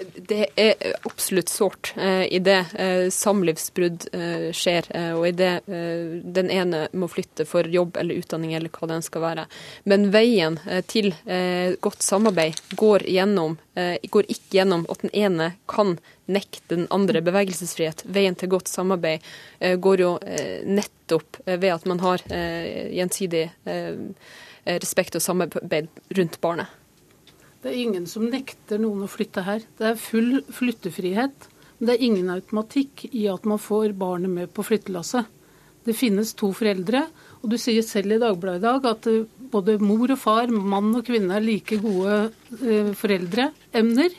Det 0.00 0.46
er 0.56 0.74
absolutt 1.04 1.48
sårt 1.48 1.92
eh, 1.96 2.24
i 2.32 2.38
det 2.38 2.58
eh, 2.80 3.08
samlivsbrudd 3.12 4.06
eh, 4.16 4.46
skjer, 4.56 4.86
eh, 4.96 5.10
og 5.12 5.26
i 5.28 5.32
det 5.36 5.50
eh, 5.68 6.14
den 6.24 6.48
ene 6.52 6.86
må 6.96 7.08
flytte 7.10 7.44
for 7.48 7.68
jobb 7.68 7.98
eller 8.00 8.16
utdanning 8.22 8.54
eller 8.56 8.72
hva 8.72 8.88
den 8.88 9.04
skal 9.04 9.24
være. 9.26 9.44
Men 9.84 10.08
veien 10.14 10.56
eh, 10.64 10.80
til 10.88 11.12
godt 11.84 12.04
samarbeid 12.04 12.58
går, 12.78 13.04
gjennom, 13.10 13.56
går 13.74 14.28
ikke 14.32 14.56
gjennom 14.58 14.86
at 14.92 15.02
den 15.04 15.12
ene 15.16 15.50
kan 15.70 15.96
nekte 16.30 16.76
den 16.76 16.86
andre 16.94 17.22
bevegelsesfrihet. 17.26 18.04
Veien 18.08 18.38
til 18.38 18.50
godt 18.52 18.70
samarbeid 18.70 19.24
går 19.82 20.04
jo 20.04 20.12
nettopp 20.66 21.40
ved 21.46 21.70
at 21.74 21.88
man 21.90 22.02
har 22.04 22.24
gjensidig 22.30 23.48
respekt 24.64 25.18
og 25.18 25.24
samarbeid 25.24 25.90
rundt 26.18 26.40
barnet. 26.44 26.79
Det 27.60 27.70
er 27.70 27.80
ingen 27.82 28.06
som 28.08 28.24
nekter 28.24 28.80
noen 28.80 29.04
å 29.04 29.10
flytte 29.10 29.44
her. 29.44 29.64
Det 29.76 29.90
er 29.90 29.98
full 30.00 30.40
flyttefrihet. 30.54 31.48
Men 31.78 31.88
det 31.88 31.96
er 31.96 32.06
ingen 32.06 32.32
automatikk 32.32 33.06
i 33.10 33.26
at 33.32 33.44
man 33.48 33.60
får 33.60 33.92
barnet 34.00 34.32
med 34.32 34.52
på 34.56 34.64
flyttelasset. 34.64 35.28
Det 35.84 35.96
finnes 35.96 36.34
to 36.36 36.50
foreldre, 36.52 37.06
og 37.40 37.52
du 37.52 37.56
sier 37.60 37.84
selv 37.84 38.12
i 38.12 38.20
Dagbladet 38.20 38.60
i 38.60 38.64
dag 38.66 38.88
at 38.90 39.06
eh, 39.08 39.22
både 39.52 39.78
mor 39.80 40.12
og 40.12 40.20
far, 40.20 40.52
mann 40.52 40.90
og 40.92 41.06
kvinne 41.08 41.38
er 41.38 41.44
like 41.44 41.78
gode 41.80 42.18
eh, 42.60 42.90
foreldreemner. 43.00 44.16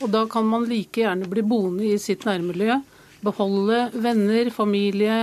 Og 0.00 0.12
da 0.12 0.26
kan 0.28 0.44
man 0.48 0.68
like 0.68 1.00
gjerne 1.00 1.28
bli 1.28 1.44
boende 1.44 1.88
i 1.88 1.96
sitt 2.00 2.26
nærmiljø, 2.28 2.76
beholde 3.24 3.86
venner, 3.96 4.52
familie, 4.52 5.16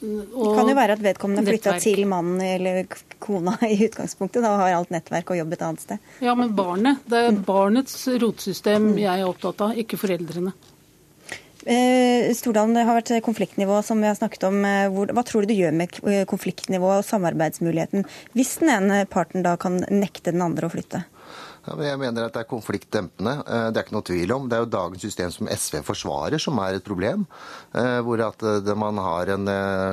det 0.00 0.56
kan 0.56 0.68
jo 0.70 0.74
være 0.76 0.96
at 0.96 1.02
vedkommende 1.04 1.44
flytta 1.44 1.76
til 1.82 2.06
mannen 2.08 2.40
eller 2.40 2.88
kona 3.20 3.56
i 3.68 3.76
utgangspunktet 3.84 4.42
da, 4.44 4.54
har 4.62 4.78
alt 4.78 4.92
nettverk 4.94 5.34
og 5.34 5.40
jobb 5.42 5.54
et 5.56 5.64
annet 5.66 5.84
sted. 5.84 6.10
Ja, 6.24 6.34
men 6.38 6.54
barnet. 6.56 7.04
Det 7.10 7.20
er 7.28 7.40
barnets 7.44 7.96
rotsystem 8.22 8.94
jeg 9.00 9.12
er 9.12 9.28
opptatt 9.28 9.60
av, 9.66 9.76
ikke 9.80 10.00
foreldrene. 10.00 10.54
Eh, 11.68 12.30
Stordalen, 12.32 12.72
det 12.72 12.86
har 12.88 12.96
vært 12.96 13.12
konfliktnivå 13.24 13.82
som 13.84 14.00
vi 14.00 14.08
har 14.08 14.16
snakket 14.16 14.46
om. 14.48 14.62
Eh, 14.64 14.88
hva 15.12 15.24
tror 15.28 15.44
du 15.44 15.50
det 15.50 15.58
gjør 15.58 15.76
med 15.76 16.00
konfliktnivået 16.30 17.02
og 17.02 17.08
samarbeidsmuligheten 17.08 18.06
hvis 18.32 18.56
den 18.62 18.72
ene 18.72 19.02
parten 19.10 19.44
da 19.44 19.58
kan 19.60 19.82
nekte 19.92 20.32
den 20.32 20.44
andre 20.46 20.70
å 20.70 20.72
flytte? 20.72 21.04
Ja, 21.60 21.74
jeg 21.84 21.98
mener 22.00 22.24
at 22.24 22.32
det 22.32 22.40
er 22.40 22.48
konfliktdempende. 22.48 23.34
Eh, 23.44 23.66
det 23.68 23.80
er 23.80 23.84
ikke 23.84 23.96
noe 23.98 24.06
tvil 24.08 24.32
om. 24.32 24.46
Det 24.48 24.56
er 24.56 24.62
jo 24.64 24.70
dagens 24.72 25.04
system 25.04 25.32
som 25.34 25.48
SV 25.52 25.82
forsvarer, 25.84 26.40
som 26.40 26.56
er 26.64 26.78
et 26.78 26.86
problem. 26.86 27.26
Eh, 27.76 27.98
hvor 28.06 28.22
at 28.24 28.44
eh, 28.48 28.70
man 28.80 29.00
har 29.04 29.34
en 29.34 29.50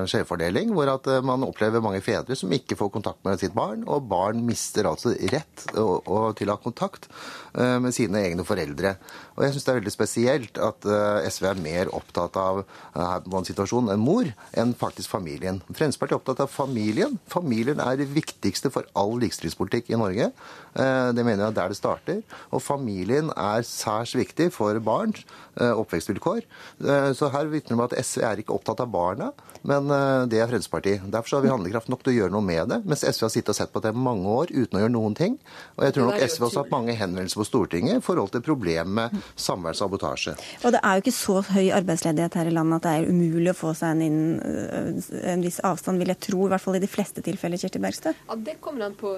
skjevfordeling, 0.07 0.71
hvor 0.75 0.93
at 0.93 1.09
man 1.27 1.43
opplever 1.43 1.83
mange 1.83 1.99
fedre 2.05 2.37
som 2.39 2.53
ikke 2.55 2.77
får 2.79 2.93
kontakt 2.95 3.23
med 3.27 3.41
sitt 3.41 3.55
barn, 3.57 3.83
og 3.83 4.07
barn 4.07 4.45
mister 4.47 4.87
altså 4.87 5.11
rett 5.33 5.67
til 5.67 5.97
å 6.07 6.21
ha 6.31 6.57
kontakt 6.61 7.09
med 7.57 7.89
sine 7.95 8.19
egne 8.21 8.43
foreldre. 8.45 8.91
Og 9.33 9.41
jeg 9.41 9.55
syns 9.55 9.65
det 9.65 9.71
er 9.71 9.77
veldig 9.79 9.93
spesielt 9.93 10.59
at 10.61 10.85
SV 11.31 11.47
er 11.49 11.61
mer 11.61 11.89
opptatt 11.95 12.37
av 12.37 12.59
en 12.93 13.89
enn 13.89 14.03
mor, 14.03 14.29
enn 14.53 14.75
faktisk 14.77 15.09
familien. 15.09 15.63
Fremskrittspartiet 15.71 16.13
er 16.13 16.19
opptatt 16.19 16.43
av 16.45 16.51
familien. 16.53 17.17
Familien 17.31 17.81
er 17.81 17.97
det 17.97 18.11
viktigste 18.13 18.69
for 18.73 18.85
all 18.97 19.15
likestillingspolitikk 19.23 19.89
i 19.89 19.99
Norge. 19.99 20.29
Det 20.77 21.25
mener 21.25 21.47
jeg 21.47 21.56
der 21.57 21.73
det 21.73 21.79
starter. 21.79 22.21
Og 22.53 22.63
familien 22.63 23.31
er 23.35 23.65
særs 23.67 24.15
viktig 24.17 24.51
for 24.55 24.77
barns 24.83 25.23
eh, 25.59 25.73
oppvekstvilkår. 25.73 26.45
Eh, 26.85 27.11
så 27.17 27.31
her 27.33 27.49
vitner 27.51 27.75
det 27.75 27.79
om 27.79 27.85
at 27.87 27.97
SV 28.05 28.23
er 28.23 28.43
ikke 28.43 28.55
opptatt 28.55 28.83
av 28.85 28.91
barna, 28.93 29.31
men 29.61 29.91
eh, 29.93 30.25
det 30.31 30.41
er 30.41 30.49
Fremskrittspartiet. 30.49 31.05
Derfor 31.13 31.37
har 31.37 31.45
vi 31.45 31.51
handlekraft 31.53 31.91
nok 31.91 32.03
til 32.05 32.13
å 32.13 32.17
gjøre 32.17 32.35
noe 32.35 32.45
med 32.45 32.71
det, 32.71 32.81
mens 32.85 33.05
SV 33.05 33.27
har 33.27 33.33
sittet 33.33 33.53
og 33.53 33.59
sett 33.59 33.73
på 33.73 33.81
det 33.83 33.93
i 33.93 34.03
mange 34.07 34.27
år 34.29 34.53
uten 34.53 34.79
å 34.79 34.83
gjøre 34.83 34.93
noen 34.93 35.17
ting. 35.17 35.37
Og 35.77 35.85
jeg 35.87 35.95
tror 35.95 36.09
nok 36.09 36.23
SV 36.23 36.47
også 36.47 36.59
har 36.59 36.67
hatt 36.67 36.75
mange 36.75 36.97
henvendelser 36.97 37.41
på 37.41 37.47
Stortinget 37.47 38.01
i 38.01 38.05
forhold 38.05 38.33
til 38.35 38.43
problemet 38.45 38.87
med 38.97 39.25
samværssabotasje. 39.39 40.35
Og 40.63 40.75
det 40.75 40.81
er 40.81 40.97
jo 40.97 41.05
ikke 41.05 41.15
så 41.17 41.39
høy 41.51 41.71
arbeidsledighet 41.77 42.39
her 42.39 42.51
i 42.51 42.55
landet 42.55 42.79
at 42.79 42.87
det 42.87 42.95
er 42.97 43.11
umulig 43.11 43.53
å 43.53 43.57
få 43.57 43.73
seg 43.77 43.95
en, 43.95 44.05
inn, 44.07 45.01
en 45.33 45.45
viss 45.45 45.59
avstand, 45.65 46.01
vil 46.01 46.13
jeg 46.13 46.21
tro, 46.29 46.45
i 46.47 46.53
hvert 46.53 46.63
fall 46.63 46.79
i 46.79 46.83
de 46.83 46.91
fleste 46.91 47.23
tilfeller, 47.25 47.61
Kirsti 47.61 47.81
Bergstø? 47.83 48.13
Ja, 48.27 48.39
Det 48.47 48.59
kommer 48.63 48.87
an 48.87 48.97
på 48.97 49.13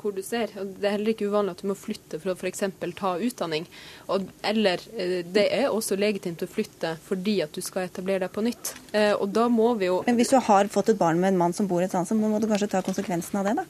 hvor 0.00 0.14
du 0.14 0.22
ser. 0.24 0.52
Det 0.54 0.88
er 0.88 0.96
heller 0.96 1.14
ikke 1.14 1.28
uvanlig 1.30 1.56
at 1.56 1.62
du 1.64 1.70
må 1.70 1.78
flytte 1.78 2.20
for 2.22 2.32
å 2.32 2.38
f.eks. 2.38 2.64
ta 2.98 3.14
utdanning. 3.18 3.66
Og, 4.12 4.28
eller 4.44 4.82
eh, 4.96 5.20
det 5.26 5.46
er 5.54 5.70
også 5.72 5.98
legitimt 5.98 6.42
å 6.44 6.50
flytte 6.50 6.94
fordi 7.04 7.38
at 7.44 7.54
du 7.54 7.62
skal 7.64 7.88
etablere 7.88 8.26
deg 8.26 8.34
på 8.34 8.44
nytt. 8.44 8.74
Eh, 8.92 9.12
og 9.14 9.30
da 9.34 9.46
må 9.52 9.72
vi 9.80 9.88
jo 9.90 9.93
Men 10.06 10.18
hvis 10.18 10.32
du 10.32 10.38
har 10.42 10.70
fått 10.72 10.90
et 10.92 10.98
barn 11.00 11.20
med 11.20 11.32
en 11.32 11.40
mann 11.44 11.56
som 11.56 11.68
bor 11.70 11.84
et 11.84 11.92
sted, 11.92 12.08
så 12.08 12.16
må 12.18 12.40
du 12.42 12.48
kanskje 12.50 12.70
ta 12.72 12.82
konsekvensen 12.84 13.40
av 13.40 13.48
det, 13.48 13.54
da? 13.60 13.66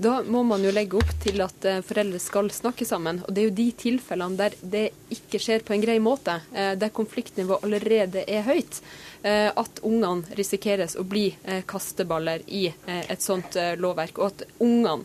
Da 0.00 0.14
må 0.24 0.42
man 0.48 0.64
jo 0.64 0.72
legge 0.72 0.98
opp 1.00 1.12
til 1.22 1.42
at 1.44 1.68
eh, 1.68 1.82
foreldre 1.84 2.20
skal 2.22 2.50
snakke 2.54 2.88
sammen. 2.88 3.22
Og 3.26 3.34
det 3.34 3.42
er 3.42 3.50
jo 3.50 3.58
de 3.60 3.68
tilfellene 3.84 4.40
der 4.40 4.56
det 4.60 4.86
ikke 5.12 5.42
skjer 5.42 5.66
på 5.66 5.76
en 5.76 5.84
grei 5.84 5.98
måte, 6.02 6.38
der 6.50 6.92
konfliktnivået 6.94 7.64
allerede 7.66 8.24
er 8.30 8.44
høyt. 8.46 8.80
Eh, 9.22 9.50
at 9.52 9.82
ungene 9.84 10.24
risikeres 10.32 10.94
å 10.96 11.02
bli 11.04 11.26
eh, 11.44 11.60
kasteballer 11.68 12.40
i 12.46 12.70
eh, 12.70 13.02
et 13.12 13.20
sånt 13.20 13.58
lovverk, 13.76 14.16
og 14.16 14.30
at 14.30 14.46
ungene 14.64 15.04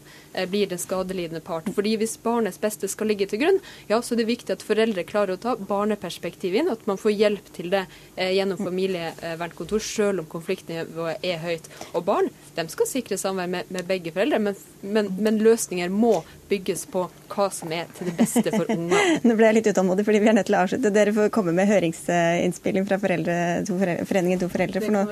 blir 0.51 0.69
den 0.71 0.81
skadelidende 0.81 1.41
part. 1.45 1.69
Fordi 1.75 1.95
Hvis 2.01 2.17
barnets 2.21 2.59
beste 2.61 2.89
skal 2.91 3.11
ligge 3.11 3.27
til 3.31 3.41
grunn, 3.43 3.59
ja, 3.87 4.01
så 4.01 4.15
er 4.15 4.23
det 4.23 4.27
viktig 4.29 4.55
at 4.55 4.65
foreldre 4.65 5.05
klarer 5.07 5.35
å 5.35 5.41
ta 5.41 5.55
barneperspektivet 5.55 6.63
inn, 6.63 6.71
at 6.71 6.85
man 6.89 6.99
får 6.99 7.15
hjelp 7.15 7.51
til 7.55 7.71
det 7.73 7.85
gjennom 8.15 8.59
familievernkontor, 8.59 9.83
selv 9.83 10.23
om 10.23 10.29
konfliktnivået 10.29 11.23
er 11.25 11.39
høyt. 11.43 11.69
Og 11.93 12.05
barn 12.07 12.31
de 12.55 12.67
skal 12.71 12.87
sikre 12.89 13.17
samvær 13.19 13.49
med, 13.51 13.71
med 13.73 13.87
begge 13.87 14.13
foreldre, 14.15 14.39
men, 14.39 14.59
men, 14.81 15.11
men, 15.19 15.39
løsninger 15.43 15.91
må 15.91 16.17
bygges 16.49 16.85
på 16.91 17.05
hva 17.31 17.47
som 17.53 17.71
er 17.75 17.87
til 17.97 18.09
det 18.09 18.15
beste 18.19 18.43
for 18.53 18.69
ungene. 18.69 18.99
Nå 19.25 19.35
ble 19.37 19.49
jeg 19.49 19.57
litt 19.59 19.69
utålmodig, 19.71 20.05
fordi 20.07 20.21
vi 20.23 20.29
er 20.31 20.37
nødt 20.37 20.49
til 20.49 20.57
å 20.57 20.63
avslutte. 20.65 20.93
Dere 20.95 21.13
får 21.15 21.31
komme 21.35 21.55
med 21.57 21.69
høringsinnspilling 21.69 22.87
fra 22.89 22.99
foreldre, 23.01 23.37
to 23.67 23.77
foreldre 23.79 24.07
Foreningen 24.09 24.43
to 24.43 24.51
foreldre. 24.51 24.83
For 24.83 24.95
nå, 24.95 25.03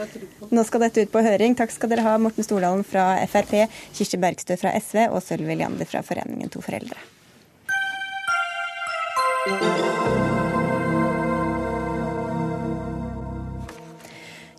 nå, 0.53 0.65
skal 0.67 0.85
dette 0.85 1.05
ut 1.05 1.13
på 1.13 1.23
høring. 1.25 1.57
Takk 1.59 1.73
skal 1.73 1.93
dere 1.93 2.05
ha, 2.05 2.17
Morten 2.21 2.45
Stordalen 2.45 2.85
fra 2.87 3.07
Frp, 3.29 3.65
Kirsti 3.97 4.21
Bergstø 4.21 4.59
fra 4.59 4.75
SV 4.79 5.07
og 5.09 5.19
Sølvi 5.25 5.57
Leander 5.59 5.89
fra 5.89 6.03
Foreningen 6.05 6.53
to 6.53 6.63
foreldre. 6.63 6.99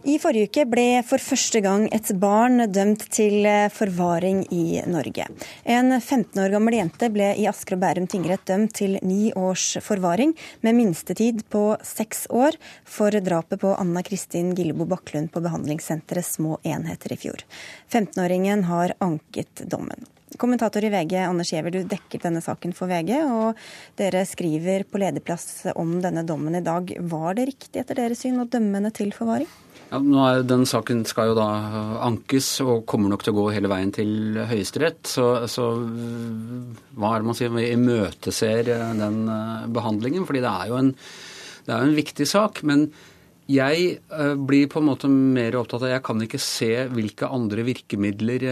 I 0.04 0.18
forrige 0.20 0.50
uke 0.50 0.62
ble 0.68 1.00
for 1.08 1.22
første 1.22 1.62
gang 1.64 1.86
et 1.96 2.10
barn 2.20 2.60
dømt 2.68 3.06
til 3.14 3.46
eh, 3.48 3.70
forvaring 3.72 4.42
i 4.52 4.82
Norge. 4.84 5.24
En 5.64 5.94
15 5.96 6.42
år 6.42 6.52
gammel 6.52 6.76
jente 6.76 7.08
ble 7.08 7.30
i 7.40 7.46
Asker 7.48 7.78
og 7.78 7.80
Bærum 7.86 8.08
tingrett 8.12 8.44
dømt 8.44 8.74
til 8.76 8.98
ni 9.00 9.30
års 9.32 9.78
forvaring, 9.80 10.34
med 10.60 10.76
minstetid 10.76 11.40
på 11.48 11.62
seks 11.80 12.26
år 12.28 12.60
for 12.84 13.16
drapet 13.16 13.64
på 13.64 13.72
Anna 13.80 14.04
Kristin 14.04 14.52
Gillebo 14.52 14.84
Bakklund 14.92 15.32
på 15.32 15.40
behandlingssenteret 15.48 16.28
Små 16.28 16.60
enheter 16.68 17.16
i 17.16 17.20
fjor. 17.24 17.48
15-åringen 17.88 18.68
har 18.68 18.92
anket 19.00 19.64
dommen. 19.72 20.04
Kommentator 20.36 20.84
i 20.84 20.92
VG, 20.92 21.16
Anders 21.24 21.54
Giæver, 21.54 21.72
du 21.72 21.88
dekket 21.88 22.28
denne 22.28 22.44
saken 22.44 22.76
for 22.76 22.92
VG, 22.92 23.16
og 23.24 23.56
dere 23.96 24.26
skriver 24.28 24.84
på 24.84 25.00
lederplass 25.00 25.70
om 25.78 25.96
denne 26.04 26.28
dommen 26.28 26.60
i 26.60 26.66
dag. 26.66 26.92
Var 27.00 27.38
det 27.38 27.52
riktig 27.54 27.80
etter 27.80 28.04
deres 28.04 28.26
syn 28.26 28.42
å 28.42 28.50
dømme 28.52 28.82
henne 28.82 28.92
til 28.92 29.14
forvaring? 29.16 29.48
Ja, 29.94 30.00
nå 30.02 30.22
er, 30.26 30.40
Den 30.42 30.64
saken 30.66 31.04
skal 31.06 31.30
jo 31.30 31.36
da 31.38 31.46
ankes 32.02 32.48
og 32.64 32.82
kommer 32.90 33.12
nok 33.12 33.22
til 33.22 33.30
å 33.30 33.36
gå 33.36 33.44
hele 33.54 33.70
veien 33.70 33.92
til 33.94 34.40
Høyesterett. 34.50 35.06
Så, 35.06 35.46
så 35.46 35.68
hva 36.98 37.12
er 37.12 37.22
det 37.22 37.28
man 37.28 37.38
sier? 37.38 37.52
Vi 37.54 37.68
imøteser 37.76 38.72
eh, 38.74 38.88
den 38.98 39.20
eh, 39.30 39.68
behandlingen. 39.76 40.26
fordi 40.26 40.42
det 40.42 40.50
er 40.50 40.72
jo 40.72 40.80
en, 40.80 40.90
det 41.68 41.76
er 41.76 41.86
en 41.86 41.94
viktig 42.00 42.26
sak. 42.26 42.64
Men 42.66 42.88
jeg 43.46 43.86
eh, 44.00 44.34
blir 44.34 44.66
på 44.72 44.82
en 44.82 44.88
måte 44.90 45.12
mer 45.12 45.60
opptatt 45.60 45.86
av 45.86 45.94
Jeg 45.94 46.06
kan 46.10 46.26
ikke 46.26 46.42
se 46.42 46.72
hvilke 46.90 47.30
andre 47.30 47.68
virkemidler 47.70 48.48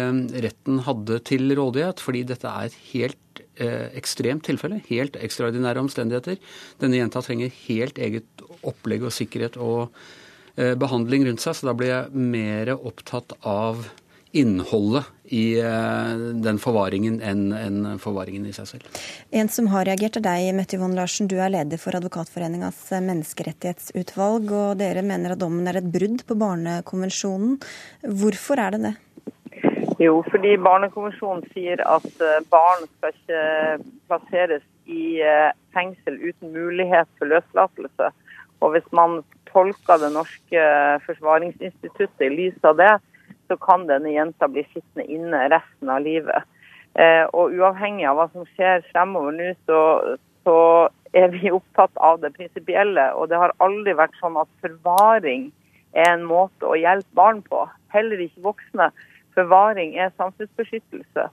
retten 0.46 0.82
hadde 0.86 1.18
til 1.26 1.58
rådighet. 1.58 2.06
Fordi 2.06 2.22
dette 2.30 2.54
er 2.54 2.70
et 2.70 2.80
helt 2.92 3.44
eh, 3.58 3.90
ekstremt 3.98 4.46
tilfelle. 4.46 4.78
Helt 4.92 5.18
ekstraordinære 5.18 5.88
omstendigheter. 5.88 6.38
Denne 6.78 7.02
jenta 7.02 7.26
trenger 7.26 7.50
helt 7.66 7.98
eget 7.98 8.50
opplegg 8.62 9.10
og 9.10 9.16
sikkerhet 9.18 9.58
og 9.58 9.88
eh, 9.88 10.10
behandling 10.54 11.26
rundt 11.26 11.40
seg, 11.40 11.56
så 11.56 11.70
da 11.70 11.72
blir 11.76 11.88
jeg 11.88 12.24
mer 12.32 12.74
opptatt 12.74 13.32
av 13.40 13.86
innholdet 14.32 15.04
i 15.24 15.60
eh, 15.60 16.12
den 16.44 16.58
forvaringen 16.60 17.20
enn 17.24 17.52
en 17.56 17.98
forvaringen 18.00 18.46
i 18.48 18.54
seg 18.56 18.68
selv. 18.68 19.00
En 19.30 19.48
som 19.52 19.68
har 19.72 19.86
reagert 19.88 20.18
er 20.20 20.24
deg, 20.24 20.48
Mette 20.56 20.78
Yvonne 20.78 20.96
Larsen. 20.98 21.28
Du 21.28 21.36
er 21.40 21.52
leder 21.52 21.80
for 21.80 21.96
Advokatforeningas 21.96 22.80
menneskerettighetsutvalg, 23.08 24.52
og 24.52 24.80
dere 24.80 25.04
mener 25.06 25.34
at 25.34 25.42
dommen 25.42 25.68
er 25.68 25.80
et 25.80 25.90
brudd 25.94 26.24
på 26.28 26.36
Barnekonvensjonen. 26.40 27.58
Hvorfor 28.22 28.60
er 28.60 28.76
det 28.76 28.82
det? 28.88 28.94
Jo, 30.00 30.18
fordi 30.32 30.56
Barnekonvensjonen 30.60 31.44
sier 31.52 31.84
at 31.84 32.24
eh, 32.24 32.40
barn 32.52 32.88
skal 32.96 33.16
ikke 33.16 33.42
plasseres 34.08 34.64
i 34.88 35.20
eh, 35.24 35.52
fengsel 35.76 36.18
uten 36.24 36.56
mulighet 36.56 37.08
for 37.20 37.30
løslatelse. 37.30 38.12
Og 38.62 38.76
hvis 38.76 38.88
man 38.94 39.20
tolker 39.52 40.00
det 40.02 40.12
norske 40.14 40.64
forsvaringsinstituttet 41.06 42.26
i 42.26 42.32
lys 42.32 42.66
av 42.66 42.78
det, 42.80 42.92
så 43.48 43.58
kan 43.60 43.86
denne 43.88 44.14
jenta 44.14 44.48
bli 44.48 44.64
sittende 44.72 45.06
inne 45.06 45.46
resten 45.52 45.92
av 45.92 46.02
livet. 46.04 46.48
Eh, 46.94 47.24
og 47.32 47.54
uavhengig 47.56 48.06
av 48.08 48.18
hva 48.18 48.28
som 48.32 48.48
skjer 48.52 48.84
fremover 48.90 49.36
nå, 49.36 49.52
så, 49.68 49.78
så 50.44 50.56
er 51.16 51.32
vi 51.32 51.52
opptatt 51.52 51.96
av 51.96 52.20
det 52.24 52.32
prinsipielle. 52.36 53.08
Og 53.16 53.30
det 53.32 53.40
har 53.40 53.54
aldri 53.64 53.96
vært 53.96 54.16
sånn 54.20 54.38
at 54.40 54.50
forvaring 54.64 55.50
er 55.92 56.14
en 56.14 56.26
måte 56.28 56.68
å 56.68 56.78
hjelpe 56.78 57.16
barn 57.16 57.42
på. 57.44 57.64
Heller 57.92 58.20
ikke 58.24 58.44
voksne. 58.48 58.90
Forvaring 59.36 59.96
er 60.00 60.12
samfunnsbeskyttelse. 60.20 61.28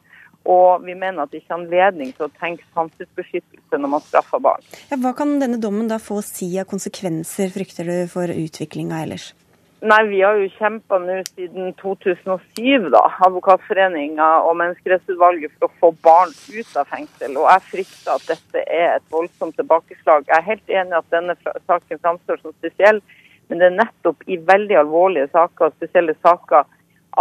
Og 0.47 0.85
vi 0.85 0.95
mener 0.95 1.25
at 1.25 1.33
det 1.33 1.41
ikke 1.41 1.53
er 1.53 1.59
anledning 1.59 2.13
til 2.15 2.27
å 2.27 2.31
tenke 2.39 2.63
samfunnsbeskyttelse 2.73 3.81
når 3.81 3.91
man 3.91 4.05
straffer 4.05 4.41
barn. 4.41 4.63
Ja, 4.89 4.97
hva 5.01 5.11
kan 5.17 5.35
denne 5.41 5.59
dommen 5.61 5.91
da 5.91 5.99
få 6.01 6.21
si 6.25 6.53
av 6.61 6.69
konsekvenser, 6.69 7.51
frykter 7.53 7.89
du, 7.89 7.97
for 8.11 8.31
utviklinga 8.31 9.03
ellers? 9.03 9.33
Nei, 9.79 9.99
Vi 10.07 10.17
har 10.21 10.35
jo 10.35 10.47
kjempa 10.57 10.97
nå 10.99 11.21
siden 11.29 11.69
2007, 11.79 12.89
da, 12.91 12.99
Advokatforeninga 13.23 14.25
og 14.43 14.57
Menneskerettighetsutvalget, 14.59 15.53
for 15.55 15.69
å 15.69 15.77
få 15.79 15.91
barn 16.03 16.33
ut 16.51 16.73
av 16.75 16.89
fengsel. 16.91 17.37
Og 17.39 17.47
Jeg 17.47 17.63
frykter 17.69 18.17
at 18.17 18.25
dette 18.27 18.63
er 18.65 18.97
et 18.97 19.05
voldsomt 19.13 19.55
tilbakeslag. 19.55 20.27
Jeg 20.27 20.35
er 20.35 20.49
helt 20.49 20.75
enig 20.81 20.97
at 20.99 21.15
denne 21.15 21.37
saken 21.45 22.01
framstår 22.01 22.41
som 22.41 22.55
spesiell, 22.57 22.99
men 23.47 23.61
det 23.61 23.69
er 23.69 23.77
nettopp 23.77 24.27
i 24.27 24.35
veldig 24.51 24.81
alvorlige 24.81 25.31
saker, 25.31 25.71
spesielle 25.77 26.17
saker, 26.19 26.67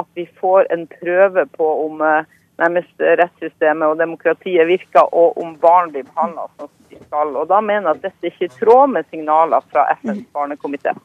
at 0.03 0.11
vi 0.19 0.27
får 0.41 0.67
en 0.75 0.89
prøve 0.99 1.47
på 1.55 1.69
om 1.87 2.03
uh, 2.03 2.27
nærmest 2.59 3.07
rettssystemet 3.21 3.87
og 3.87 4.01
demokratiet 4.01 4.67
virker, 4.69 5.07
og 5.15 5.39
om 5.41 5.55
barn 5.63 5.93
blir 5.95 6.07
behandla 6.09 6.49
som 6.57 6.71
de 6.91 6.99
skal. 7.05 7.37
Og 7.37 7.49
Da 7.51 7.61
mener 7.65 7.91
jeg 7.93 7.99
at 7.99 8.09
dette 8.09 8.33
ikke 8.33 8.49
er 8.49 8.51
i 8.51 8.59
tråd 8.59 8.95
med 8.95 9.07
signaler 9.13 9.65
fra 9.73 9.87
FNs 10.01 10.27
barnekomité. 10.35 10.97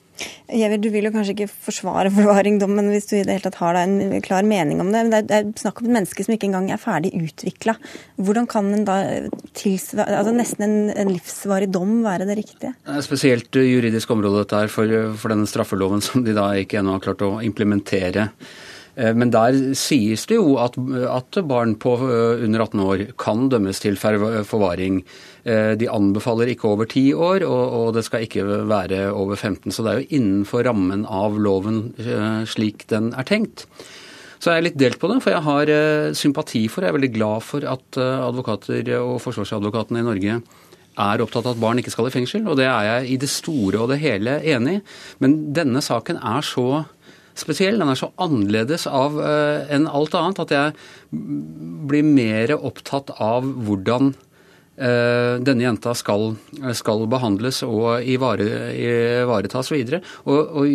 Jever, 0.54 0.78
du 0.78 0.90
vil 0.94 1.08
jo 1.08 1.12
kanskje 1.14 1.34
ikke 1.34 1.50
forsvare 1.50 2.12
forvaringdommen 2.14 2.90
hvis 2.92 3.08
du 3.10 3.16
i 3.16 3.24
det 3.24 3.38
hele 3.38 3.46
tatt 3.46 3.62
har 3.62 3.80
en 3.80 4.20
klar 4.26 4.46
mening 4.46 4.82
om 4.84 4.92
det. 4.94 5.06
Men 5.06 5.14
det 5.14 5.38
er 5.38 5.48
snakk 5.58 5.82
om 5.82 5.88
et 5.88 5.96
menneske 5.96 6.26
som 6.26 6.36
ikke 6.36 6.50
engang 6.50 6.68
er 6.74 6.82
ferdig 6.82 7.14
utvikla. 7.18 7.78
Hvordan 8.22 8.50
kan 8.52 8.70
en 8.76 8.86
da 8.86 8.98
tilsvare, 9.58 10.20
altså 10.20 10.36
nesten 10.36 10.68
en, 10.68 10.78
en, 10.92 11.14
livsvarig 11.14 11.72
dom 11.74 12.02
være 12.06 12.28
det 12.30 12.38
riktige? 12.44 12.76
Det 12.86 13.00
er 13.00 13.08
spesielt 13.08 13.62
juridisk 13.62 14.14
område 14.14 14.44
dette 14.44 14.62
her 14.62 14.74
for, 14.74 14.94
for 15.18 15.34
denne 15.34 15.50
straffeloven 15.50 16.04
som 16.06 16.26
de 16.26 16.36
da 16.38 16.52
ikke 16.60 16.82
ennå 16.82 16.98
har 16.98 17.08
klart 17.08 17.26
å 17.26 17.38
implementere. 17.46 18.30
Eh, 18.96 19.14
men 19.18 19.32
der 19.34 19.56
sies 19.78 20.28
det 20.30 20.38
jo 20.38 20.58
at, 20.62 20.78
at 21.10 21.40
barn 21.50 21.76
på 21.82 21.96
eh, 22.06 22.44
under 22.46 22.66
18 22.68 22.84
år 22.84 23.06
kan 23.20 23.48
dømmes 23.50 23.82
til 23.82 23.98
forvaring. 23.98 25.02
Eh, 25.44 25.74
de 25.80 25.90
anbefaler 25.90 26.54
ikke 26.54 26.70
over 26.70 26.90
10 26.90 27.06
år, 27.14 27.48
og, 27.48 27.64
og 27.80 27.90
det 27.98 28.06
skal 28.06 28.28
ikke 28.28 28.46
være 28.70 29.08
over 29.12 29.36
15. 29.36 29.74
Så 29.74 29.86
det 29.86 29.92
er 29.94 30.02
jo 30.02 30.22
innenfor 30.22 30.66
rammen 30.68 31.08
av 31.10 31.40
loven 31.42 31.86
slik 32.50 32.88
den 32.92 33.12
er 33.18 33.28
tenkt. 33.28 33.68
Så 34.44 34.52
jeg 34.52 34.60
er 34.60 34.66
litt 34.66 34.80
delt 34.80 35.00
på 35.00 35.08
det, 35.08 35.22
for 35.24 35.32
jeg 35.32 35.46
har 35.46 35.70
sympati 36.20 36.66
for, 36.68 36.84
jeg 36.84 36.92
er 36.92 36.98
veldig 36.98 37.14
glad 37.16 37.46
for 37.48 37.64
at 37.64 37.96
advokater 37.96 38.90
og 38.98 39.22
forsvarsadvokatene 39.24 40.02
i 40.02 40.08
Norge 40.10 40.42
er 41.00 41.24
opptatt 41.24 41.48
av 41.48 41.56
at 41.56 41.62
barn 41.62 41.80
ikke 41.80 41.94
skal 41.94 42.10
i 42.10 42.14
fengsel, 42.14 42.44
og 42.46 42.58
det 42.60 42.68
er 42.68 42.90
jeg 42.90 43.14
i 43.14 43.20
det 43.24 43.30
store 43.32 43.80
og 43.82 43.94
det 43.94 44.02
hele 44.04 44.36
enig 44.44 44.76
i. 44.78 44.84
Men 45.24 45.38
denne 45.56 45.82
saken 45.82 46.20
er 46.20 46.44
så 46.46 46.84
spesiell. 47.40 47.80
Den 47.82 47.94
er 47.94 48.00
så 48.00 48.12
annerledes 48.22 48.88
av 48.90 49.18
uh, 49.20 49.64
enn 49.74 49.90
alt 49.90 50.16
annet 50.18 50.44
at 50.44 50.54
jeg 50.54 50.76
blir 51.90 52.06
mer 52.06 52.56
opptatt 52.58 53.14
av 53.22 53.46
hvordan 53.46 54.14
uh, 54.14 55.42
denne 55.44 55.66
jenta 55.66 55.94
skal, 55.98 56.34
skal 56.78 57.06
behandles 57.12 57.62
og 57.66 58.06
ivaretas 58.06 59.72
videre. 59.74 60.02
Og, 60.26 60.40
og, 60.62 60.72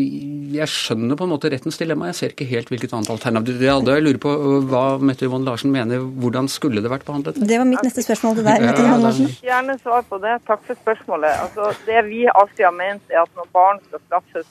jeg 0.48 0.70
skjønner 0.72 1.18
på 1.18 1.26
en 1.26 1.32
måte 1.34 1.50
rettens 1.52 1.76
dilemma. 1.80 2.10
Jeg 2.10 2.18
ser 2.18 2.34
ikke 2.34 2.48
helt 2.48 2.70
hvilket 2.72 2.94
annet 2.96 3.10
alternativ 3.12 3.58
de 3.60 3.68
hadde. 3.70 3.98
Jeg 3.98 4.06
lurer 4.06 4.22
på 4.22 4.34
uh, 4.34 4.52
hva 4.68 4.84
Mette 5.02 5.28
Yvonne 5.28 5.48
Larsen 5.48 5.74
mener. 5.74 6.04
Hvordan 6.22 6.50
skulle 6.52 6.84
det 6.84 6.92
vært 6.92 7.06
behandlet? 7.08 7.42
Det 7.42 7.60
var 7.60 7.68
mitt 7.68 7.84
neste 7.86 8.06
spørsmål 8.06 8.40
til 8.40 8.48
deg. 8.48 8.68
Mette 8.68 8.86
Yvonne 8.86 9.02
Larsen. 9.08 9.34
Gjerne 9.46 9.78
svar 9.82 10.06
på 10.08 10.22
det. 10.24 10.38
Takk 10.48 10.64
for 10.66 10.86
spørsmålet. 10.86 11.42
Altså, 11.46 11.74
det 11.88 12.06
vi 12.10 12.24
alltid 12.32 12.70
har 12.70 12.78
ment, 12.78 13.04
er 13.12 13.24
at 13.26 13.36
når 13.38 13.52
barn 13.54 13.84
skal 13.86 14.02
straffes 14.06 14.48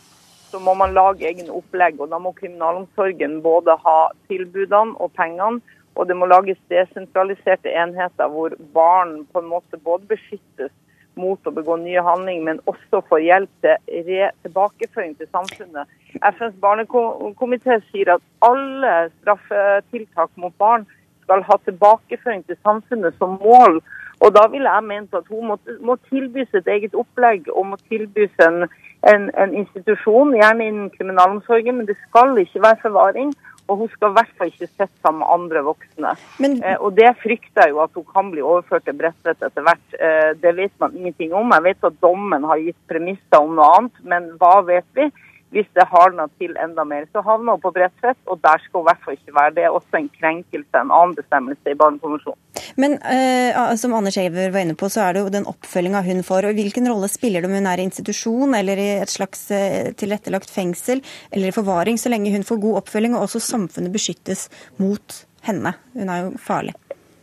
så 0.51 0.59
må 0.63 0.73
man 0.79 0.95
lage 0.95 1.27
egne 1.27 1.51
opplegg. 1.53 1.99
og 1.99 2.11
Da 2.11 2.19
må 2.19 2.33
kriminalomsorgen 2.37 3.41
både 3.43 3.75
ha 3.83 3.97
tilbudene 4.31 4.95
og 4.97 5.11
pengene. 5.17 5.61
Og 5.97 6.07
det 6.07 6.15
må 6.15 6.27
lages 6.29 6.59
desentraliserte 6.69 7.73
enheter 7.73 8.29
hvor 8.29 8.53
barn 8.73 9.23
på 9.33 9.41
en 9.41 9.49
måte 9.49 9.79
både 9.81 10.05
beskyttes 10.11 10.71
mot 11.17 11.49
å 11.49 11.53
begå 11.53 11.79
nye 11.81 12.03
handlinger, 12.05 12.43
men 12.45 12.59
også 12.69 13.01
får 13.09 13.23
hjelp 13.25 13.65
til 13.65 14.11
tilbakeføring 14.45 15.15
til 15.17 15.29
samfunnet. 15.33 15.89
FNs 16.21 16.59
barnekomité 16.61 17.79
sier 17.89 18.13
at 18.13 18.23
alle 18.45 18.93
straffetiltak 19.17 20.29
mot 20.37 20.53
barn 20.61 20.85
skal 21.27 21.43
ha 21.43 21.57
tilbakeføring 21.67 22.45
til 22.47 22.57
samfunnet 22.63 23.15
som 23.19 23.35
mål. 23.43 23.81
Og 24.23 24.33
da 24.33 24.47
ville 24.49 24.71
jeg 24.71 24.87
ment 24.87 25.13
at 25.13 25.27
hun 25.29 25.51
må, 25.51 25.57
må 25.85 25.97
tilbys 26.09 26.55
et 26.57 26.69
eget 26.71 26.95
opplegg 26.97 27.51
og 27.53 27.67
må 27.73 27.77
tilbys 27.91 28.33
en, 28.47 28.63
en, 29.11 29.27
en, 29.35 29.53
institusjon, 29.53 30.33
gjerne 30.39 30.71
innen 30.71 30.89
kriminalomsorgen, 30.95 31.77
men 31.77 31.89
det 31.89 31.99
skal 32.07 32.33
ikke 32.41 32.63
være 32.63 32.81
forvaring. 32.87 33.35
Og 33.67 33.81
hun 33.81 33.89
skal 33.91 34.13
i 34.13 34.15
hvert 34.15 34.29
fall 34.39 34.47
ikke 34.47 34.69
sitte 34.69 35.01
sammen 35.03 35.19
med 35.19 35.31
andre 35.35 35.61
voksne. 35.67 36.13
Men, 36.39 36.53
eh, 36.63 36.77
og 36.79 36.93
det 36.95 37.09
frykter 37.19 37.65
jeg 37.65 37.73
jo 37.73 37.81
at 37.83 37.97
hun 37.99 38.05
kan 38.13 38.29
bli 38.31 38.39
overført 38.39 38.85
til 38.87 38.95
Bredtvet 38.95 39.43
etter 39.43 39.65
hvert. 39.65 39.97
Eh, 39.99 40.29
det 40.39 40.53
vet 40.55 40.71
man 40.79 40.95
ingenting 40.95 41.35
om. 41.35 41.51
Jeg 41.51 41.65
vet 41.65 41.89
at 41.89 41.97
dommen 41.99 42.47
har 42.47 42.63
gitt 42.63 42.79
premisser 42.87 43.41
om 43.41 43.57
noe 43.59 43.67
annet, 43.75 43.99
men 44.07 44.29
hva 44.39 44.53
vet 44.69 44.87
vi? 44.95 45.09
Hvis 45.55 45.67
det 45.77 45.85
hardner 45.87 46.27
til 46.41 46.55
enda 46.59 46.83
mer. 46.87 47.05
Så 47.13 47.23
havner 47.23 47.55
hun 47.55 47.63
på 47.63 47.71
Bredtvet, 47.75 48.19
og 48.27 48.39
der 48.43 48.59
skal 48.63 48.79
hun 48.79 48.83
i 48.83 48.87
hvert 48.89 49.03
fall 49.03 49.17
ikke 49.17 49.35
være. 49.37 49.53
Det 49.55 49.63
er 49.63 49.75
også 49.75 49.99
en 49.99 50.09
krenkelse, 50.19 50.73
en 50.75 50.93
annen 50.99 51.15
bestemmelse 51.15 51.71
i 51.71 51.77
Barnekonvensjonen. 51.79 52.41
Men 52.81 52.97
eh, 53.01 53.75
som 53.79 53.95
Anders 53.97 54.17
Giæver 54.19 54.51
var 54.53 54.65
inne 54.65 54.75
på, 54.77 54.89
så 54.91 55.05
er 55.05 55.15
det 55.15 55.23
jo 55.23 55.33
den 55.33 55.47
oppfølginga 55.49 56.03
hun 56.05 56.23
får. 56.27 56.49
og 56.49 56.59
Hvilken 56.59 56.89
rolle 56.91 57.09
spiller 57.11 57.41
det 57.41 57.49
om 57.49 57.55
hun 57.57 57.69
er 57.69 57.79
i 57.79 57.87
institusjon 57.87 58.57
eller 58.57 58.81
i 58.81 58.89
et 58.97 59.13
slags 59.13 59.47
uh, 59.53 59.93
tilrettelagt 59.97 60.51
fengsel 60.51 61.01
eller 61.31 61.49
i 61.49 61.55
forvaring, 61.55 61.97
så 61.97 62.11
lenge 62.11 62.33
hun 62.35 62.45
får 62.47 62.59
god 62.65 62.81
oppfølging 62.83 63.15
og 63.15 63.25
også 63.27 63.41
samfunnet 63.43 63.93
beskyttes 63.93 64.47
mot 64.81 65.21
henne? 65.47 65.73
Hun 65.95 66.11
er 66.11 66.25
jo 66.25 66.33
farlig. 66.43 66.75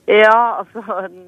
Ja, 0.09 0.61
altså 0.61 0.83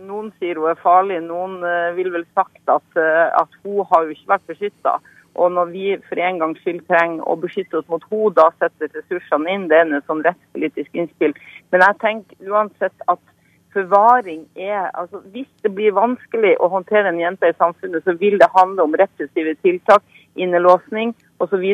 noen 0.08 0.32
sier 0.40 0.58
hun 0.60 0.72
er 0.72 0.80
farlig. 0.80 1.20
Noen 1.28 1.60
uh, 1.60 1.92
vil 1.98 2.10
vel 2.16 2.26
sagt 2.32 2.72
at, 2.72 2.88
at 2.96 3.60
hun 3.62 3.84
har 3.92 4.08
jo 4.08 4.16
ikke 4.16 4.32
vært 4.32 4.50
beskytta. 4.54 4.96
Og 5.36 5.52
når 5.52 5.70
vi 5.72 5.86
for 6.08 6.20
en 6.22 6.40
gangs 6.40 6.60
skyld 6.64 6.82
trenger 6.88 7.24
å 7.28 7.36
beskytte 7.40 7.80
oss 7.80 7.88
mot 7.92 8.04
henne, 8.10 8.34
da 8.36 8.48
setter 8.56 8.92
ressursene 8.96 9.52
inn. 9.52 9.68
Det 9.70 9.78
er 9.78 9.88
en 9.88 10.04
sånn 10.08 10.24
rettspolitisk 10.26 10.96
innspill. 10.96 11.36
Men 11.72 11.84
jeg 11.84 12.00
tenker 12.04 12.52
uansett 12.52 13.08
at 13.12 13.22
forvaring 13.76 14.46
er 14.56 14.88
altså 14.96 15.20
Hvis 15.32 15.50
det 15.62 15.74
blir 15.76 15.92
vanskelig 15.92 16.54
å 16.60 16.70
håndtere 16.72 17.10
en 17.12 17.20
jente 17.20 17.50
i 17.50 17.56
samfunnet, 17.60 18.04
så 18.04 18.16
vil 18.16 18.38
det 18.40 18.48
handle 18.54 18.86
om 18.86 18.96
repressive 18.96 19.54
tiltak, 19.60 20.02
innelåsning 20.36 21.12
osv. 21.44 21.64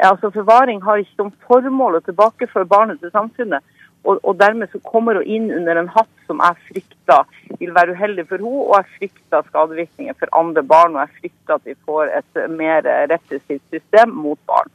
Altså, 0.00 0.30
forvaring 0.30 0.82
har 0.84 1.00
ikke 1.00 1.16
som 1.16 1.32
formål 1.48 1.98
å 1.98 2.04
tilbakeføre 2.08 2.68
barnet 2.68 3.00
til 3.00 3.12
samfunnet. 3.16 3.64
Og, 4.08 4.18
og, 4.22 4.32
dermed 4.40 4.70
så 4.72 4.80
kommer 4.80 5.20
hun 5.20 5.28
inn 5.28 5.50
under 5.52 5.76
en 5.76 5.90
hatt 5.92 6.10
som 6.26 6.40
jeg 6.40 6.56
frykter 6.70 7.38
vil 7.60 7.74
være 7.76 7.92
uheldig 7.96 8.26
for 8.30 8.40
henne, 8.40 8.66
og 8.66 8.76
jeg 8.78 8.92
frykter 8.96 9.48
skadevirkninger 9.50 10.16
for 10.18 10.36
andre 10.40 10.64
barn. 10.64 10.96
Og 10.96 11.02
jeg 11.04 11.16
frykter 11.20 11.58
at 11.58 11.66
vi 11.68 11.78
får 11.86 12.12
et 12.20 12.44
mer 12.56 12.86
repressivt 13.12 13.64
system 13.74 14.14
mot 14.24 14.40
barn. 14.48 14.72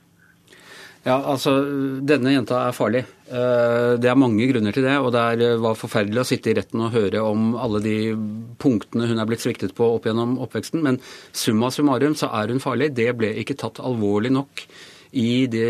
Ja, 1.05 1.19
altså, 1.21 1.51
Denne 2.01 2.31
jenta 2.33 2.63
er 2.65 2.73
farlig. 2.73 3.03
Eh, 3.29 3.91
det 4.01 4.09
er 4.09 4.17
mange 4.17 4.47
grunner 4.49 4.73
til 4.73 4.87
det. 4.87 4.95
Og 4.97 5.11
det 5.13 5.51
var 5.61 5.77
forferdelig 5.77 6.23
å 6.23 6.25
sitte 6.25 6.49
i 6.49 6.55
retten 6.57 6.81
og 6.81 6.95
høre 6.97 7.21
om 7.21 7.53
alle 7.61 7.81
de 7.83 7.97
punktene 8.61 9.09
hun 9.11 9.21
er 9.21 9.29
blitt 9.29 9.45
sviktet 9.45 9.75
på 9.77 9.91
opp 9.97 10.09
gjennom 10.09 10.39
oppveksten. 10.41 10.81
Men 10.85 10.97
summa 11.29 11.69
summarum 11.73 12.17
så 12.17 12.31
er 12.33 12.53
hun 12.53 12.63
farlig. 12.63 12.95
Det 12.97 13.11
ble 13.17 13.35
ikke 13.41 13.57
tatt 13.61 13.81
alvorlig 13.85 14.33
nok 14.33 14.65
i 15.15 15.45
de 15.47 15.65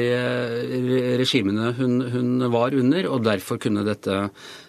regimene 1.19 1.73
hun, 1.77 1.99
hun 2.11 2.51
var 2.51 2.73
under, 2.73 3.07
og 3.13 3.23
derfor 3.25 3.59
kunne 3.61 3.83
dette 3.85 4.15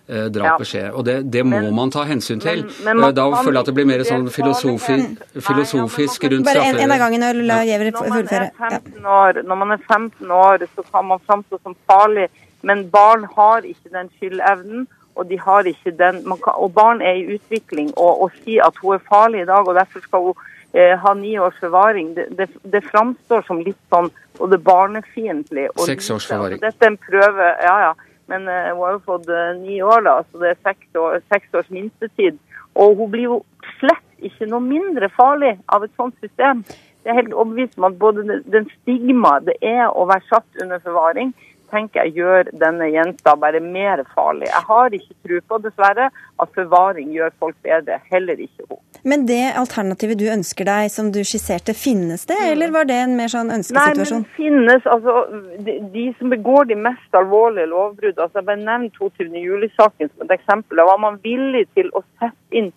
eh, 0.09 0.27
drapet 0.33 0.69
skje. 0.69 0.83
Og 0.93 1.05
det, 1.09 1.17
det 1.33 1.45
må 1.47 1.61
Men- 1.63 1.75
man 1.75 1.91
ta 1.91 2.05
hensyn 2.05 2.41
til. 2.41 2.65
men- 2.85 2.97
men 3.01 3.05
Eh, 3.09 3.13
da 3.13 3.25
føler 3.43 3.53
jeg 3.53 3.61
at 3.61 3.67
det 3.67 3.75
blir 3.75 3.87
mer 3.87 4.05
sånn 4.05 4.29
filosofi, 4.31 4.99
filosofisk 5.41 6.25
rundt 6.31 6.45
Bare 6.45 6.65
en, 6.67 6.77
en 6.77 6.91
av 6.93 6.99
gangen 6.99 7.21
la 7.47 7.57
man, 7.65 8.13
fullføre. 8.13 8.51
15 8.59 9.05
år, 9.05 9.43
når 9.45 9.57
man 9.57 9.71
er 9.73 9.79
15 9.89 10.31
år, 10.31 10.59
så 10.77 10.83
kan 10.93 11.05
man 11.07 11.19
framstå 11.29 11.59
som 11.63 11.75
farlig, 11.89 12.29
men 12.63 12.89
barn 12.91 13.25
har 13.37 13.63
ikke 13.63 13.91
den 13.93 14.11
skyldevnen. 14.19 14.87
Og, 15.17 15.27
de 15.31 15.39
har 15.39 15.63
ikke 15.65 15.97
den, 15.97 16.29
man 16.29 16.37
kan, 16.45 16.53
og 16.57 16.75
barn 16.75 17.01
er 17.01 17.15
i 17.17 17.39
utvikling. 17.39 17.89
Og 17.97 18.21
å 18.25 18.31
si 18.45 18.59
at 18.59 18.75
hun 18.83 18.95
er 18.97 18.99
farlig 19.11 19.41
i 19.43 19.47
dag, 19.47 19.67
og 19.67 19.75
derfor 19.75 20.03
skal 20.03 20.21
hun 20.21 20.35
eh, 20.37 20.56
ha 21.03 21.15
ni 21.15 21.39
års 21.41 21.57
forvaring, 21.61 22.15
det, 22.17 22.27
det, 22.39 22.49
det 22.63 22.83
framstår 22.85 23.45
som 23.47 23.63
litt 23.65 23.79
sånn 23.93 24.11
både 24.39 24.59
barnefiendtlig 24.61 25.69
og 25.75 25.87
Seks 25.89 26.11
års 26.13 26.27
forvaring. 26.29 26.59
Altså, 26.61 26.67
dette 26.69 26.85
er 26.89 26.93
en 26.93 26.99
prøve, 27.09 27.47
ja 27.65 27.77
ja. 27.87 27.93
Men 28.29 28.49
eh, 28.51 28.73
hun 28.75 28.83
har 28.83 28.97
jo 28.97 29.03
fått 29.07 29.29
eh, 29.31 29.53
ni 29.61 29.79
år, 29.83 30.03
da, 30.03 30.17
så 30.27 30.43
det 30.43 30.51
er 30.51 30.59
seks, 30.67 30.89
år, 30.99 31.21
seks 31.33 31.55
års 31.55 31.69
minstetid. 31.71 32.41
Og 32.75 32.97
hun 32.99 33.11
blir 33.13 33.29
jo 33.29 33.37
slett 33.79 34.03
ikke 34.27 34.49
noe 34.51 34.61
mindre 34.65 35.09
farlig 35.15 35.55
av 35.73 35.85
et 35.87 35.93
sånt 35.97 36.17
system. 36.25 36.65
Det 37.05 37.13
er 37.13 37.21
helt 37.21 37.35
overbevist 37.37 37.79
om 37.79 37.87
at 37.87 37.99
både 38.01 38.25
den- 38.27 38.43
den 38.51 38.67
stigma 38.81 39.37
det 39.47 39.55
er 39.63 39.87
å 39.87 40.09
være 40.11 40.27
satt 40.29 40.63
under 40.63 40.83
forvaring, 40.83 41.31
tenker 41.73 42.05
jeg 42.05 42.17
gjør 42.21 42.51
denne 42.61 42.89
jenta 42.93 43.37
bare 43.39 43.61
mer 43.61 44.03
farlig. 44.15 44.49
Jeg 44.51 44.65
har 44.69 44.97
ikke 44.97 45.17
tro 45.27 45.41
på, 45.51 45.59
dessverre, 45.67 46.09
at 46.43 46.53
forvaring 46.59 47.13
gjør 47.15 47.35
folk 47.43 47.57
bedre. 47.67 47.99
Heller 48.13 48.41
ikke 48.47 48.67
hun. 48.69 48.81
Men 49.07 49.27
det 49.29 49.53
alternativet 49.55 50.19
du 50.19 50.25
ønsker 50.33 50.67
deg, 50.67 50.89
som 50.91 51.13
du 51.15 51.21
skisserte, 51.27 51.77
finnes 51.79 52.27
det, 52.27 52.39
eller 52.53 52.73
var 52.75 52.89
det 52.89 52.97
en 53.05 53.15
mer 53.19 53.31
sånn 53.31 53.53
ønskesituasjon? 53.55 54.25
Nei, 54.25 54.25
men 54.25 54.25
det 54.25 54.39
finnes 54.39 54.89
altså 54.91 55.15
de, 55.69 55.77
de 55.95 56.07
som 56.19 56.33
begår 56.33 56.73
de 56.73 56.81
mest 56.89 57.21
alvorlige 57.21 57.71
lovbrudd. 57.71 58.19
altså 58.19 58.41
Jeg 58.41 58.49
bare 58.51 58.65
nevnt 58.65 58.99
22. 58.99 59.31
juli-saken 59.45 60.11
som 60.11 60.27
et 60.27 60.37
eksempel. 60.41 60.83
Da 60.83 60.89
var 60.91 60.99
man 61.03 61.21
villig 61.23 61.67
til 61.79 61.93
å 61.95 62.03
sette 62.19 62.59
inn 62.59 62.73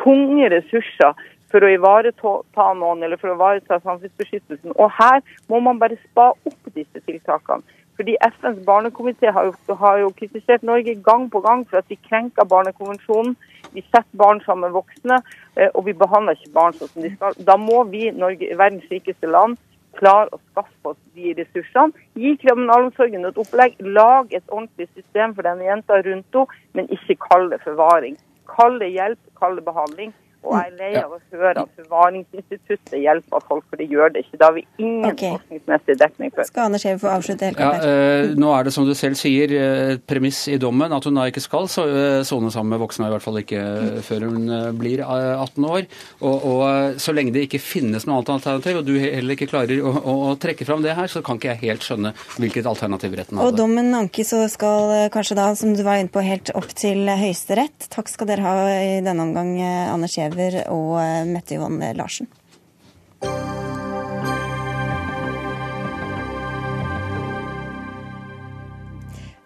tunge 0.00 0.48
ressurser 0.50 1.14
for 1.54 1.62
å 1.62 1.70
ivareta 1.70 2.66
noen 2.80 3.04
eller 3.06 3.20
for 3.20 3.30
å 3.30 3.36
ivareta 3.38 3.78
samfunnsbeskyttelsen. 3.84 4.74
Og 4.74 4.90
her 4.96 5.22
må 5.52 5.60
man 5.62 5.78
bare 5.78 6.00
spa 6.02 6.32
opp 6.34 6.72
disse 6.74 7.02
tiltakene. 7.06 7.62
Fordi 7.96 8.16
FNs 8.26 8.64
barnekomité 8.66 9.30
har 9.30 9.52
har 9.82 9.98
jo 9.98 10.08
kritisert 10.18 10.62
Norge 10.62 10.94
gang 10.94 11.30
på 11.30 11.40
gang 11.40 11.66
for 11.68 11.76
at 11.78 11.88
vi 11.88 11.98
krenker 12.08 12.44
barnekonvensjonen. 12.44 13.36
Vi 13.74 13.80
setter 13.80 14.18
barn 14.18 14.40
sammen 14.40 14.60
med 14.60 14.70
voksne, 14.70 15.22
eh, 15.56 15.68
og 15.74 15.86
vi 15.86 15.92
behandler 15.92 16.34
ikke 16.34 16.52
barn 16.54 16.72
sånn 16.72 16.88
som 16.88 17.02
de 17.02 17.10
skal. 17.16 17.32
Da 17.46 17.56
må 17.56 17.84
vi, 17.84 18.10
Norge, 18.10 18.58
verdens 18.58 18.90
rikeste 18.90 19.26
land, 19.26 19.58
klare 19.98 20.28
å 20.32 20.40
skaffe 20.50 20.90
oss 20.90 21.00
de 21.14 21.34
ressursene. 21.38 21.92
Gi 22.18 22.36
kriminalomsorgen 22.42 23.24
et 23.24 23.38
opplegg. 23.38 23.78
Lag 23.80 24.32
et 24.32 24.46
ordentlig 24.48 24.88
system 24.94 25.34
for 25.34 25.46
denne 25.46 25.64
jenta 25.64 26.02
rundt 26.02 26.38
henne, 26.38 26.60
men 26.74 26.90
ikke 26.90 27.18
kall 27.28 27.50
det 27.50 27.62
forvaring. 27.62 28.18
Kall 28.50 28.78
det 28.78 28.90
hjelp, 28.94 29.18
kall 29.38 29.56
det 29.56 29.64
behandling. 29.64 30.12
Og 30.44 30.54
jeg 30.58 30.70
er 30.70 30.76
lei 30.78 30.90
av 31.00 31.12
å 31.14 31.18
høre 31.32 31.62
at 31.64 31.70
forvaringsinstituttet 31.80 32.96
hjelper 33.00 33.44
folk, 33.48 33.64
for 33.70 33.80
det 33.80 33.86
gjør 33.90 34.12
det 34.14 34.24
ikke. 34.24 34.38
Det 34.40 34.46
har 34.46 34.54
vi 34.56 34.64
ingen 34.78 35.10
okay. 35.10 35.34
forskningsmessig 35.36 35.96
dekning 36.00 36.32
for. 36.34 36.48
Skal 36.48 36.68
Anders 36.68 36.84
Heve 36.88 37.00
få 37.02 37.10
avslutte 37.12 37.48
helt 37.48 37.60
Ja, 37.60 37.70
kort 37.72 37.84
her? 37.84 38.22
eh, 38.28 38.34
nå 38.40 38.50
er 38.54 38.68
det 38.68 38.74
som 38.76 38.86
du 38.88 38.94
selv 38.98 39.18
sier, 39.20 39.52
eh, 39.56 39.94
et 39.94 40.06
premiss 40.06 40.44
i 40.52 40.58
dommen 40.60 40.92
at 40.92 41.04
hun 41.04 41.16
da 41.20 41.26
ikke 41.30 41.42
skal 41.44 41.68
så- 41.68 41.88
eh, 41.88 42.22
sone 42.22 42.50
sammen 42.52 42.74
med 42.74 42.80
voksne, 42.80 43.08
i 43.08 43.14
hvert 43.14 43.24
fall 43.24 43.40
ikke 43.40 43.62
eh, 43.62 44.00
før 44.04 44.28
hun 44.30 44.48
eh, 44.50 44.70
blir 44.72 45.00
eh, 45.00 45.42
18 45.42 45.64
år. 45.64 45.88
Og, 46.20 46.46
og 46.52 46.62
eh, 46.68 46.98
så 47.00 47.14
lenge 47.16 47.32
det 47.34 47.48
ikke 47.48 47.60
finnes 47.60 48.06
noe 48.06 48.20
annet 48.20 48.32
alternativ, 48.36 48.78
og 48.78 48.84
du 48.88 48.94
heller 48.98 49.36
ikke 49.36 49.50
klarer 49.50 49.80
å, 49.80 49.92
å, 49.92 50.16
å 50.32 50.38
trekke 50.40 50.68
fram 50.68 50.84
det 50.84 50.94
her, 50.94 51.08
så 51.08 51.22
kan 51.24 51.40
ikke 51.40 51.54
jeg 51.54 51.64
helt 51.70 51.88
skjønne 51.88 52.14
hvilket 52.38 52.68
alternativ 52.68 53.16
retten 53.16 53.40
Og 53.40 53.56
dommen 53.56 53.92
ankes 53.96 54.32
og 54.36 54.48
skal 54.52 54.92
eh, 54.92 55.08
kanskje 55.14 55.36
da, 55.40 55.50
som 55.56 55.74
du 55.74 55.82
var 55.82 56.00
inne 56.02 56.12
på, 56.12 56.22
helt 56.24 56.52
opp 56.54 56.70
til 56.76 57.08
Høyesterett. 57.08 57.88
Takk 57.90 58.08
skal 58.12 58.28
dere 58.28 58.44
ha 58.44 58.56
i 58.74 59.00
denne 59.04 59.24
omgang, 59.24 59.56
Anders 59.64 60.14
Anders 60.14 60.18
Giæver 60.34 60.64
og 60.70 60.98
eh, 60.98 61.26
Mette 61.26 61.54
Johan 61.54 61.96
Larsen. 61.96 62.28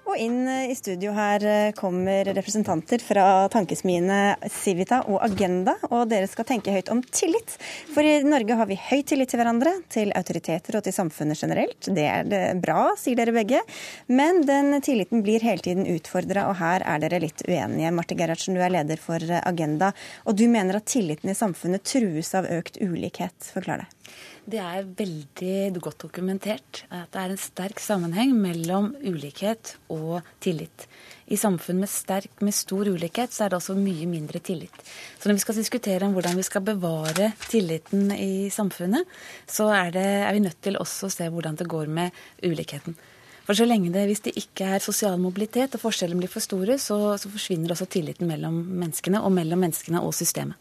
Og 0.08 0.16
inn 0.16 0.46
eh, 0.48 0.70
i 0.72 0.76
studio 0.76 1.12
her 1.12 1.42
eh, 1.44 1.70
kommer 1.76 2.30
representanter 2.32 3.02
fra 3.04 3.24
tankesmiene 3.52 4.38
Civita 4.48 5.02
og 5.04 5.20
Agenda, 5.26 5.74
og 5.90 6.06
dere 6.08 6.28
skal 6.30 6.46
tenke 6.48 6.72
høyt 6.72 6.88
om 6.94 7.02
tillit. 7.04 7.58
For 7.92 8.06
i 8.06 8.22
Norge 8.24 8.56
har 8.56 8.70
vi 8.70 8.78
høy 8.80 9.02
tillit 9.04 9.28
til 9.28 9.42
hverandre, 9.42 9.74
til 9.92 10.14
autoriteter 10.16 10.78
og 10.78 10.86
til 10.86 10.96
samfunnet 10.96 11.42
generelt. 11.42 11.90
Det 11.92 12.06
er 12.08 12.24
det 12.30 12.42
bra, 12.64 12.94
sier 12.96 13.20
dere 13.20 13.36
begge. 13.36 13.60
Men 14.08 14.40
den 14.48 14.78
tilliten 14.84 15.20
blir 15.26 15.44
hele 15.44 15.64
tiden 15.64 15.84
utfordra, 15.92 16.46
og 16.48 16.56
her 16.62 16.86
er 16.88 17.04
dere 17.04 17.20
litt 17.26 17.44
uenige. 17.44 17.92
Marte 17.92 18.16
Gerhardsen, 18.16 18.56
du 18.56 18.64
er 18.64 18.72
leder 18.78 19.02
for 19.02 19.20
eh, 19.20 19.44
Agenda, 19.44 19.92
og 20.24 20.40
du 20.40 20.46
mener 20.48 20.80
at 20.80 20.88
tilliten 20.88 21.28
i 21.28 21.36
samfunnet 21.36 21.84
trues 21.84 22.32
av 22.38 22.48
økt 22.48 22.80
ulikhet. 22.80 23.52
Forklar 23.52 23.84
deg. 23.84 24.16
Det 24.48 24.60
er 24.64 24.86
veldig 24.96 25.80
godt 25.84 26.06
dokumentert 26.06 26.86
at 26.88 27.10
det 27.12 27.20
er 27.20 27.32
en 27.34 27.40
sterk 27.40 27.80
sammenheng 27.84 28.30
mellom 28.32 28.94
ulikhet 29.04 29.74
og 29.92 30.22
tillit. 30.40 30.86
I 31.28 31.36
samfunn 31.36 31.82
med, 31.82 31.90
sterk, 31.92 32.30
med 32.40 32.56
stor 32.56 32.88
ulikhet 32.88 33.34
så 33.34 33.44
er 33.44 33.52
det 33.52 33.58
også 33.58 33.76
mye 33.76 34.06
mindre 34.08 34.40
tillit. 34.40 34.72
Så 35.20 35.28
når 35.28 35.36
vi 35.36 35.42
skal 35.42 35.58
diskutere 35.58 36.06
om 36.06 36.14
hvordan 36.16 36.38
vi 36.40 36.46
skal 36.48 36.64
bevare 36.64 37.34
tilliten 37.44 38.08
i 38.16 38.48
samfunnet, 38.54 39.04
så 39.44 39.68
er, 39.68 39.92
det, 39.92 40.06
er 40.24 40.32
vi 40.32 40.40
nødt 40.46 40.62
til 40.64 40.80
også 40.80 41.10
å 41.10 41.12
se 41.12 41.28
hvordan 41.34 41.58
det 41.60 41.68
går 41.68 41.92
med 41.98 42.16
ulikheten. 42.40 42.96
For 43.44 43.56
så 43.56 43.66
lenge 43.68 43.92
det, 43.92 44.06
Hvis 44.08 44.24
det 44.24 44.36
ikke 44.40 44.64
er 44.76 44.84
sosial 44.84 45.20
mobilitet 45.20 45.76
og 45.76 45.84
forskjellene 45.84 46.24
blir 46.24 46.32
for 46.32 46.44
store, 46.44 46.78
så, 46.80 47.18
så 47.20 47.28
forsvinner 47.28 47.76
også 47.76 47.88
tilliten 47.92 48.28
mellom 48.28 48.56
menneskene 48.80 49.20
og 49.20 49.32
mellom 49.36 49.60
menneskene 49.60 50.00
og 50.00 50.16
systemet. 50.16 50.56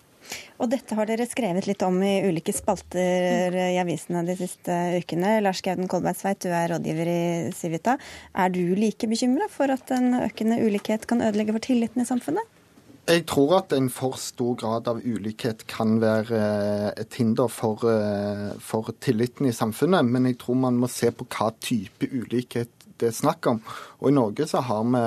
Og 0.58 0.72
dette 0.72 0.98
har 0.98 1.10
dere 1.10 1.28
skrevet 1.30 1.68
litt 1.70 1.84
om 1.86 2.00
i 2.02 2.20
ulike 2.26 2.54
spalter 2.56 3.54
i 3.54 3.78
avisene 3.82 4.26
de 4.28 4.38
siste 4.40 4.76
ukene. 4.98 5.38
Lars 5.46 5.62
Gauden 5.66 5.90
Kolbergsveit, 5.92 6.42
du 6.44 6.50
er 6.50 6.72
rådgiver 6.74 7.12
i 7.12 7.22
Civita. 7.56 7.98
Er 8.34 8.54
du 8.54 8.62
like 8.78 9.10
bekymra 9.10 9.50
for 9.54 9.74
at 9.74 9.92
en 9.96 10.24
økende 10.24 10.60
ulikhet 10.64 11.08
kan 11.10 11.22
ødelegge 11.22 11.56
for 11.58 11.70
tilliten 11.70 12.04
i 12.04 12.10
samfunnet? 12.10 12.54
Jeg 13.08 13.24
tror 13.24 13.54
at 13.62 13.72
en 13.72 13.86
for 13.88 14.18
stor 14.20 14.58
grad 14.60 14.88
av 14.92 14.98
ulikhet 15.00 15.62
kan 15.72 15.94
være 16.02 16.36
eh, 16.36 16.88
et 17.00 17.16
hinder 17.16 17.48
for, 17.48 17.80
eh, 17.88 18.50
for 18.60 18.92
tilliten 19.00 19.48
i 19.48 19.54
samfunnet, 19.56 20.04
men 20.04 20.28
jeg 20.28 20.36
tror 20.42 20.58
man 20.60 20.80
må 20.82 20.90
se 20.92 21.14
på 21.16 21.24
hva 21.32 21.54
type 21.64 22.10
ulikhet 22.12 22.77
det 23.00 23.10
er 23.12 23.16
snakk 23.16 23.48
om. 23.50 23.62
Og 24.02 24.10
I 24.10 24.16
Norge 24.18 24.48
så 24.50 24.62
har 24.66 24.84
vi 24.88 25.04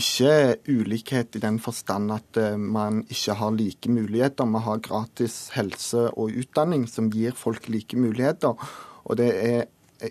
ikke 0.00 0.32
ulikhet 0.68 1.38
i 1.38 1.42
den 1.42 1.60
forstand 1.62 2.12
at 2.14 2.40
eh, 2.40 2.56
man 2.56 3.04
ikke 3.08 3.38
har 3.40 3.56
like 3.56 3.92
muligheter. 3.92 4.50
Vi 4.52 4.64
har 4.66 4.84
gratis 4.84 5.38
helse 5.56 6.08
og 6.12 6.36
utdanning 6.36 6.86
som 6.90 7.10
gir 7.12 7.36
folk 7.36 7.68
like 7.72 7.98
muligheter. 7.98 8.54
Og 9.06 9.18
det 9.20 9.32
er 9.36 9.66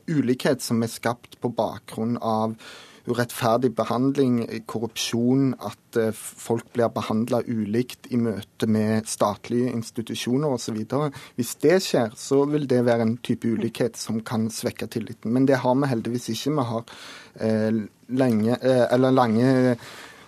ulikhet 0.09 0.63
som 0.65 0.83
er 0.83 0.91
skapt 0.91 1.39
på 1.41 1.51
bakgrunn 1.53 2.17
av 2.21 2.55
urettferdig 3.05 3.71
behandling, 3.77 4.39
korrupsjon, 4.69 5.53
at 5.63 5.99
eh, 5.99 6.11
folk 6.15 6.67
blir 6.73 6.89
behandla 6.93 7.41
ulikt 7.45 8.09
i 8.13 8.19
møte 8.21 8.69
med 8.69 9.09
statlige 9.09 9.71
institusjoner 9.73 10.55
osv. 10.55 10.81
Hvis 11.37 11.55
det 11.63 11.79
skjer, 11.85 12.15
så 12.17 12.43
vil 12.49 12.67
det 12.69 12.83
være 12.87 13.05
en 13.05 13.17
type 13.25 13.49
ulikhet 13.49 13.99
som 13.99 14.21
kan 14.25 14.49
svekke 14.53 14.89
tilliten. 14.91 15.33
Men 15.35 15.47
det 15.49 15.61
har 15.63 15.77
vi 15.77 15.91
heldigvis 15.91 16.31
ikke. 16.33 16.55
Vi 16.57 16.67
har 16.71 16.83
eh, 17.39 17.81
lenge, 18.23 18.57
eh, 18.61 18.85
eller 18.89 19.15
lange 19.15 19.77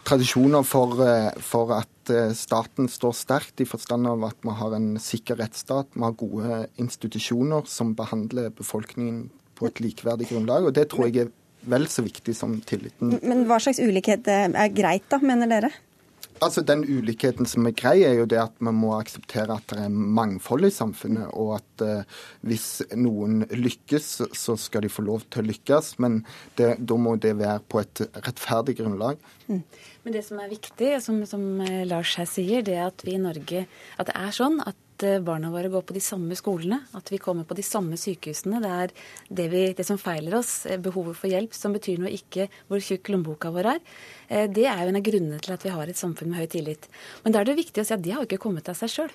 tradisjoner 0.07 0.63
for, 0.63 1.01
eh, 1.03 1.31
for 1.43 1.73
at 1.79 1.89
staten 2.39 2.87
står 2.87 3.11
sterkt, 3.19 3.59
i 3.59 3.67
forstand 3.67 4.07
av 4.07 4.21
at 4.23 4.37
vi 4.39 4.53
har 4.55 4.75
en 4.77 4.93
sikker 4.95 5.41
rettsstat. 5.41 5.89
Vi 5.91 6.05
har 6.05 6.13
gode 6.15 6.61
institusjoner 6.79 7.67
som 7.67 7.91
behandler 7.99 8.47
befolkningen 8.55 9.25
på 9.57 9.67
et 9.67 9.81
likeverdig 9.83 10.29
grunnlag. 10.29 10.65
og 10.69 10.73
Det 10.73 10.87
tror 10.89 11.09
jeg 11.09 11.25
er 11.25 11.33
vel 11.69 11.89
så 11.91 12.05
viktig 12.05 12.35
som 12.35 12.57
tilliten. 12.67 13.17
Men 13.23 13.45
hva 13.49 13.59
slags 13.63 13.81
ulikhet 13.83 14.27
eh, 14.31 14.47
er 14.47 14.73
greit, 14.75 15.07
da, 15.11 15.21
mener 15.23 15.51
dere? 15.51 15.73
Altså 16.43 16.61
Den 16.61 16.83
ulikheten 16.85 17.47
som 17.49 17.65
er 17.65 17.73
grei, 17.77 17.95
er 18.05 18.19
jo 18.19 18.27
det 18.29 18.37
at 18.37 18.59
man 18.63 18.77
må 18.77 18.91
akseptere 18.97 19.55
at 19.57 19.71
det 19.71 19.79
er 19.87 19.93
mangfold 19.93 20.67
i 20.67 20.73
samfunnet, 20.73 21.31
og 21.33 21.55
at 21.57 21.85
eh, 21.85 22.17
hvis 22.45 22.67
noen 22.93 23.41
lykkes, 23.49 24.09
så 24.37 24.57
skal 24.59 24.85
de 24.85 24.91
få 24.93 25.05
lov 25.07 25.25
til 25.31 25.41
å 25.41 25.47
lykkes. 25.47 25.95
Men 26.03 26.21
det, 26.59 26.75
da 26.77 26.99
må 27.01 27.15
det 27.21 27.33
være 27.39 27.63
på 27.65 27.81
et 27.81 28.03
rettferdig 28.27 28.77
grunnlag. 28.81 29.21
Mm. 29.47 29.63
Men 30.05 30.17
det 30.17 30.25
som 30.27 30.41
er 30.43 30.51
viktig, 30.51 30.91
som, 31.03 31.23
som 31.29 31.47
eh, 31.65 31.85
Lars 31.89 32.13
her 32.21 32.29
sier, 32.29 32.65
det 32.65 32.77
er 32.77 32.91
at 32.91 33.05
vi 33.07 33.17
i 33.17 33.21
Norge 33.21 33.65
At 33.97 34.11
det 34.11 34.19
er 34.19 34.35
sånn 34.35 34.61
at 34.61 34.77
eh, 35.05 35.19
barna 35.23 35.51
våre 35.53 35.69
går 35.73 35.83
på 35.87 35.95
de 35.95 36.01
samme 36.03 36.35
skolene, 36.39 36.79
at 36.97 37.11
vi 37.11 37.19
kommer 37.21 37.45
på 37.47 37.57
de 37.57 37.65
samme 37.65 37.99
sykehusene. 37.99 38.61
Det 38.63 38.71
er 38.71 38.93
det, 39.29 39.47
vi, 39.53 39.63
det 39.77 39.85
som 39.87 39.99
feiler 40.01 40.37
oss, 40.39 40.65
eh, 40.65 40.79
behovet 40.81 41.19
for 41.19 41.31
hjelp, 41.31 41.53
som 41.53 41.75
betyr 41.75 42.01
noe, 42.01 42.13
ikke 42.13 42.49
hvor 42.67 42.83
tjukk 42.83 43.13
lommeboka 43.13 43.53
vår 43.53 43.73
er. 43.75 43.83
Det 44.51 44.65
er 44.67 44.81
jo 44.83 44.91
en 44.91 44.99
av 44.99 45.05
grunnene 45.05 45.39
til 45.39 45.53
at 45.55 45.63
vi 45.63 45.71
har 45.71 45.87
et 45.87 45.99
samfunn 45.99 46.33
med 46.33 46.41
høy 46.41 46.49
tillit. 46.51 46.89
Men 47.23 47.35
da 47.35 47.39
er 47.39 47.47
det 47.47 47.59
viktig 47.61 47.83
å 47.83 47.87
si 47.87 47.95
at 47.95 48.03
de 48.03 48.11
har 48.11 48.23
jo 48.23 48.27
ikke 48.27 48.41
kommet 48.43 48.67
av 48.67 48.75
seg 48.75 48.91
sjøl. 48.91 49.13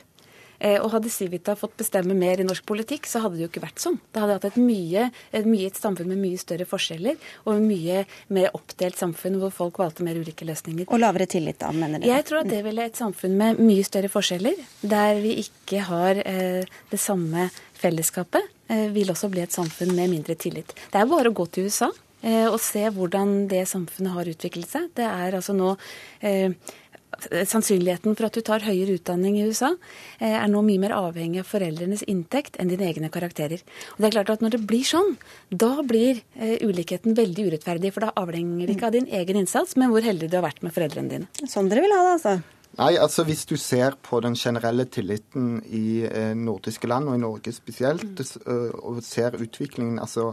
Eh, 0.62 0.78
og 0.78 0.92
hadde 0.94 1.10
Civita 1.10 1.56
fått 1.58 1.74
bestemme 1.80 2.14
mer 2.14 2.38
i 2.38 2.46
norsk 2.46 2.64
politikk, 2.68 3.08
så 3.10 3.24
hadde 3.24 3.38
det 3.38 3.46
jo 3.46 3.50
ikke 3.50 3.64
vært 3.64 3.82
sånn. 3.82 3.98
Det 4.14 4.22
hadde 4.22 4.36
hatt 4.38 4.46
et 4.52 4.58
mye, 4.62 5.08
et, 5.34 5.48
mye, 5.48 5.70
et 5.72 5.80
samfunn 5.80 6.12
med 6.12 6.20
mye 6.22 6.38
større 6.38 6.66
forskjeller 6.70 7.18
og 7.50 7.64
mye 7.64 8.04
mer 8.30 8.52
oppdelt 8.54 9.00
samfunn 9.00 9.40
hvor 9.42 9.50
folk 9.54 9.80
valgte 9.82 10.06
mer 10.06 10.20
ulike 10.22 10.46
løsninger. 10.46 10.86
Og 10.86 11.02
lavere 11.02 11.26
tillit 11.30 11.58
da, 11.62 11.72
mener 11.74 11.98
dere? 11.98 12.12
Jeg 12.12 12.28
tror 12.28 12.44
at 12.44 12.52
det 12.52 12.62
ville 12.68 12.86
et 12.86 13.00
samfunn 13.00 13.34
med 13.40 13.58
mye 13.62 13.88
større 13.88 14.12
forskjeller, 14.12 14.62
der 14.94 15.18
vi 15.24 15.34
ikke 15.42 15.82
har 15.88 16.22
eh, 16.22 16.78
det 16.92 17.02
samme 17.02 17.48
fellesskapet, 17.82 18.46
eh, 18.70 18.86
vil 18.94 19.10
også 19.10 19.32
bli 19.32 19.42
et 19.42 19.54
samfunn 19.54 19.96
med 19.98 20.14
mindre 20.14 20.38
tillit. 20.38 20.76
Det 20.92 21.00
er 21.00 21.10
bare 21.10 21.32
å 21.32 21.36
gå 21.42 21.48
til 21.50 21.66
USA 21.66 21.90
eh, 22.22 22.46
og 22.46 22.60
se 22.62 22.84
hvordan 22.94 23.48
det 23.50 23.64
samfunnet 23.70 24.14
har 24.14 24.30
utviklet 24.30 24.70
seg. 24.70 24.88
Det 24.94 25.08
er 25.08 25.38
altså 25.38 25.56
nå 25.58 25.74
eh, 26.22 26.54
Sannsynligheten 27.20 28.16
for 28.16 28.28
at 28.28 28.36
du 28.36 28.42
tar 28.44 28.64
høyere 28.66 28.96
utdanning 28.98 29.36
i 29.38 29.44
USA, 29.48 29.72
eh, 30.18 30.36
er 30.38 30.48
nå 30.50 30.62
mye 30.66 30.80
mer 30.82 30.94
avhengig 30.96 31.42
av 31.42 31.50
foreldrenes 31.50 32.04
inntekt 32.10 32.58
enn 32.58 32.72
dine 32.72 32.88
egne 32.88 33.10
karakterer. 33.12 33.62
Og 33.94 34.02
det 34.02 34.10
er 34.10 34.16
klart 34.16 34.30
at 34.30 34.42
Når 34.42 34.56
det 34.56 34.66
blir 34.66 34.82
sånn, 34.82 35.16
da 35.50 35.82
blir 35.82 36.22
eh, 36.36 36.58
ulikheten 36.66 37.14
veldig 37.14 37.52
urettferdig. 37.52 37.92
For 37.92 38.00
da 38.00 38.12
avhenger 38.16 38.66
det 38.66 38.76
ikke 38.76 38.88
av 38.90 38.96
din 38.96 39.06
egen 39.06 39.36
innsats, 39.36 39.76
men 39.76 39.90
hvor 39.90 40.02
heldig 40.02 40.30
du 40.30 40.36
har 40.36 40.48
vært 40.48 40.62
med 40.62 40.74
foreldrene 40.74 41.08
dine. 41.08 41.46
Sånn 41.46 41.70
dere 41.70 41.84
vil 41.84 41.94
ha 41.94 42.02
det, 42.02 42.16
altså? 42.18 42.42
Nei, 42.78 42.96
altså 42.96 43.24
Hvis 43.28 43.44
du 43.44 43.56
ser 43.60 43.98
på 44.00 44.18
den 44.24 44.34
generelle 44.34 44.86
tilliten 44.88 45.60
i 45.68 46.02
eh, 46.08 46.32
nordiske 46.34 46.88
land, 46.88 47.10
og 47.10 47.18
i 47.18 47.22
Norge 47.22 47.52
spesielt, 47.52 48.18
mm. 48.18 48.80
og 48.80 49.02
ser 49.04 49.36
utviklingen 49.36 50.00
altså 50.00 50.32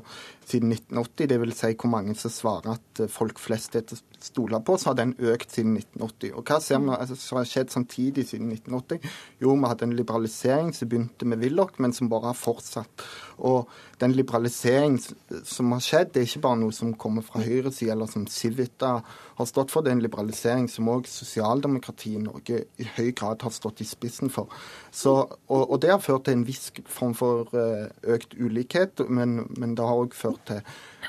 siden 0.50 0.74
1980, 0.74 1.30
dvs. 1.32 1.60
Si 1.60 1.76
hvor 1.76 1.92
mange 1.94 2.16
som 2.18 2.34
svarer 2.34 2.78
at 2.78 3.04
folk 3.14 3.40
flest 3.42 3.78
er 3.78 3.86
til 3.88 4.02
stole 4.20 4.60
på, 4.66 4.78
så 4.78 4.92
har 4.92 4.98
den 5.00 5.14
økt 5.20 5.54
siden 5.54 5.78
1980. 5.78 6.34
Og 6.36 6.44
hva 6.48 6.60
ser 6.64 6.82
vi 6.84 6.96
altså, 6.96 7.38
har 7.38 7.48
skjedd 7.48 7.74
samtidig 7.74 8.26
siden 8.28 8.52
1980? 8.52 9.06
Jo, 9.42 9.56
vi 9.56 9.70
hadde 9.72 9.88
en 9.88 9.96
liberalisering 9.96 10.74
som 10.76 10.90
begynte 10.92 11.28
med 11.30 11.40
Willoch, 11.44 11.80
men 11.80 11.94
som 11.96 12.10
bare 12.12 12.32
har 12.32 12.40
fortsatt. 12.40 13.06
Og 13.40 13.70
den 14.02 14.14
liberaliseringen 14.16 15.00
som 15.48 15.72
har 15.76 15.84
skjedd, 15.84 16.14
det 16.14 16.22
er 16.22 16.28
ikke 16.28 16.44
bare 16.48 16.60
noe 16.60 16.76
som 16.76 16.94
kommer 17.00 17.24
fra 17.26 17.44
høyresida, 17.44 17.94
eller 17.96 18.10
som 18.12 18.28
Civita 18.28 18.98
har 19.40 19.48
stått 19.48 19.72
for. 19.72 19.84
Det 19.84 19.94
er 19.94 20.00
en 20.00 20.04
liberalisering 20.04 20.68
som 20.72 20.90
òg 20.92 21.08
sosialdemokratiet 21.08 22.20
i 22.20 22.24
Norge 22.24 22.64
i 22.80 22.88
høy 22.98 23.12
grad 23.16 23.44
har 23.46 23.56
stått 23.56 23.84
i 23.84 23.88
spissen 23.88 24.32
for. 24.34 24.52
Så, 24.92 25.16
og, 25.48 25.64
og, 25.64 25.78
det 25.84 25.94
har 25.94 26.04
ført 26.04 26.28
til 26.28 26.40
en 26.40 26.48
viss 26.48 26.70
form 26.92 27.16
for 27.16 27.48
uh, 27.56 27.88
økt 28.04 28.36
ulikhet, 28.40 29.06
men, 29.08 29.46
men 29.60 29.76
det 29.78 29.86
har 29.86 30.04
òg 30.04 30.16
ført 30.18 30.39
til 30.48 30.62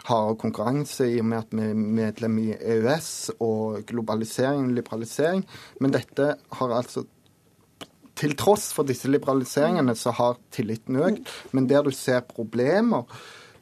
hardere 0.07 0.39
konkurranse 0.41 1.07
i 1.11 1.19
og 1.21 1.29
med 1.31 1.39
at 1.39 1.55
vi 1.55 1.69
er 1.69 1.81
medlem 2.01 2.39
i 2.43 2.51
EØS 2.55 3.31
og 3.39 3.83
globalisering 3.87 4.69
og 4.69 4.77
liberalisering. 4.81 5.45
Men 5.81 5.95
dette 5.95 6.35
har 6.59 6.77
altså 6.77 7.05
til 8.21 8.37
tross 8.37 8.71
for 8.77 8.85
disse 8.89 9.09
liberaliseringene 9.09 9.95
så 9.97 10.13
har 10.17 10.41
tilliten 10.53 10.99
økt. 11.01 11.31
Men 11.57 11.69
der 11.71 11.85
du 11.87 11.93
ser 11.95 12.21
problemer 12.29 13.07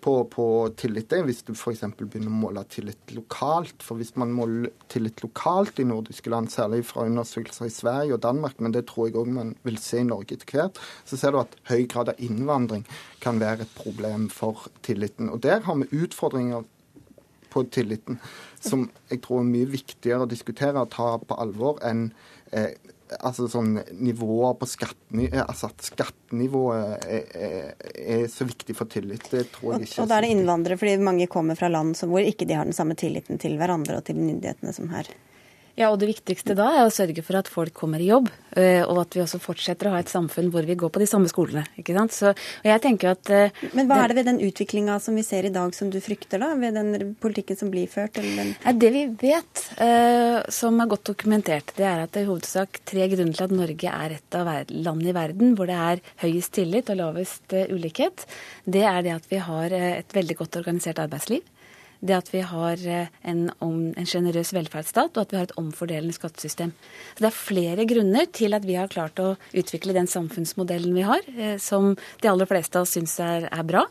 på, 0.05 0.13
på 0.31 0.45
tillit, 0.79 1.13
hvis 1.27 1.43
du 1.47 1.53
f.eks. 1.55 1.83
begynner 1.99 2.31
å 2.31 2.41
måle 2.45 2.65
tillit 2.71 3.13
lokalt. 3.17 3.83
For 3.85 3.99
hvis 3.99 4.15
man 4.21 4.33
måler 4.37 4.71
tillit 4.93 5.23
lokalt 5.25 5.81
i 5.83 5.87
nordiske 5.89 6.31
land, 6.33 6.53
særlig 6.53 6.85
fra 6.89 7.07
undersøkelser 7.09 7.69
i 7.69 7.75
Sverige 7.75 8.17
og 8.17 8.23
Danmark, 8.25 8.59
men 8.63 8.75
det 8.75 8.87
tror 8.91 9.09
jeg 9.09 9.19
òg 9.21 9.31
man 9.35 9.55
vil 9.67 9.79
se 9.83 10.03
i 10.03 10.09
Norge 10.09 10.39
etter 10.39 10.55
hvert, 10.55 10.81
så 11.09 11.21
ser 11.21 11.35
du 11.35 11.43
at 11.43 11.57
høy 11.71 11.87
grad 11.91 12.13
av 12.13 12.23
innvandring 12.23 12.87
kan 13.25 13.41
være 13.43 13.67
et 13.67 13.79
problem 13.79 14.29
for 14.33 14.69
tilliten. 14.87 15.33
Og 15.35 15.43
der 15.47 15.65
har 15.67 15.81
vi 15.83 15.91
utfordringer 16.05 16.67
på 17.49 17.65
tilliten 17.73 18.21
som 18.61 18.89
jeg 19.09 19.23
tror 19.25 19.43
er 19.43 19.51
mye 19.51 19.71
viktigere 19.73 20.27
å 20.27 20.31
diskutere 20.31 20.83
og 20.83 20.93
ta 20.95 21.15
på 21.23 21.39
alvor 21.41 21.81
enn 21.87 22.11
eh, 22.53 22.75
altså 23.17 23.49
sånn 23.51 23.79
nivåer 24.01 24.57
på 24.61 24.69
skatteni, 24.69 25.29
eh, 25.31 25.45
altså 25.45 25.71
at 25.71 25.87
skattenivået 25.87 27.07
er, 27.07 27.31
er, 27.35 27.71
er, 27.95 28.27
så 28.33 28.47
viktig 28.49 28.77
for 28.77 28.91
tillit. 28.91 29.29
Det 29.33 29.47
tror 29.55 29.77
jeg 29.77 29.89
ikke. 29.89 29.95
Og, 29.97 30.05
og 30.05 30.11
da 30.11 30.19
er 30.19 30.27
det 30.27 30.35
innvandrere, 30.35 30.81
fordi 30.81 30.97
mange 31.11 31.31
kommer 31.31 31.59
fra 31.59 31.71
land 31.73 31.97
hvor 31.99 32.25
ikke 32.25 32.49
de 32.49 32.59
har 32.59 32.69
den 32.69 32.77
samme 32.77 32.97
tilliten 32.99 33.41
til 33.41 33.57
hverandre 33.61 34.01
og 34.01 34.07
til 34.09 34.21
myndighetene 34.21 34.75
som 34.77 34.91
her. 34.93 35.09
Ja, 35.79 35.93
og 35.93 36.01
det 36.03 36.09
viktigste 36.11 36.57
da 36.59 36.67
er 36.75 36.89
å 36.89 36.91
sørge 36.91 37.23
for 37.23 37.39
at 37.39 37.49
folk 37.51 37.71
kommer 37.77 38.03
i 38.03 38.09
jobb, 38.09 38.27
eh, 38.59 38.81
og 38.83 38.99
at 39.05 39.15
vi 39.15 39.21
også 39.23 39.39
fortsetter 39.39 39.87
å 39.87 39.93
ha 39.93 40.01
et 40.03 40.11
samfunn 40.11 40.49
hvor 40.51 40.67
vi 40.67 40.75
går 40.79 40.91
på 40.91 40.99
de 40.99 41.07
samme 41.07 41.31
skolene. 41.31 41.63
ikke 41.79 41.95
sant? 41.95 42.15
Så, 42.17 42.33
og 42.35 42.67
jeg 42.67 42.83
tenker 42.83 43.13
at... 43.13 43.31
Eh, 43.31 43.61
Men 43.79 43.87
hva 43.87 44.01
er 44.03 44.11
det 44.11 44.17
ved 44.19 44.27
den 44.27 44.41
utviklinga 44.43 44.97
som 45.05 45.15
vi 45.15 45.23
ser 45.23 45.47
i 45.47 45.53
dag 45.55 45.77
som 45.77 45.93
du 45.93 46.01
frykter, 46.03 46.43
da? 46.43 46.49
Ved 46.59 46.75
den 46.75 47.13
politikken 47.23 47.61
som 47.61 47.71
blir 47.71 47.87
ført? 47.93 48.19
Eller 48.19 48.57
den 48.65 48.81
det 48.83 48.91
vi 48.95 49.05
vet, 49.21 49.63
eh, 49.85 50.41
som 50.51 50.83
er 50.83 50.91
godt 50.91 51.13
dokumentert, 51.13 51.71
det 51.79 51.87
er 51.87 52.03
at 52.03 52.15
det 52.15 52.25
er 52.25 52.27
i 52.27 52.33
hovedsak 52.33 52.81
tre 52.89 53.07
grunner 53.13 53.39
til 53.39 53.47
at 53.47 53.55
Norge 53.55 53.93
er 53.93 54.17
et 54.17 54.39
av 54.41 54.51
landene 54.73 55.13
i 55.13 55.15
verden 55.15 55.55
hvor 55.55 55.71
det 55.71 55.79
er 55.79 56.03
høyest 56.25 56.57
tillit 56.59 56.91
og 56.91 56.99
lavest 57.05 57.55
ulikhet. 57.71 58.27
Det 58.67 58.83
er 58.83 59.07
det 59.07 59.15
at 59.15 59.31
vi 59.31 59.39
har 59.47 59.79
et 59.79 60.19
veldig 60.19 60.41
godt 60.43 60.59
organisert 60.59 60.99
arbeidsliv 61.07 61.47
det 62.01 62.15
at 62.15 62.29
vi 62.31 62.43
har 62.47 62.83
eh, 62.87 63.11
en, 63.27 63.49
en 63.65 64.09
sjenerøs 64.09 64.53
velferdsstat, 64.55 65.17
og 65.17 65.23
at 65.25 65.33
vi 65.33 65.39
har 65.41 65.49
et 65.49 65.57
omfordelende 65.59 66.15
skattesystem. 66.15 66.73
Så 67.17 67.25
Det 67.25 67.31
er 67.31 67.39
flere 67.39 67.87
grunner 67.91 68.29
til 68.31 68.55
at 68.55 68.67
vi 68.67 68.77
har 68.79 68.91
klart 68.93 69.19
å 69.23 69.33
utvikle 69.51 69.97
den 69.97 70.11
samfunnsmodellen 70.11 70.95
vi 70.95 71.07
har, 71.09 71.27
eh, 71.35 71.57
som 71.63 71.97
de 72.23 72.31
aller 72.31 72.49
fleste 72.51 72.79
av 72.79 72.87
oss 72.87 72.95
syns 72.95 73.19
er, 73.25 73.49
er, 73.51 73.65
bra. 73.67 73.85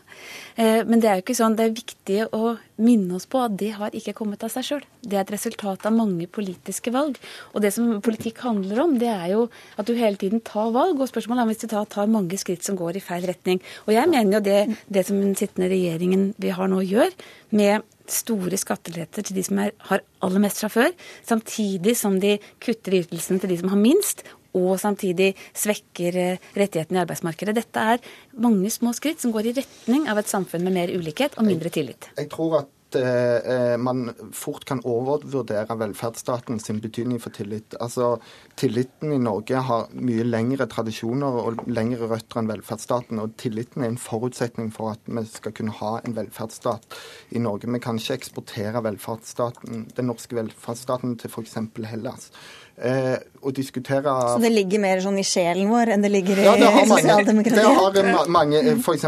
Eh, 0.56 0.84
men 0.88 1.02
det 1.02 1.10
er 1.10 1.18
jo 1.18 1.26
ikke 1.26 1.38
sånn, 1.38 1.58
det 1.58 1.68
er 1.68 1.76
viktig 1.76 2.20
å 2.32 2.56
minne 2.78 3.18
oss 3.18 3.26
på 3.28 3.42
at 3.42 3.56
det 3.58 3.72
har 3.76 3.94
ikke 3.94 4.14
kommet 4.16 4.44
av 4.46 4.52
seg 4.54 4.66
sjøl. 4.66 4.84
Det 5.02 5.18
er 5.18 5.24
et 5.24 5.34
resultat 5.34 5.84
av 5.88 5.94
mange 5.94 6.28
politiske 6.30 6.92
valg. 6.94 7.18
Og 7.52 7.62
det 7.64 7.72
som 7.74 7.98
politikk 8.04 8.40
handler 8.46 8.84
om, 8.84 8.96
det 9.00 9.10
er 9.10 9.34
jo 9.34 9.48
at 9.76 9.88
du 9.88 9.96
hele 9.98 10.20
tiden 10.20 10.40
tar 10.46 10.70
valg. 10.74 10.96
Og 10.96 11.10
spørsmålet 11.10 11.42
er 11.42 11.50
hvis 11.50 11.64
du 11.64 11.68
tar, 11.70 11.88
tar 11.90 12.10
mange 12.10 12.38
skritt 12.40 12.64
som 12.66 12.78
går 12.78 12.98
i 12.98 13.04
feil 13.04 13.26
retning. 13.28 13.60
Og 13.86 13.94
jeg 13.96 14.10
mener 14.10 14.38
jo 14.38 14.44
det, 14.46 14.78
det 14.86 15.04
som 15.08 15.18
den 15.20 15.36
sittende 15.38 15.70
regjeringen 15.72 16.30
vi 16.38 16.54
har 16.54 16.70
nå 16.70 16.80
gjør, 16.86 17.10
med 17.54 17.86
store 18.08 18.56
skatteletter 18.60 19.26
til 19.26 19.36
de 19.36 19.44
som 19.44 19.60
er, 19.62 19.74
har 19.90 20.02
aller 20.24 20.42
mest 20.42 20.62
fra 20.62 20.70
før, 20.72 20.94
samtidig 21.28 21.94
som 21.98 22.16
de 22.20 22.38
kutter 22.64 23.00
ytelsene 23.02 23.42
til 23.42 23.52
de 23.52 23.58
som 23.60 23.72
har 23.72 23.80
minst, 23.80 24.24
og 24.56 24.78
samtidig 24.80 25.34
svekker 25.56 26.16
eh, 26.16 26.46
rettighetene 26.56 26.98
i 26.98 27.02
arbeidsmarkedet. 27.04 27.54
Dette 27.58 27.84
er 27.94 28.00
mange 28.40 28.72
små 28.72 28.94
skritt 28.96 29.20
som 29.22 29.34
går 29.34 29.50
i 29.50 29.54
retning 29.60 30.08
av 30.08 30.20
et 30.20 30.30
samfunn 30.30 30.64
med 30.64 30.76
mer 30.78 30.94
ulikhet 30.94 31.36
og 31.36 31.46
mindre 31.48 31.72
tillit. 31.74 32.10
Jeg, 32.14 32.24
jeg 32.24 32.32
tror 32.32 32.62
at 32.62 32.72
eh, 32.96 33.76
man 33.76 34.12
fort 34.32 34.64
kan 34.68 34.80
overvurdere 34.86 35.76
velferdsstaten 35.80 36.60
sin 36.62 36.80
betydning 36.80 37.20
for 37.20 37.34
tillit. 37.34 37.76
Altså, 37.80 38.16
Tilliten 38.58 39.12
i 39.12 39.18
Norge 39.22 39.60
har 39.68 39.90
mye 39.92 40.24
lengre 40.24 40.66
tradisjoner 40.70 41.40
og 41.42 41.60
lengre 41.68 42.08
røtter 42.10 42.40
enn 42.40 42.50
velferdsstaten. 42.50 43.20
Og 43.22 43.36
tilliten 43.40 43.84
er 43.84 43.92
en 43.92 44.00
forutsetning 44.00 44.72
for 44.74 44.94
at 44.94 45.04
vi 45.06 45.24
skal 45.28 45.54
kunne 45.56 45.76
ha 45.80 45.98
en 46.00 46.16
velferdsstat 46.16 46.98
i 47.36 47.42
Norge. 47.42 47.68
Vi 47.68 47.82
kan 47.84 48.00
ikke 48.00 48.18
eksportere 48.20 48.84
velferdsstaten, 48.86 49.88
den 49.96 50.10
norske 50.10 50.38
velferdsstaten 50.38 51.18
til 51.20 51.34
f.eks. 51.34 51.58
Hellas 51.88 52.30
eh, 52.30 52.67
å 52.78 53.50
diskutere 53.54 54.12
Så 54.34 54.42
det 54.42 54.50
ligger 54.52 54.82
mer 54.82 55.00
sånn 55.02 55.18
i 55.18 55.24
sjelen 55.26 55.68
vår 55.70 55.92
enn 55.94 56.04
det 56.04 56.10
ligger 56.12 56.40
i 56.40 56.46
ja, 56.46 56.54
det 56.58 56.68
sosialdemokratiet? 56.90 57.94
Det 57.94 58.04
har 58.14 58.30
mange, 58.34 58.60
F.eks. 58.74 59.06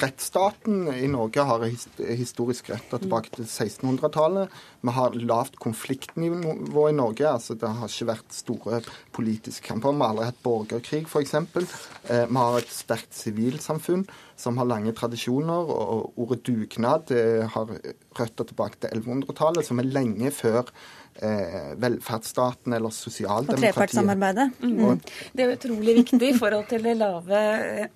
rettsstaten 0.00 0.86
i 0.94 1.08
Norge 1.12 1.44
har 1.48 1.64
historisk 1.66 2.70
retter 2.72 3.02
tilbake 3.02 3.32
til 3.36 3.46
1600-tallet. 3.46 4.52
Vi 4.82 4.96
har 4.96 5.18
lavt 5.28 5.58
konfliktnivå 5.62 6.88
i 6.88 6.96
Norge. 6.96 7.28
altså 7.28 7.56
Det 7.58 7.68
har 7.68 7.92
ikke 7.92 8.10
vært 8.12 8.36
store 8.36 8.82
politiske 9.12 9.66
kamper. 9.68 9.92
Vi 9.92 10.04
har 10.04 10.14
aldri 10.14 10.30
hatt 10.30 10.42
borgerkrig, 10.44 11.04
f.eks. 11.08 11.36
Eh, 11.36 12.26
vi 12.28 12.40
har 12.40 12.58
et 12.60 12.72
sterkt 12.72 13.16
sivilsamfunn 13.16 14.06
som 14.40 14.58
har 14.58 14.68
lange 14.68 14.94
tradisjoner. 14.96 15.70
og 15.70 16.18
Ordet 16.20 16.42
dugnad 16.48 17.12
har 17.54 17.76
røtter 18.18 18.48
tilbake 18.48 18.80
til 18.82 19.00
1100-tallet, 19.02 19.66
som 19.66 19.80
er 19.80 19.92
lenge 19.92 20.32
før 20.34 20.64
eh, 20.64 21.01
velferdsstaten 21.12 22.72
eller 22.72 22.90
sosialdemokratiet. 22.94 23.58
Og 23.58 23.62
trepartssamarbeidet. 23.62 24.46
Mm. 24.62 25.00
Det 25.36 25.44
er 25.44 25.54
utrolig 25.56 25.96
viktig 26.00 26.30
i 26.32 26.38
forhold 26.38 26.66
til 26.70 26.82
det 26.84 26.94
lave, 26.98 27.42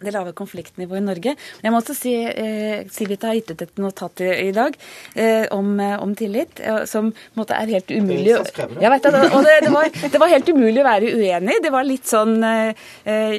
det 0.02 0.12
lave 0.14 0.34
konfliktnivået 0.36 1.00
i 1.00 1.06
Norge. 1.06 1.36
Jeg 1.62 1.72
må 1.72 1.80
også 1.80 1.96
si 1.96 2.14
eh, 2.26 2.86
Civita 2.92 3.30
har 3.30 3.38
gitt 3.38 3.52
ut 3.52 3.64
et 3.64 3.80
notat 3.82 4.22
i, 4.24 4.30
i 4.48 4.52
dag 4.54 4.76
eh, 5.14 5.46
om, 5.54 5.72
eh, 5.80 5.96
om, 6.02 6.14
tillit, 6.18 6.60
eh, 6.60 6.82
som 6.88 7.10
på 7.12 7.34
en 7.34 7.42
måte 7.42 7.56
er 7.56 7.72
helt 7.76 7.90
umulig 7.90 8.34
Jeg 8.34 8.92
vet 8.92 9.06
det, 9.06 9.22
og 9.30 9.46
det, 9.46 9.56
det, 9.64 9.72
var, 9.72 9.90
det, 9.90 10.20
var, 10.20 10.32
helt 10.32 10.50
umulig 10.52 10.82
å 10.82 10.86
være 10.86 11.12
uenig. 11.16 11.58
Det 11.64 11.72
var 11.72 11.86
litt 11.86 12.08
sånn 12.10 12.36
eh, 12.46 12.86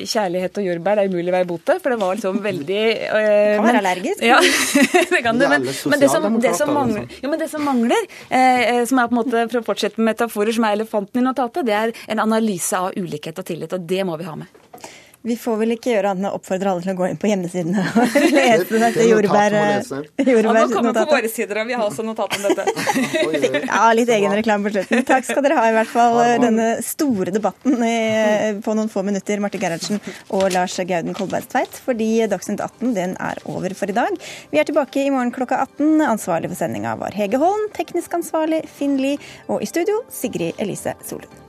kjærlighet 0.03 0.61
og 0.61 0.69
jordbær, 0.69 0.99
det 0.99 1.05
er 1.05 1.13
umulig 1.13 1.33
å 1.33 1.37
være 1.37 1.49
bote, 1.49 1.77
for 1.83 1.93
det 1.93 1.99
var 2.01 2.17
liksom 2.17 2.41
veldig 2.43 2.83
Kan 3.07 3.65
være 3.67 3.81
allergisk. 3.81 4.23
Ja, 4.25 4.39
det 5.13 5.21
kan 5.25 5.39
du. 5.39 5.47
Men, 5.47 5.65
men, 5.67 6.01
det, 6.01 6.09
som, 6.11 6.27
som 6.57 6.73
mangler, 6.73 7.07
jo, 7.21 7.31
men 7.31 7.41
det 7.41 7.49
som 7.51 7.63
mangler, 7.65 8.07
som 8.89 9.01
er 9.01 9.09
på 9.09 9.15
en 9.15 9.19
måte 9.19 9.45
for 9.53 9.66
fortsette 9.67 10.01
med 10.01 10.13
metaforer 10.13 10.55
som 10.55 10.67
er 10.67 10.79
elefanten 10.79 11.21
i 11.21 11.25
notatet, 11.27 11.67
det 11.67 11.75
er 11.75 11.93
en 12.07 12.23
analyse 12.23 12.79
av 12.79 12.95
ulikhet 12.97 13.43
og 13.43 13.47
tillit. 13.47 13.75
Og 13.75 13.87
det 13.89 14.07
må 14.07 14.17
vi 14.19 14.27
ha 14.27 14.37
med. 14.39 14.66
Vi 15.21 15.35
får 15.35 15.57
vel 15.59 15.73
ikke 15.73 15.91
gjøre 15.91 16.11
annet 16.13 16.23
enn 16.23 16.29
å 16.29 16.37
oppfordre 16.37 16.71
alle 16.71 16.83
til 16.85 16.93
å 16.93 16.97
gå 16.99 17.07
inn 17.09 17.17
på 17.19 17.27
hjemmesidene 17.27 17.83
og 17.99 18.15
lese 18.31 18.81
dette 18.83 19.07
jordbærnotatet. 19.09 20.13
Ja, 20.37 20.53
nå 20.53 20.67
kommer 20.71 20.93
på 20.95 21.05
våre 21.09 21.29
sider, 21.31 21.59
og 21.61 21.69
vi 21.69 21.75
har 21.75 21.83
også 21.83 22.03
notat 22.05 22.35
om 22.37 22.45
dette. 22.45 22.65
Ja, 23.67 23.81
litt 23.97 24.09
egen 24.13 24.33
reklame 24.37 24.67
på 24.67 24.73
slutten. 24.75 25.03
Takk 25.07 25.25
skal 25.27 25.43
dere 25.43 25.57
ha, 25.59 25.65
i 25.71 25.75
hvert 25.75 25.91
fall, 25.91 26.19
denne 26.41 26.67
store 26.85 27.33
debatten 27.33 27.81
på 28.63 28.75
noen 28.77 28.91
få 28.91 29.03
minutter, 29.07 29.41
Marte 29.43 29.59
Gerhardsen 29.61 29.99
og 30.35 30.47
Lars 30.53 30.77
Gauden 30.87 31.17
Kolberg 31.17 31.49
Tveit, 31.51 31.79
fordi 31.85 32.09
Dagsnytt 32.29 32.63
18 32.63 32.93
den 32.97 33.17
er 33.23 33.41
over 33.49 33.75
for 33.77 33.91
i 33.91 33.97
dag. 33.97 34.15
Vi 34.53 34.61
er 34.61 34.69
tilbake 34.69 35.03
i 35.03 35.11
morgen 35.13 35.33
klokka 35.35 35.59
18. 35.65 36.05
Ansvarlig 36.07 36.53
for 36.53 36.61
sendinga 36.61 36.95
var 37.01 37.17
Hege 37.17 37.41
Holm, 37.41 37.67
teknisk 37.75 38.15
ansvarlig 38.19 38.63
Finn 38.77 38.95
Lie, 39.01 39.19
og 39.51 39.63
i 39.65 39.69
studio 39.69 40.03
Sigrid 40.13 40.61
Elise 40.61 40.95
Solund. 41.07 41.43